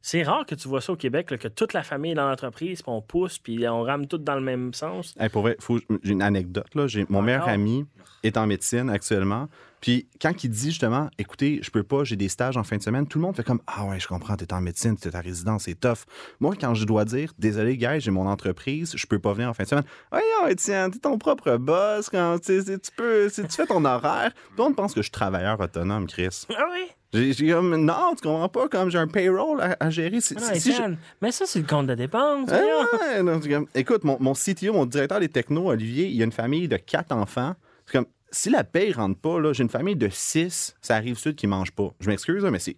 c'est- 0.00 0.22
rare 0.22 0.44
que 0.46 0.54
tu 0.54 0.68
vois 0.68 0.80
ça 0.80 0.92
au 0.92 0.96
Québec, 0.96 1.30
là, 1.30 1.38
que 1.38 1.48
toute 1.48 1.72
la 1.72 1.82
famille 1.82 2.12
est 2.12 2.16
dans 2.16 2.28
l'entreprise, 2.28 2.82
puis 2.82 2.90
on 2.92 3.00
pousse, 3.02 3.38
puis 3.38 3.68
on 3.68 3.82
rame 3.82 4.06
tout 4.06 4.18
dans 4.18 4.34
le 4.34 4.40
même 4.40 4.74
sens. 4.74 5.14
Hey, 5.18 5.28
pour 5.28 5.42
vrai, 5.42 5.56
faut- 5.60 5.80
j'ai 6.02 6.12
une 6.12 6.22
anecdote. 6.22 6.74
Là. 6.74 6.86
J'ai, 6.86 7.06
mon 7.08 7.22
meilleur 7.22 7.48
ami 7.48 7.84
est 8.22 8.36
en 8.36 8.46
médecine 8.46 8.90
actuellement. 8.90 9.48
Puis 9.80 10.08
quand 10.20 10.42
il 10.42 10.50
dit 10.50 10.70
justement, 10.70 11.08
écoutez, 11.18 11.60
je 11.62 11.70
peux 11.70 11.84
pas, 11.84 12.02
j'ai 12.02 12.16
des 12.16 12.28
stages 12.28 12.56
en 12.56 12.64
fin 12.64 12.76
de 12.76 12.82
semaine, 12.82 13.06
tout 13.06 13.18
le 13.18 13.22
monde 13.22 13.36
fait 13.36 13.44
comme 13.44 13.60
Ah 13.68 13.84
ouais, 13.84 14.00
je 14.00 14.08
comprends, 14.08 14.34
t'es 14.36 14.52
en 14.52 14.60
médecine, 14.60 14.96
t'es 14.96 15.10
ta 15.12 15.20
résidence, 15.20 15.64
c'est 15.64 15.78
tough. 15.78 15.98
Moi, 16.40 16.54
quand 16.60 16.74
je 16.74 16.84
dois 16.84 17.04
dire, 17.04 17.32
désolé, 17.38 17.76
gars, 17.76 17.98
j'ai 18.00 18.10
mon 18.10 18.26
entreprise, 18.26 18.94
je 18.96 19.06
peux 19.06 19.20
pas 19.20 19.34
venir 19.34 19.48
en 19.48 19.54
fin 19.54 19.62
de 19.62 19.68
semaine. 19.68 19.84
Voyons, 20.10 20.48
Étienne, 20.48 20.90
t'es 20.90 20.98
ton 20.98 21.16
propre 21.16 21.56
boss, 21.58 22.08
quand 22.10 22.38
tu 22.44 22.60
peux, 22.96 23.28
si 23.28 23.42
tu 23.42 23.48
fais 23.52 23.66
ton 23.66 23.84
horaire. 23.84 24.32
Tout 24.34 24.54
le 24.58 24.64
monde 24.64 24.76
pense 24.76 24.94
que 24.94 25.00
je 25.00 25.04
suis 25.04 25.12
travailleur 25.12 25.60
autonome, 25.60 26.08
Chris. 26.08 26.44
Ah 26.56 26.64
oui? 26.72 26.88
J'ai, 27.12 27.50
comme, 27.52 27.74
non, 27.76 28.14
tu 28.16 28.22
comprends 28.28 28.48
pas, 28.50 28.68
comme 28.68 28.90
j'ai 28.90 28.98
un 28.98 29.08
payroll 29.08 29.60
à, 29.62 29.76
à 29.80 29.88
gérer. 29.90 30.20
Si- 30.20 30.34
Ah 30.36 30.40
non, 30.40 30.54
si- 30.54 30.60
si 30.60 30.72
je- 30.74 30.82
Mais 31.22 31.32
ça, 31.32 31.44
c'est 31.46 31.58
le 31.60 31.66
compte 31.66 31.86
de 31.86 31.94
dépenses. 31.94 32.50
ah 32.52 33.22
non, 33.22 33.40
comme- 33.40 33.66
écoute, 33.74 34.04
mon, 34.04 34.18
mon 34.20 34.34
CTO, 34.34 34.72
mon 34.74 34.84
directeur 34.86 35.18
des 35.20 35.28
technos, 35.30 35.68
Olivier, 35.70 36.08
il 36.08 36.20
a 36.20 36.24
une 36.26 36.32
famille 36.32 36.68
de 36.68 36.76
quatre 36.76 37.12
enfants. 37.12 37.54
C'est 37.86 37.92
comme, 37.92 38.06
si 38.30 38.50
la 38.50 38.62
paye 38.62 38.92
rentre 38.92 39.18
pas, 39.18 39.40
là, 39.40 39.54
j'ai 39.54 39.62
une 39.62 39.70
famille 39.70 39.96
de 39.96 40.08
six, 40.10 40.74
ça 40.82 40.96
arrive 40.96 41.16
sud 41.16 41.34
qui 41.34 41.46
mange 41.46 41.70
pas. 41.72 41.94
Je 42.00 42.10
m'excuse, 42.10 42.44
mais 42.44 42.58
c'est, 42.58 42.76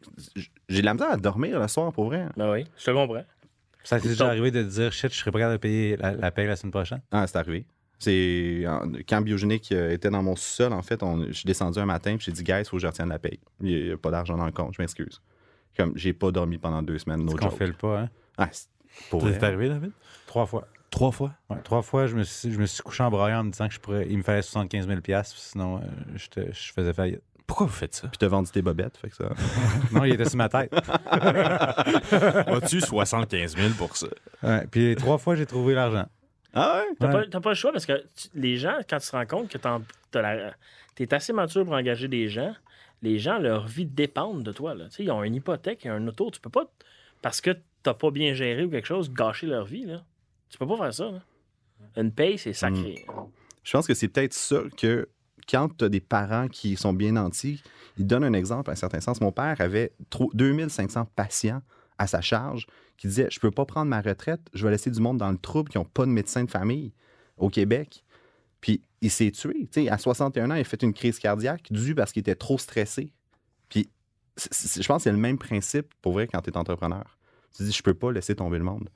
j'ai 0.69 0.81
de 0.81 0.87
la 0.87 0.95
misère 0.95 1.11
à 1.11 1.16
dormir 1.16 1.59
le 1.59 1.66
soir, 1.66 1.93
pour 1.93 2.05
vrai. 2.05 2.27
Ben 2.37 2.53
oui, 2.53 2.64
je 2.79 2.85
te 2.85 2.90
comprends. 2.93 3.25
Ça 3.83 3.99
t'est 3.99 4.09
déjà 4.09 4.29
arrivé 4.29 4.51
de 4.53 4.62
te 4.62 4.69
dire, 4.69 4.93
shit, 4.93 5.12
je 5.12 5.19
serais 5.19 5.33
pas 5.33 5.38
capable 5.40 5.57
de 5.57 5.61
payer 5.61 5.97
la, 5.97 6.12
la 6.12 6.31
paye 6.31 6.47
la 6.47 6.55
semaine 6.55 6.71
prochaine? 6.71 7.01
Ah, 7.11 7.27
c'est 7.27 7.37
arrivé. 7.38 7.64
C'est 8.01 8.65
quand 9.09 9.21
Biogénique 9.21 9.71
euh, 9.73 9.93
était 9.93 10.09
dans 10.11 10.23
mon 10.23 10.35
sous-sol, 10.35 10.73
en 10.73 10.81
fait, 10.83 11.03
on, 11.03 11.27
je 11.27 11.33
suis 11.33 11.47
descendu 11.47 11.79
un 11.79 11.87
matin 11.87 12.17
puis 12.17 12.25
j'ai 12.27 12.33
dit, 12.33 12.43
guys, 12.43 12.61
il 12.61 12.65
faut 12.65 12.77
que 12.79 12.83
je 12.83 12.87
retienne 12.87 13.11
la 13.11 13.19
paye. 13.19 13.39
Il 13.61 13.85
n'y 13.85 13.91
a 13.93 13.97
pas 13.99 14.11
d'argent 14.11 14.37
dans 14.39 14.47
le 14.47 14.53
compte, 14.53 14.75
je 14.75 14.81
m'excuse. 14.83 15.21
Comme, 15.77 15.93
j'ai 15.97 16.13
pas 16.15 16.31
dormi 16.33 16.57
pendant 16.59 16.83
deux 16.83 16.99
semaines, 16.99 17.25
no 17.25 17.33
qu'on 17.37 17.51
joke. 17.51 17.59
fait 17.59 17.67
le 17.67 17.75
pas, 17.75 18.01
hein? 18.01 18.09
Ah, 18.39 18.49
pour 19.11 19.25
arrivé, 19.27 19.69
David? 19.69 19.93
Trois 20.27 20.47
fois. 20.47 20.67
Trois 20.91 21.13
fois? 21.13 21.33
Ouais, 21.49 21.61
trois 21.63 21.83
fois, 21.83 22.07
je 22.07 22.17
me, 22.17 22.25
suis, 22.25 22.53
je 22.53 22.59
me 22.59 22.67
suis 22.67 22.83
couché 22.83 23.03
en 23.05 23.11
braillant 23.11 23.41
en 23.41 23.45
me 23.45 23.51
disant 23.51 23.69
que 23.69 23.75
je 23.75 23.81
pourrais, 23.81 24.07
il 24.09 24.19
me 24.19 24.23
fallait 24.23 24.43
75 24.43 24.89
000 24.89 25.01
sinon 25.37 25.77
euh, 25.77 25.81
j'étais- 26.17 26.53
je 26.53 26.73
faisais 26.73 26.93
faillite. 26.93 27.21
Pourquoi 27.47 27.67
vous 27.67 27.73
faites 27.73 27.95
ça? 27.95 28.09
Puis 28.09 28.19
t'as 28.19 28.29
vendu 28.29 28.51
tes 28.51 28.63
bobettes, 28.63 28.97
fait 28.97 29.11
que 29.11 29.17
ça. 29.17 29.29
Non, 29.93 30.05
il 30.05 30.15
était 30.15 30.29
sur 30.29 30.37
ma 30.39 30.49
tête. 30.49 30.73
As-tu 31.11 32.81
75 32.81 33.57
000 33.57 33.75
pour 33.77 33.97
ça? 33.97 34.07
Ouais, 34.43 34.67
puis 34.71 34.87
les 34.89 34.97
trois 34.97 35.19
fois, 35.19 35.35
j'ai 35.37 35.47
trouvé 35.47 35.75
l'argent. 35.75 36.07
Ah 36.55 36.83
ouais? 36.89 36.95
T'as 36.99 37.07
Ouais. 37.07 37.13
pas, 37.13 37.27
t'as 37.29 37.41
pas 37.41 37.51
le 37.51 37.55
choix 37.55 37.73
parce 37.73 37.87
que 37.87 38.05
tu- 38.17 38.29
les 38.35 38.57
gens, 38.57 38.79
quand 38.89 38.99
tu 38.99 39.09
te 39.11 39.17
rends 39.17 39.27
compte 39.27 39.49
que 39.49 39.59
tu 40.97 41.03
es 41.03 41.15
assez 41.15 41.33
mature 41.33 41.65
pour 41.65 41.75
engager 41.75 42.09
des 42.09 42.29
gens, 42.29 42.55
les 43.03 43.19
gens, 43.19 43.39
leur 43.39 43.67
vie 43.67 43.87
dépend 43.87 44.35
de 44.35 44.53
toi. 44.53 44.75
Là. 44.75 44.87
Tu 44.87 44.97
sais, 44.97 45.05
Ils 45.05 45.11
ont 45.11 45.23
une 45.23 45.35
hypothèque, 45.37 45.87
un 45.87 46.07
auto. 46.09 46.31
Tu 46.31 46.41
peux 46.41 46.51
pas, 46.51 46.65
parce 47.23 47.41
que 47.41 47.57
t'as 47.83 47.95
pas 47.95 48.11
bien 48.11 48.35
géré 48.35 48.65
ou 48.65 48.71
quelque 48.71 48.87
chose, 48.87 49.11
gâcher 49.13 49.47
leur 49.47 49.65
vie. 49.65 49.85
Là. 49.87 50.03
Tu 50.51 50.59
peux 50.59 50.67
pas 50.67 50.77
faire 50.77 50.93
ça. 50.95 51.05
là. 51.11 51.21
Une 51.97 52.13
paye, 52.13 52.37
c'est 52.39 52.53
sacré. 52.53 53.07
Je 53.65 53.73
pense 53.73 53.87
que 53.87 53.95
c'est 53.95 54.09
peut-être 54.09 54.35
ça 54.35 54.59
que 54.77 55.09
quand 55.49 55.69
tu 55.79 55.85
as 55.85 55.89
des 55.89 56.01
parents 56.01 56.49
qui 56.49 56.77
sont 56.77 56.93
bien 56.93 57.13
nantis, 57.13 57.63
ils 57.97 58.07
donnent 58.07 58.25
un 58.25 58.33
exemple 58.35 58.71
à 58.71 58.75
un 58.75 58.77
certain 58.77 59.01
sens. 59.01 59.21
Mon 59.21 59.33
père 59.33 59.57
avait 59.61 59.93
trop- 60.11 60.31
2500 60.35 61.07
patients 61.17 61.63
à 61.99 62.07
sa 62.07 62.21
charge 62.21 62.67
qui 63.01 63.07
disaient 63.07 63.29
Je 63.31 63.41
peux 63.41 63.51
pas 63.51 63.65
prendre 63.65 63.89
ma 63.89 64.03
retraite, 64.03 64.43
je 64.53 64.65
vais 64.65 64.71
laisser 64.71 64.91
du 64.91 65.01
monde 65.01 65.17
dans 65.17 65.33
le 65.33 65.39
trouble 65.39 65.71
qui 65.71 65.79
n'ont 65.79 65.85
pas 65.85 66.05
de 66.05 66.11
médecin 66.11 66.45
de 66.45 66.51
famille 66.51 66.93
au 67.39 67.49
Québec. 67.49 68.05
Puis 68.61 68.83
il 69.01 69.11
s'est 69.11 69.31
tué. 69.31 69.69
À 69.89 69.97
61 69.97 70.51
ans, 70.51 70.55
il 70.55 70.61
a 70.61 70.65
fait 70.65 70.83
une 70.83 70.93
crise 70.93 71.19
cardiaque 71.19 71.73
due 71.73 71.95
parce 71.95 72.13
qu'il 72.13 72.21
était 72.21 72.35
trop 72.35 72.59
stressé. 72.59 73.15
Puis 73.71 73.89
je 74.37 74.87
pense 74.87 74.99
que 74.99 75.03
c'est 75.05 75.13
le 75.13 75.17
même 75.17 75.39
principe 75.39 75.95
pour 76.03 76.13
vrai 76.13 76.29
quand 76.29 76.43
tu 76.43 76.51
es 76.51 76.57
entrepreneur. 76.59 77.19
Tu 77.57 77.63
dis 77.63 77.73
Je 77.73 77.83
peux 77.83 77.95
pas 77.95 78.13
laisser 78.13 78.37
tomber 78.37 78.59
le 78.59 78.65
monde. 78.65 78.91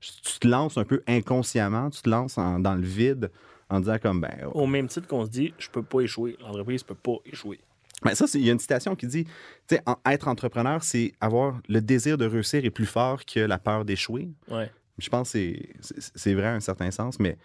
Tu 0.00 0.38
te 0.40 0.48
lances 0.48 0.78
un 0.78 0.84
peu 0.84 1.02
inconsciemment, 1.06 1.90
tu 1.90 2.00
te 2.00 2.08
lances 2.08 2.36
dans 2.36 2.74
le 2.74 2.86
vide 2.86 3.30
en 3.68 3.80
disant 3.80 3.98
comme 3.98 4.22
ben 4.22 4.48
Au 4.54 4.66
même 4.66 4.88
titre 4.88 5.06
qu'on 5.06 5.26
se 5.26 5.30
dit, 5.30 5.52
je 5.58 5.68
peux 5.68 5.82
pas 5.82 6.00
échouer. 6.00 6.38
L'entreprise 6.40 6.82
peut 6.84 6.94
pas 6.94 7.18
échouer. 7.26 7.60
Ben 8.04 8.14
ça, 8.14 8.26
c'est- 8.26 8.38
il 8.38 8.44
y 8.44 8.50
a 8.50 8.52
une 8.52 8.58
citation 8.58 8.94
qui 8.96 9.06
dit, 9.06 9.24
tu 9.24 9.30
sais, 9.76 9.82
en- 9.86 9.96
être 10.10 10.28
entrepreneur, 10.28 10.82
c'est 10.82 11.12
avoir 11.20 11.60
le 11.68 11.80
désir 11.80 12.18
de 12.18 12.26
réussir 12.26 12.64
est 12.64 12.70
plus 12.70 12.86
fort 12.86 13.24
que 13.24 13.40
la 13.40 13.58
peur 13.58 13.84
d'échouer. 13.84 14.28
Ouais. 14.50 14.70
Je 14.98 15.08
pense 15.08 15.32
que 15.32 15.54
c'est- 15.80 16.34
vrai 16.34 16.46
à 16.46 16.54
un 16.54 16.60
certain 16.60 16.90
sens, 16.90 17.18
mais 17.18 17.38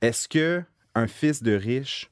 est-ce 0.00 0.28
que 0.28 0.62
un 0.94 1.06
fils 1.06 1.42
de 1.42 1.52
riche 1.52 2.10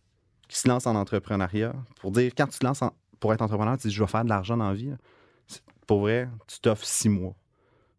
qui 0.48 0.58
se 0.58 0.68
lance 0.68 0.86
en 0.86 0.94
entrepreneuriat, 0.94 1.74
pour 2.00 2.10
dire, 2.12 2.30
quand 2.36 2.46
tu 2.46 2.58
te 2.58 2.64
lances 2.64 2.82
en- 2.82 2.92
pour 3.20 3.32
être 3.34 3.42
entrepreneur, 3.42 3.76
tu 3.76 3.88
dis, 3.88 3.94
je 3.94 4.00
vais 4.02 4.08
faire 4.08 4.24
de 4.24 4.28
l'argent 4.28 4.56
dans 4.56 4.68
la 4.68 4.74
vie, 4.74 4.92
pour 5.86 6.00
vrai, 6.00 6.28
tu 6.46 6.60
t'offres 6.60 6.84
six 6.86 7.08
mois. 7.08 7.34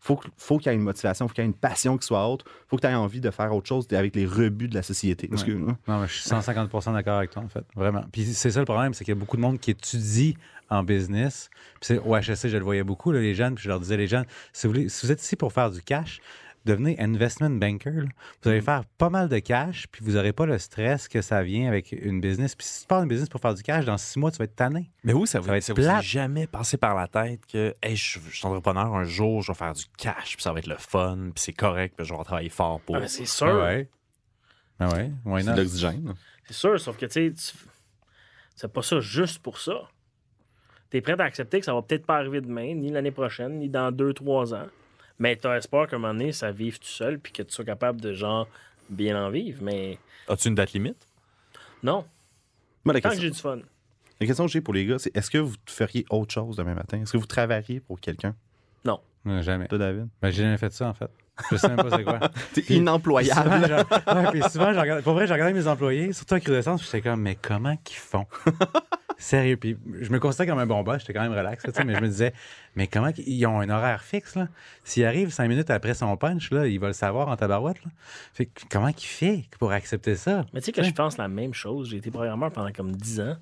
Faut, 0.01 0.15
qu'il 0.57 0.71
y 0.71 0.73
ait 0.73 0.77
une 0.77 0.81
motivation, 0.83 1.27
faut 1.27 1.33
qu'il 1.33 1.43
y 1.43 1.45
ait 1.45 1.49
une 1.49 1.53
passion 1.53 1.97
qui 1.97 2.07
soit 2.07 2.25
haute, 2.27 2.45
faut 2.67 2.77
que 2.77 2.81
tu 2.81 2.87
aies 2.87 2.95
envie 2.95 3.19
de 3.19 3.29
faire 3.31 3.53
autre 3.53 3.67
chose 3.67 3.85
avec 3.91 4.15
les 4.15 4.25
rebuts 4.25 4.69
de 4.69 4.75
la 4.75 4.81
société. 4.81 5.27
Parce 5.27 5.43
que, 5.43 5.51
Non, 5.51 5.75
mais 5.87 6.07
je 6.07 6.13
suis 6.13 6.23
150 6.29 6.93
d'accord 6.93 7.17
avec 7.17 7.31
toi, 7.31 7.43
en 7.43 7.49
fait. 7.49 7.65
Vraiment. 7.75 8.03
Puis 8.11 8.23
c'est 8.25 8.51
ça 8.51 8.59
le 8.59 8.65
problème, 8.65 8.93
c'est 8.93 9.03
qu'il 9.03 9.13
y 9.13 9.17
a 9.17 9.19
beaucoup 9.19 9.35
de 9.35 9.41
monde 9.41 9.59
qui 9.59 9.71
étudie 9.71 10.37
en 10.69 10.83
business. 10.83 11.49
Puis 11.81 11.87
c'est- 11.87 11.97
au 11.99 12.15
HSC, 12.15 12.47
je 12.49 12.57
le 12.57 12.63
voyais 12.63 12.83
beaucoup, 12.83 13.11
là, 13.11 13.19
les 13.19 13.35
jeunes, 13.35 13.55
puis 13.55 13.63
je 13.63 13.69
leur 13.69 13.79
disais, 13.79 13.97
les 13.97 14.07
jeunes, 14.07 14.25
si 14.53 14.67
vous, 14.67 14.73
voulez- 14.73 14.89
si 14.89 15.05
vous 15.05 15.11
êtes 15.11 15.21
ici 15.21 15.35
pour 15.35 15.51
faire 15.51 15.69
du 15.69 15.81
cash, 15.81 16.21
devenez 16.69 16.99
investment 16.99 17.49
banker. 17.51 17.91
là. 17.91 18.09
Vous 18.43 18.49
allez 18.49 18.61
faire 18.61 18.85
pas 18.97 19.09
mal 19.09 19.27
de 19.29 19.39
cash, 19.39 19.87
puis 19.91 20.03
vous 20.05 20.11
n'aurez 20.13 20.31
pas 20.33 20.45
le 20.45 20.57
stress 20.57 21.07
que 21.07 21.21
ça 21.21 21.43
vient 21.43 21.67
avec 21.67 21.91
une 21.91 22.21
business. 22.21 22.55
Puis 22.55 22.65
si 22.67 22.81
tu 22.81 22.87
pars 22.87 23.01
une 23.03 23.09
business 23.09 23.27
pour 23.29 23.41
faire 23.41 23.53
du 23.53 23.61
cash, 23.63 23.85
dans 23.85 23.97
six 23.97 24.17
mois, 24.19 24.31
tu 24.31 24.37
vas 24.37 24.45
être 24.45 24.55
tanné. 24.55 24.89
Mais 25.03 25.13
oui, 25.13 25.27
ça, 25.27 25.41
Ça 25.41 25.47
va 25.47 25.57
être 25.57 25.63
ça 25.63 25.73
vous 25.73 25.81
est 25.81 26.01
jamais 26.01 26.47
passé 26.47 26.77
par 26.77 26.95
la 26.95 27.07
tête 27.07 27.41
que 27.45 27.73
hey, 27.83 27.95
je, 27.95 28.19
je 28.29 28.37
suis 28.37 28.47
entrepreneur, 28.47 28.93
un 28.95 29.03
jour, 29.03 29.41
je 29.41 29.51
vais 29.51 29.57
faire 29.57 29.73
du 29.73 29.83
cash, 29.97 30.35
puis 30.35 30.43
ça 30.43 30.53
va 30.53 30.59
être 30.59 30.67
le 30.67 30.77
fun, 30.77 31.17
puis 31.35 31.43
c'est 31.43 31.53
correct, 31.53 31.95
puis 31.97 32.05
je 32.05 32.13
vais 32.13 32.23
travailler 32.23 32.49
fort 32.49 32.79
pour. 32.81 32.95
Ah, 32.95 32.99
ben, 33.01 33.07
c'est 33.07 33.25
sûr. 33.25 33.47
Ah 33.47 33.63
ouais. 33.65 33.89
Ah 34.79 34.89
ouais, 34.93 35.11
why 35.25 35.43
c'est 35.43 35.55
l'oxygène. 35.55 36.13
C'est 36.45 36.53
sûr, 36.53 36.79
sauf 36.79 36.95
que 36.97 37.05
tu 37.05 37.11
sais, 37.11 37.33
tu- 37.33 37.57
c'est 38.55 38.71
pas 38.71 38.81
ça 38.81 38.99
juste 38.99 39.39
pour 39.39 39.59
ça. 39.59 39.73
Tu 40.89 40.97
es 40.97 41.01
prêt 41.01 41.15
à 41.19 41.23
accepter 41.23 41.59
que 41.59 41.65
ça 41.65 41.73
va 41.73 41.81
peut-être 41.81 42.05
pas 42.05 42.15
arriver 42.17 42.41
demain, 42.41 42.73
ni 42.73 42.89
l'année 42.89 43.11
prochaine, 43.11 43.59
ni 43.59 43.69
dans 43.69 43.91
deux, 43.91 44.13
trois 44.13 44.53
ans. 44.53 44.65
Mais 45.19 45.35
tu 45.35 45.47
as 45.47 45.57
espoir 45.57 45.87
qu'à 45.87 45.97
un 45.97 45.99
moment 45.99 46.13
donné, 46.13 46.31
ça 46.31 46.51
vive 46.51 46.79
tout 46.79 46.87
seul, 46.87 47.19
puis 47.19 47.31
que 47.33 47.43
tu 47.43 47.51
sois 47.53 47.65
capable 47.65 47.99
de, 48.01 48.13
genre, 48.13 48.47
bien 48.89 49.21
en 49.21 49.29
vivre. 49.29 49.61
Mais 49.61 49.97
As-tu 50.27 50.47
une 50.47 50.55
date 50.55 50.73
limite? 50.73 51.05
non, 51.83 52.05
Moi, 52.85 52.93
la 52.93 53.01
tant 53.01 53.09
que 53.09 53.13
question, 53.15 53.21
j'ai 53.27 53.31
du 53.31 53.39
fun. 53.39 53.59
la 54.21 54.25
question 54.27 54.45
que 54.45 54.51
j'ai 54.51 54.61
pour 54.61 54.73
les 54.73 54.85
gars, 54.85 54.97
c'est 54.99 55.15
est-ce 55.15 55.29
que 55.29 55.37
vous 55.37 55.55
feriez 55.65 56.05
autre 56.09 56.33
chose 56.33 56.55
demain 56.55 56.73
matin? 56.73 57.01
Est-ce 57.01 57.11
que 57.13 57.17
vous 57.17 57.25
travailleriez 57.27 57.79
pour 57.81 57.99
quelqu'un? 57.99 58.35
Non. 58.85 58.99
Non, 59.25 59.41
jamais. 59.41 59.67
Toi, 59.67 59.77
David? 59.77 60.07
Ben, 60.21 60.29
j'ai 60.31 60.43
jamais 60.43 60.57
fait 60.57 60.71
ça, 60.71 60.87
en 60.87 60.93
fait. 60.93 61.09
Je 61.51 61.55
sais 61.57 61.67
même 61.69 61.77
pas 61.77 61.89
c'est 61.97 62.03
quoi. 62.03 62.19
T'es 62.53 62.61
Puis- 62.61 62.75
inemployable. 62.77 63.41
Souvent, 63.49 63.63
je- 63.67 64.13
ouais, 64.15 64.31
puis 64.31 64.41
souvent, 64.49 64.73
je 64.73 64.79
regarde- 64.79 65.03
pour 65.03 65.13
vrai, 65.13 65.25
je 65.27 65.33
regardais 65.33 65.53
mes 65.53 65.67
employés, 65.67 66.11
surtout 66.13 66.35
à 66.35 66.39
Crudescence, 66.39 66.81
puis 66.81 66.89
j'étais 66.91 67.09
comme, 67.09 67.21
mais 67.21 67.35
comment 67.35 67.75
qu'ils 67.77 67.97
font? 67.97 68.25
Sérieux. 69.19 69.57
Puis 69.57 69.77
je 69.99 70.09
me 70.11 70.19
considérais 70.19 70.47
comme 70.47 70.59
un 70.59 70.65
bon 70.65 70.81
boss, 70.81 71.01
j'étais 71.01 71.13
quand 71.13 71.21
même 71.21 71.33
relax, 71.33 71.67
là, 71.67 71.83
mais 71.83 71.93
je 71.93 71.99
me 71.99 72.07
disais, 72.07 72.33
mais 72.75 72.87
comment 72.87 73.11
ils 73.17 73.45
ont 73.45 73.59
un 73.59 73.69
horaire 73.69 74.01
fixe, 74.01 74.35
là? 74.35 74.47
S'il 74.85 75.03
arrive 75.03 75.29
cinq 75.29 75.49
minutes 75.49 75.69
après 75.69 75.93
son 75.93 76.15
punch, 76.15 76.51
là, 76.51 76.67
il 76.67 76.79
va 76.79 76.87
le 76.87 76.93
savoir 76.93 77.27
en 77.27 77.35
tabarouette, 77.35 77.83
là. 77.83 77.91
Fait 78.33 78.45
que 78.45 78.61
comment 78.71 78.93
qu'il 78.93 79.09
fait 79.09 79.43
pour 79.59 79.73
accepter 79.73 80.15
ça? 80.15 80.45
Mais 80.53 80.61
tu 80.61 80.67
sais 80.67 80.71
que 80.71 80.83
je 80.83 80.91
pense 80.91 81.17
la 81.17 81.27
même 81.27 81.53
chose. 81.53 81.89
J'ai 81.89 81.97
été 81.97 82.11
programmeur 82.11 82.49
pendant 82.51 82.71
comme 82.71 82.95
10 82.95 83.19
ans. 83.19 83.35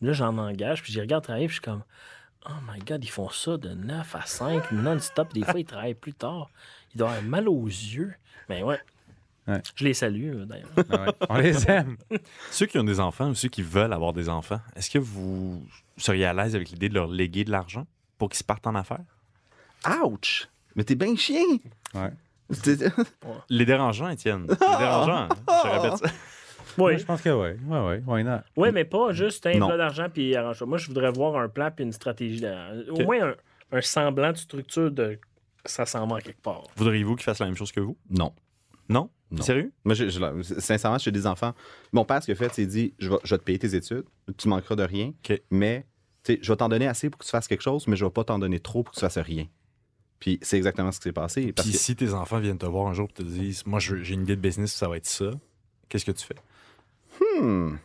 Là, 0.00 0.12
j'en 0.12 0.38
engage, 0.38 0.82
puis 0.82 0.92
j'y 0.92 1.00
regarde 1.00 1.24
travailler, 1.24 1.48
puis 1.48 1.56
je 1.56 1.60
suis 1.60 1.72
comme, 1.72 1.82
oh 2.48 2.72
my 2.72 2.78
God, 2.78 3.02
ils 3.02 3.10
font 3.10 3.28
ça 3.28 3.56
de 3.56 3.70
9 3.70 4.14
à 4.14 4.22
5 4.22 4.70
non-stop. 4.70 5.34
Des 5.34 5.42
fois, 5.42 5.58
ils 5.58 5.64
travaillent 5.64 5.94
plus 5.94 6.14
tard. 6.14 6.50
Ils 6.94 6.98
doivent 6.98 7.10
avoir 7.10 7.28
mal 7.28 7.48
aux 7.48 7.66
yeux. 7.66 8.14
Mais 8.48 8.62
ouais. 8.62 8.78
Ouais. 9.48 9.62
Je 9.76 9.84
les 9.84 9.94
salue, 9.94 10.34
euh, 10.34 10.44
d'ailleurs. 10.44 10.68
Ah 10.90 11.02
ouais, 11.06 11.12
On 11.28 11.36
les 11.38 11.70
aime. 11.70 11.96
Ceux 12.50 12.66
qui 12.66 12.78
ont 12.78 12.84
des 12.84 12.98
enfants 13.00 13.28
ou 13.30 13.34
ceux 13.34 13.48
qui 13.48 13.62
veulent 13.62 13.92
avoir 13.92 14.12
des 14.12 14.28
enfants, 14.28 14.60
est-ce 14.74 14.90
que 14.90 14.98
vous 14.98 15.64
seriez 15.96 16.24
à 16.24 16.32
l'aise 16.32 16.56
avec 16.56 16.70
l'idée 16.70 16.88
de 16.88 16.94
leur 16.94 17.06
léguer 17.06 17.44
de 17.44 17.50
l'argent 17.52 17.86
pour 18.18 18.28
qu'ils 18.28 18.38
se 18.38 18.44
partent 18.44 18.66
en 18.66 18.74
affaires? 18.74 19.04
Ouch! 20.04 20.48
Mais 20.74 20.82
t'es 20.84 20.94
bien 20.96 21.14
chien! 21.16 21.42
Ouais. 21.94 22.10
Les 23.48 23.64
dérangeants, 23.64 24.08
Étienne. 24.08 24.46
Les 24.48 24.56
dérangeants. 24.56 25.28
hein. 25.28 25.28
Je 25.48 25.68
répète 25.80 25.98
ça. 25.98 26.06
Oui. 26.78 26.98
Je 26.98 27.04
pense 27.04 27.22
que 27.22 27.30
oui. 27.30 27.56
Oui, 27.66 27.78
oui. 27.78 27.96
Why 28.06 28.24
not? 28.24 28.40
Oui, 28.56 28.68
mais 28.72 28.84
pas 28.84 29.12
juste 29.12 29.46
un 29.46 29.52
plat 29.58 29.76
d'argent 29.76 30.08
puis 30.12 30.36
arrange 30.36 30.62
Moi, 30.62 30.76
je 30.78 30.88
voudrais 30.88 31.10
voir 31.10 31.36
un 31.36 31.48
plan 31.48 31.70
puis 31.74 31.84
une 31.84 31.92
stratégie. 31.92 32.40
de- 32.40 32.90
Au 32.90 33.02
moins 33.04 33.30
un, 33.30 33.34
un 33.78 33.80
semblant 33.80 34.32
de 34.32 34.36
structure 34.36 34.90
de 34.90 35.18
ça 35.64 35.86
s'en 35.86 36.06
va 36.06 36.20
quelque 36.20 36.40
part. 36.42 36.62
Voudriez-vous 36.76 37.16
qu'ils 37.16 37.24
fassent 37.24 37.38
la 37.40 37.46
même 37.46 37.56
chose 37.56 37.72
que 37.72 37.80
vous? 37.80 37.96
Non. 38.10 38.32
Non? 38.88 39.10
Non. 39.30 39.42
Sérieux? 39.42 39.72
Moi, 39.84 39.94
je- 39.94 40.08
je- 40.08 40.42
sincèrement, 40.60 40.98
j'ai 40.98 41.10
des 41.10 41.26
enfants. 41.26 41.52
Mon 41.92 42.04
père, 42.04 42.20
ce 42.22 42.26
qu'il 42.26 42.32
a 42.32 42.36
fait, 42.36 42.52
c'est 42.54 42.66
dit 42.66 42.94
je 42.98 43.10
vais, 43.10 43.16
je 43.24 43.34
vais 43.34 43.38
te 43.38 43.42
payer 43.44 43.58
tes 43.58 43.74
études, 43.74 44.04
tu 44.36 44.48
manqueras 44.48 44.76
de 44.76 44.84
rien, 44.84 45.12
mais 45.50 45.84
je 46.28 46.34
vais 46.52 46.56
t'en 46.56 46.68
donner 46.68 46.86
assez 46.86 47.10
pour 47.10 47.18
que 47.18 47.24
tu 47.24 47.30
fasses 47.30 47.48
quelque 47.48 47.62
chose, 47.62 47.86
mais 47.88 47.96
je 47.96 48.04
vais 48.04 48.10
pas 48.10 48.24
t'en 48.24 48.38
donner 48.38 48.60
trop 48.60 48.82
pour 48.84 48.92
que 48.94 48.98
tu 48.98 49.04
fasses 49.04 49.18
rien. 49.18 49.46
Puis 50.20 50.38
c'est 50.42 50.56
exactement 50.56 50.92
ce 50.92 50.98
qui 50.98 51.04
s'est 51.04 51.12
passé. 51.12 51.52
Parce 51.52 51.68
Puis 51.68 51.76
que, 51.76 51.82
si 51.82 51.94
tes 51.96 52.12
enfants 52.14 52.38
viennent 52.40 52.56
te 52.58 52.66
voir 52.66 52.86
un 52.86 52.94
jour 52.94 53.08
et 53.10 53.12
te 53.14 53.22
disent 53.22 53.66
Moi, 53.66 53.80
j'ai 53.80 54.14
une 54.14 54.22
idée 54.22 54.36
de 54.36 54.40
business, 54.40 54.72
ça 54.72 54.88
va 54.88 54.96
être 54.96 55.06
ça, 55.06 55.30
qu'est-ce 55.88 56.04
que 56.04 56.12
tu 56.12 56.24
fais? 56.24 56.36
hmm, 57.40 57.76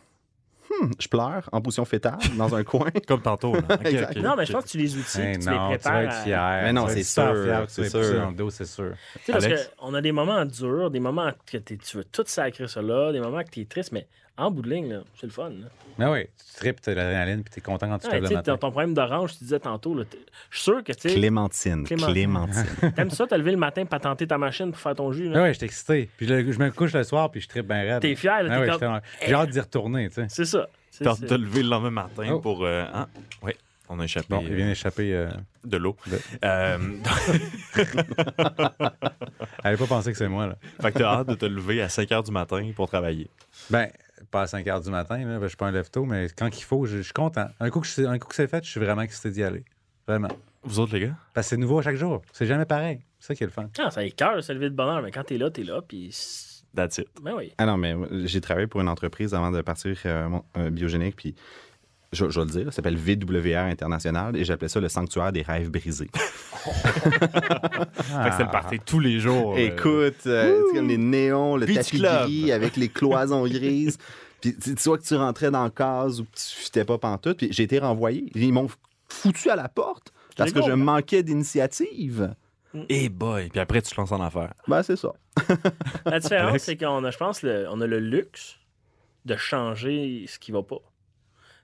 hmm, 0.70 0.90
je 0.98 1.08
pleure 1.08 1.48
en 1.52 1.60
position 1.60 1.84
fétale 1.84 2.18
dans 2.36 2.54
un 2.54 2.64
coin. 2.64 2.90
Comme 3.08 3.22
tantôt. 3.22 3.54
Là. 3.54 3.62
Non, 4.16 4.34
mais 4.36 4.46
je 4.46 4.52
pense 4.52 4.64
que 4.64 4.68
tu 4.70 4.78
les 4.78 4.96
outils, 4.96 5.20
Hey, 5.20 5.38
tu 5.38 5.48
les 5.48 5.56
non, 5.56 5.70
tu 5.72 5.78
prépares. 5.78 6.00
être 6.00 6.12
à- 6.12 6.22
fier. 6.24 6.60
Mais 6.64 6.72
non, 6.72 6.86
Tu 6.86 6.92
c'est 6.94 7.02
sûr, 7.04 7.66
tu 7.66 7.72
c'est 7.82 7.88
sûr. 7.90 8.20
dans 8.20 8.30
le 8.30 8.34
dos, 8.36 8.50
c'est 8.50 8.64
sûr. 8.64 8.92
Tu 9.14 9.20
sais, 9.24 9.32
parce 9.32 9.46
qu'on 9.78 9.94
a 9.94 10.00
des 10.00 10.12
moments 10.12 10.44
durs, 10.44 10.90
des 10.90 11.00
moments 11.00 11.30
que 11.46 11.58
tu 11.58 11.78
veux 11.96 12.04
tout 12.04 12.24
sacrer 12.26 12.68
ça 12.68 12.82
là, 12.82 13.12
des 13.12 13.20
moments 13.20 13.42
que 13.42 13.50
tu 13.50 13.60
es 13.60 13.64
triste, 13.64 13.92
mais 13.92 14.06
en 14.38 14.50
bout 14.50 14.62
de 14.62 14.70
ligne, 14.70 14.92
là, 14.92 15.00
c'est 15.20 15.26
le 15.26 15.32
fun. 15.32 15.50
là. 15.50 15.66
Mais 15.98 16.06
oui, 16.06 16.24
tu 16.48 16.54
tripes, 16.56 16.80
t'as 16.80 16.94
l'adrénaline, 16.94 17.42
puis 17.44 17.52
t'es 17.52 17.60
content 17.60 17.86
quand 17.88 17.98
tu 17.98 18.06
te 18.08 18.12
Ouais, 18.12 18.20
lèves 18.20 18.28
sais, 18.28 18.34
matin. 18.34 18.52
ton, 18.52 18.58
ton 18.58 18.70
problème 18.70 18.94
d'orange, 18.94 19.32
tu 19.36 19.44
disais 19.44 19.60
tantôt, 19.60 19.94
je 19.98 20.04
suis 20.56 20.62
sûr 20.64 20.82
que 20.82 20.92
tu 20.92 21.08
sais, 21.08 21.14
Clémentine. 21.14 21.84
Clémentine. 21.84 22.12
Clémentine. 22.14 22.92
t'aimes 22.96 23.10
ça 23.10 23.26
te 23.26 23.34
lever 23.34 23.50
le 23.50 23.56
matin 23.58 23.84
pour 23.84 24.00
tenter 24.00 24.26
ta 24.26 24.38
machine 24.38 24.70
pour 24.72 24.80
faire 24.80 24.94
ton 24.94 25.12
jus. 25.12 25.28
là? 25.28 25.38
Ah 25.38 25.42
ouais, 25.42 25.52
j'étais 25.52 25.66
excité. 25.66 26.08
Puis 26.16 26.26
je, 26.26 26.50
je 26.50 26.58
me 26.58 26.70
couche 26.70 26.94
le 26.94 27.02
soir, 27.04 27.30
puis 27.30 27.40
je 27.42 27.48
tripe 27.48 27.66
bien 27.68 27.82
raide. 27.82 28.00
T'es 28.00 28.14
fier, 28.14 28.42
là, 28.42 28.48
Ah 28.52 28.64
t'es 28.64 28.72
ouais, 28.72 28.78
comme- 28.78 29.00
J'ai 29.26 29.34
hâte 29.34 29.50
d'y 29.50 29.60
retourner, 29.60 30.08
tu 30.08 30.14
sais. 30.14 30.26
C'est 30.28 30.46
ça. 30.46 30.66
T'as 30.98 31.10
hâte 31.10 31.26
te 31.26 31.34
lever 31.34 31.62
le 31.62 31.68
lendemain 31.68 31.90
matin 31.90 32.28
Oh. 32.32 32.40
pour. 32.40 32.64
euh, 32.64 32.84
hein? 32.92 33.08
Oui, 33.42 33.52
on 33.90 34.00
a 34.00 34.04
échappé 34.04 34.26
Bon, 34.30 34.40
il 34.42 34.54
vient 34.54 34.66
d'échapper. 34.68 35.14
euh, 35.14 35.28
de 35.64 35.76
l'eau. 35.76 35.96
de- 36.06 36.18
Euh, 36.44 36.78
Elle 39.64 39.76
pas 39.78 39.86
pensé 39.86 40.12
que 40.12 40.18
c'est 40.18 40.28
moi, 40.28 40.46
là. 40.46 40.56
fait 40.80 40.92
que 40.92 40.98
t'as 40.98 41.18
hâte 41.18 41.28
de 41.28 41.34
te 41.34 41.46
lever 41.46 41.82
à 41.82 41.88
5 41.88 42.08
h 42.08 42.24
du 42.24 42.32
matin 42.32 42.70
pour 42.74 42.88
travailler. 42.88 43.28
Ben, 43.70 43.88
pas 44.30 44.42
à 44.42 44.46
5 44.46 44.66
h 44.66 44.84
du 44.84 44.90
matin, 44.90 45.18
là, 45.18 45.38
ben, 45.38 45.42
je 45.42 45.48
suis 45.48 45.56
pas 45.56 45.66
un 45.66 45.72
lève-tôt, 45.72 46.04
mais 46.04 46.28
quand 46.36 46.48
il 46.56 46.62
faut, 46.62 46.86
je, 46.86 46.98
je 46.98 47.02
suis 47.02 47.12
content. 47.12 47.48
Un 47.60 47.70
coup, 47.70 47.80
que 47.80 47.86
je- 47.86 48.02
un 48.02 48.18
coup 48.18 48.28
que 48.28 48.34
c'est 48.34 48.46
fait, 48.48 48.64
je 48.64 48.70
suis 48.70 48.80
vraiment 48.80 49.02
excité 49.02 49.30
d'y 49.30 49.42
aller. 49.42 49.64
Vraiment. 50.06 50.28
Vous 50.64 50.78
autres, 50.80 50.94
les 50.94 51.00
gars? 51.00 51.16
Parce 51.34 51.46
que 51.46 51.50
c'est 51.50 51.56
nouveau 51.56 51.78
à 51.78 51.82
chaque 51.82 51.96
jour. 51.96 52.22
C'est 52.32 52.46
jamais 52.46 52.64
pareil. 52.66 53.00
C'est 53.18 53.28
ça 53.28 53.34
qui 53.34 53.42
est 53.44 53.46
le 53.46 53.52
fun. 53.52 53.68
Ah, 53.78 53.90
ça 53.90 54.04
écœure 54.04 54.36
de 54.36 54.40
se 54.40 54.52
lever 54.52 54.70
de 54.70 54.74
bonheur, 54.74 55.02
mais 55.02 55.10
quand 55.10 55.24
t'es 55.24 55.38
là, 55.38 55.50
t'es 55.50 55.64
là, 55.64 55.80
puis. 55.86 56.08
c'est- 56.12 56.50
That's 56.74 56.96
it. 56.98 57.06
Ben 57.22 57.34
oui. 57.36 57.52
Ah 57.58 57.66
non, 57.66 57.76
mais 57.76 57.94
moi, 57.94 58.08
j'ai 58.24 58.40
travaillé 58.40 58.66
pour 58.66 58.80
une 58.80 58.88
entreprise 58.88 59.34
avant 59.34 59.50
de 59.50 59.60
partir 59.60 59.94
euh, 60.06 60.28
mon- 60.28 60.44
euh, 60.56 60.70
biogénique, 60.70 61.16
puis 61.16 61.34
je, 62.12 62.28
je 62.30 62.40
vais 62.40 62.46
le 62.46 62.50
dire, 62.52 62.64
ça 62.66 62.72
s'appelle 62.72 62.96
VWR 62.96 63.58
International, 63.70 64.36
et 64.36 64.44
j'appelais 64.44 64.68
ça 64.68 64.80
le 64.80 64.88
sanctuaire 64.88 65.32
des 65.32 65.42
rêves 65.42 65.70
brisés. 65.70 66.10
Fait 66.62 67.30
que 67.30 68.42
le 68.42 68.50
party 68.50 68.78
tous 68.84 69.00
les 69.00 69.18
jours. 69.18 69.54
euh, 69.54 69.58
Écoute, 69.58 70.26
euh, 70.26 70.60
comme 70.74 70.88
les 70.88 70.98
néons, 70.98 71.56
le 71.56 71.66
Beach 71.66 71.76
tapis 71.76 71.98
Club. 71.98 72.22
gris 72.24 72.52
avec 72.52 72.76
les 72.76 72.88
cloisons 72.88 73.44
grises. 73.48 73.98
Puis 74.40 74.56
tu 74.56 74.74
soit 74.76 74.98
que 74.98 75.04
tu 75.04 75.14
rentrais 75.14 75.50
dans 75.50 75.62
la 75.64 75.70
case 75.70 76.20
ou 76.20 76.24
que 76.24 76.30
tu 76.36 76.42
fitais 76.64 76.84
pas 76.84 76.98
pantoute. 76.98 77.36
Puis 77.38 77.48
j'ai 77.52 77.62
été 77.62 77.78
renvoyé. 77.78 78.26
Ils 78.34 78.52
m'ont 78.52 78.68
foutu 79.08 79.50
à 79.50 79.56
la 79.56 79.68
porte 79.68 80.12
parce 80.36 80.52
que 80.52 80.58
bon. 80.60 80.66
je 80.66 80.72
manquais 80.72 81.22
d'initiative. 81.22 82.34
Eh 82.88 83.08
boy! 83.10 83.50
Puis 83.50 83.60
après, 83.60 83.82
tu 83.82 83.90
te 83.94 84.00
lances 84.00 84.12
en 84.12 84.20
affaires. 84.20 84.54
Ben, 84.66 84.82
c'est 84.82 84.96
ça. 84.96 85.12
La 86.06 86.18
différence, 86.20 86.62
c'est 86.62 86.76
qu'on 86.76 87.04
a, 87.04 87.10
je 87.10 87.18
pense, 87.18 87.42
le- 87.42 87.66
on 87.70 87.80
a 87.82 87.86
le 87.86 88.00
luxe 88.00 88.56
de 89.26 89.36
changer 89.36 90.24
ce 90.26 90.38
qui 90.38 90.52
va 90.52 90.62
pas. 90.62 90.78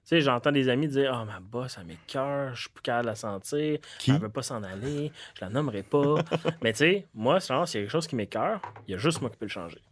Tu 0.09 0.15
sais, 0.15 0.21
j'entends 0.23 0.53
des 0.53 0.71
amis 0.71 0.89
dire 0.89 1.13
Ah, 1.15 1.27
ma 1.27 1.39
boss, 1.39 1.77
elle 1.79 1.85
m'écoeure, 1.87 2.55
je 2.55 2.63
suis 2.63 2.71
plus 2.71 2.81
capable 2.81 3.05
de 3.05 3.11
la 3.11 3.15
sentir, 3.15 3.79
Qui? 3.99 4.11
elle 4.11 4.19
veut 4.19 4.31
pas 4.31 4.41
s'en 4.41 4.63
aller, 4.63 5.13
je 5.35 5.41
la 5.43 5.51
nommerai 5.51 5.83
pas. 5.83 6.15
Mais 6.63 6.73
tu 6.73 6.79
sais, 6.79 7.07
moi, 7.13 7.41
c'est 7.41 7.53
s'il 7.67 7.81
y 7.81 7.83
a 7.83 7.85
quelque 7.85 7.91
chose 7.91 8.07
qui 8.07 8.17
m'écoeure, 8.17 8.63
il 8.87 8.93
y 8.93 8.95
a 8.95 8.97
juste 8.97 9.21
moi 9.21 9.29
qui 9.29 9.37
peux 9.37 9.45
le 9.45 9.51
changer. 9.51 9.83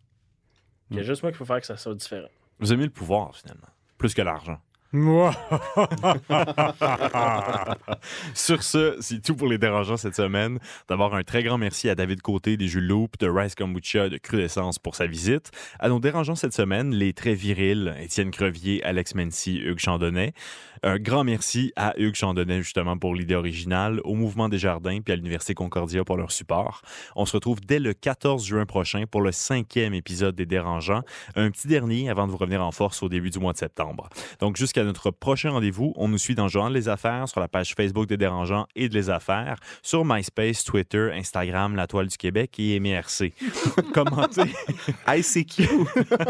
Il 0.91 0.97
y 0.97 1.01
a 1.01 1.03
juste 1.03 1.23
moi 1.23 1.33
qui 1.33 1.37
peut 1.39 1.45
faire 1.45 1.61
que 1.61 1.67
ça 1.67 1.77
soit 1.77 1.95
différent. 1.95 2.31
Vous 2.59 2.73
aimez 2.73 2.85
le 2.85 2.91
pouvoir, 2.91 3.37
finalement. 3.37 3.69
Plus 3.99 4.15
que 4.15 4.23
l'argent. 4.23 4.59
Sur 8.35 8.63
ce, 8.63 8.97
c'est 9.01 9.21
tout 9.21 9.35
pour 9.35 9.49
les 9.49 9.59
dérangeants 9.59 9.97
cette 9.97 10.15
semaine. 10.15 10.59
D'abord, 10.89 11.15
un 11.15 11.23
très 11.23 11.43
grand 11.43 11.59
merci 11.59 11.89
à 11.89 11.95
David 11.95 12.23
Côté 12.23 12.57
des 12.57 12.69
Jules 12.69 12.87
Loop, 12.87 13.19
de 13.19 13.29
Rice 13.29 13.55
Kombucha, 13.55 14.09
de 14.09 14.19
Crudescence 14.19 14.79
pour 14.79 14.95
sa 14.95 15.07
visite. 15.07 15.51
À 15.79 15.89
nos 15.89 16.01
dérangeants 16.01 16.35
cette 16.35 16.55
semaine, 16.55 16.95
les 16.95 17.13
très 17.13 17.35
virils, 17.35 17.95
Étienne 18.01 18.31
Crevier, 18.31 18.83
Alex 18.85 19.15
Mency, 19.15 19.59
Hugues 19.59 19.81
Chandonnet. 19.81 20.33
Un 20.83 20.99
grand 20.99 21.25
merci 21.25 21.73
à 21.77 21.95
Hugues 21.99 22.15
Chandonnet, 22.15 22.63
justement, 22.63 22.97
pour 22.97 23.15
l'idée 23.15 23.35
originale, 23.35 24.01
au 24.05 24.15
Mouvement 24.15 24.49
des 24.49 24.59
Jardins 24.59 25.01
puis 25.01 25.13
à 25.13 25.17
l'Université 25.17 25.55
Concordia 25.55 26.05
pour 26.05 26.17
leur 26.17 26.33
support. 26.33 26.83
On 27.15 27.27
se 27.27 27.33
retrouve 27.33 27.61
dès 27.61 27.79
le 27.79 27.95
14 27.95 28.45
juin 28.45 28.67
prochain 28.67 29.05
pour 29.11 29.21
le 29.21 29.33
cinquième 29.33 29.95
épisode 29.95 30.35
des 30.35 30.47
Dérangeants. 30.47 31.03
Un 31.35 31.51
petit 31.51 31.69
dernier 31.69 32.11
avant 32.11 32.27
de 32.27 32.33
vous 32.33 32.39
revenir 32.39 32.63
en 32.63 32.73
force 32.73 33.03
au 33.03 33.09
début 33.09 33.31
du 33.31 33.39
mois 33.39 33.53
de 33.53 33.59
septembre. 33.59 34.09
Donc, 34.41 34.57
jusqu'à 34.57 34.85
notre 34.85 35.11
prochain 35.11 35.51
rendez-vous, 35.51 35.93
on 35.97 36.09
nous 36.09 36.19
suit 36.19 36.35
dans 36.35 36.49
Journal 36.49 36.73
Les 36.73 36.89
Affaires, 36.89 37.29
sur 37.29 37.41
la 37.41 37.49
page 37.49 37.75
Facebook 37.75 38.07
des 38.07 38.17
Dérangeants 38.17 38.67
et 38.75 38.89
de 38.89 38.95
Les 38.95 39.11
Affaires, 39.11 39.57
sur 39.83 40.05
MySpace, 40.05 40.65
Twitter, 40.65 41.11
Instagram, 41.15 41.77
La 41.77 41.87
Toile 41.87 42.09
du 42.09 42.17
Québec 42.17 42.55
et 42.59 42.79
MRC. 42.81 43.33
Commentez, 43.95 44.53
ICQ. 45.09 45.69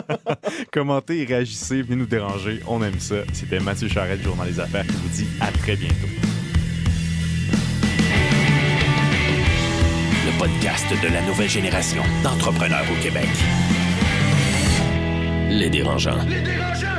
commentez 0.73 1.23
et 1.23 1.25
réagissez, 1.25 1.83
venez 1.83 1.97
nous 1.97 2.07
déranger. 2.07 2.61
On 2.67 2.83
aime 2.83 3.01
ça. 3.01 3.17
C'était 3.33 3.61
Mathieu 3.61 3.89
Charette, 3.89 4.23
Journal 4.23 4.36
Les 4.45 4.61
Affaires, 4.61 4.87
qui 4.87 4.93
vous 4.93 5.09
dit 5.09 5.27
à 5.41 5.51
très 5.51 5.77
bientôt. 5.77 6.09
Le 10.25 10.39
podcast 10.39 10.87
de 11.03 11.09
la 11.13 11.23
nouvelle 11.23 11.49
génération 11.49 12.03
d'entrepreneurs 12.23 12.85
au 12.91 13.03
Québec. 13.03 13.29
Les 15.51 15.71
dérangeants. 15.71 16.23
Les 16.29 16.41
dérangeants! 16.41 16.96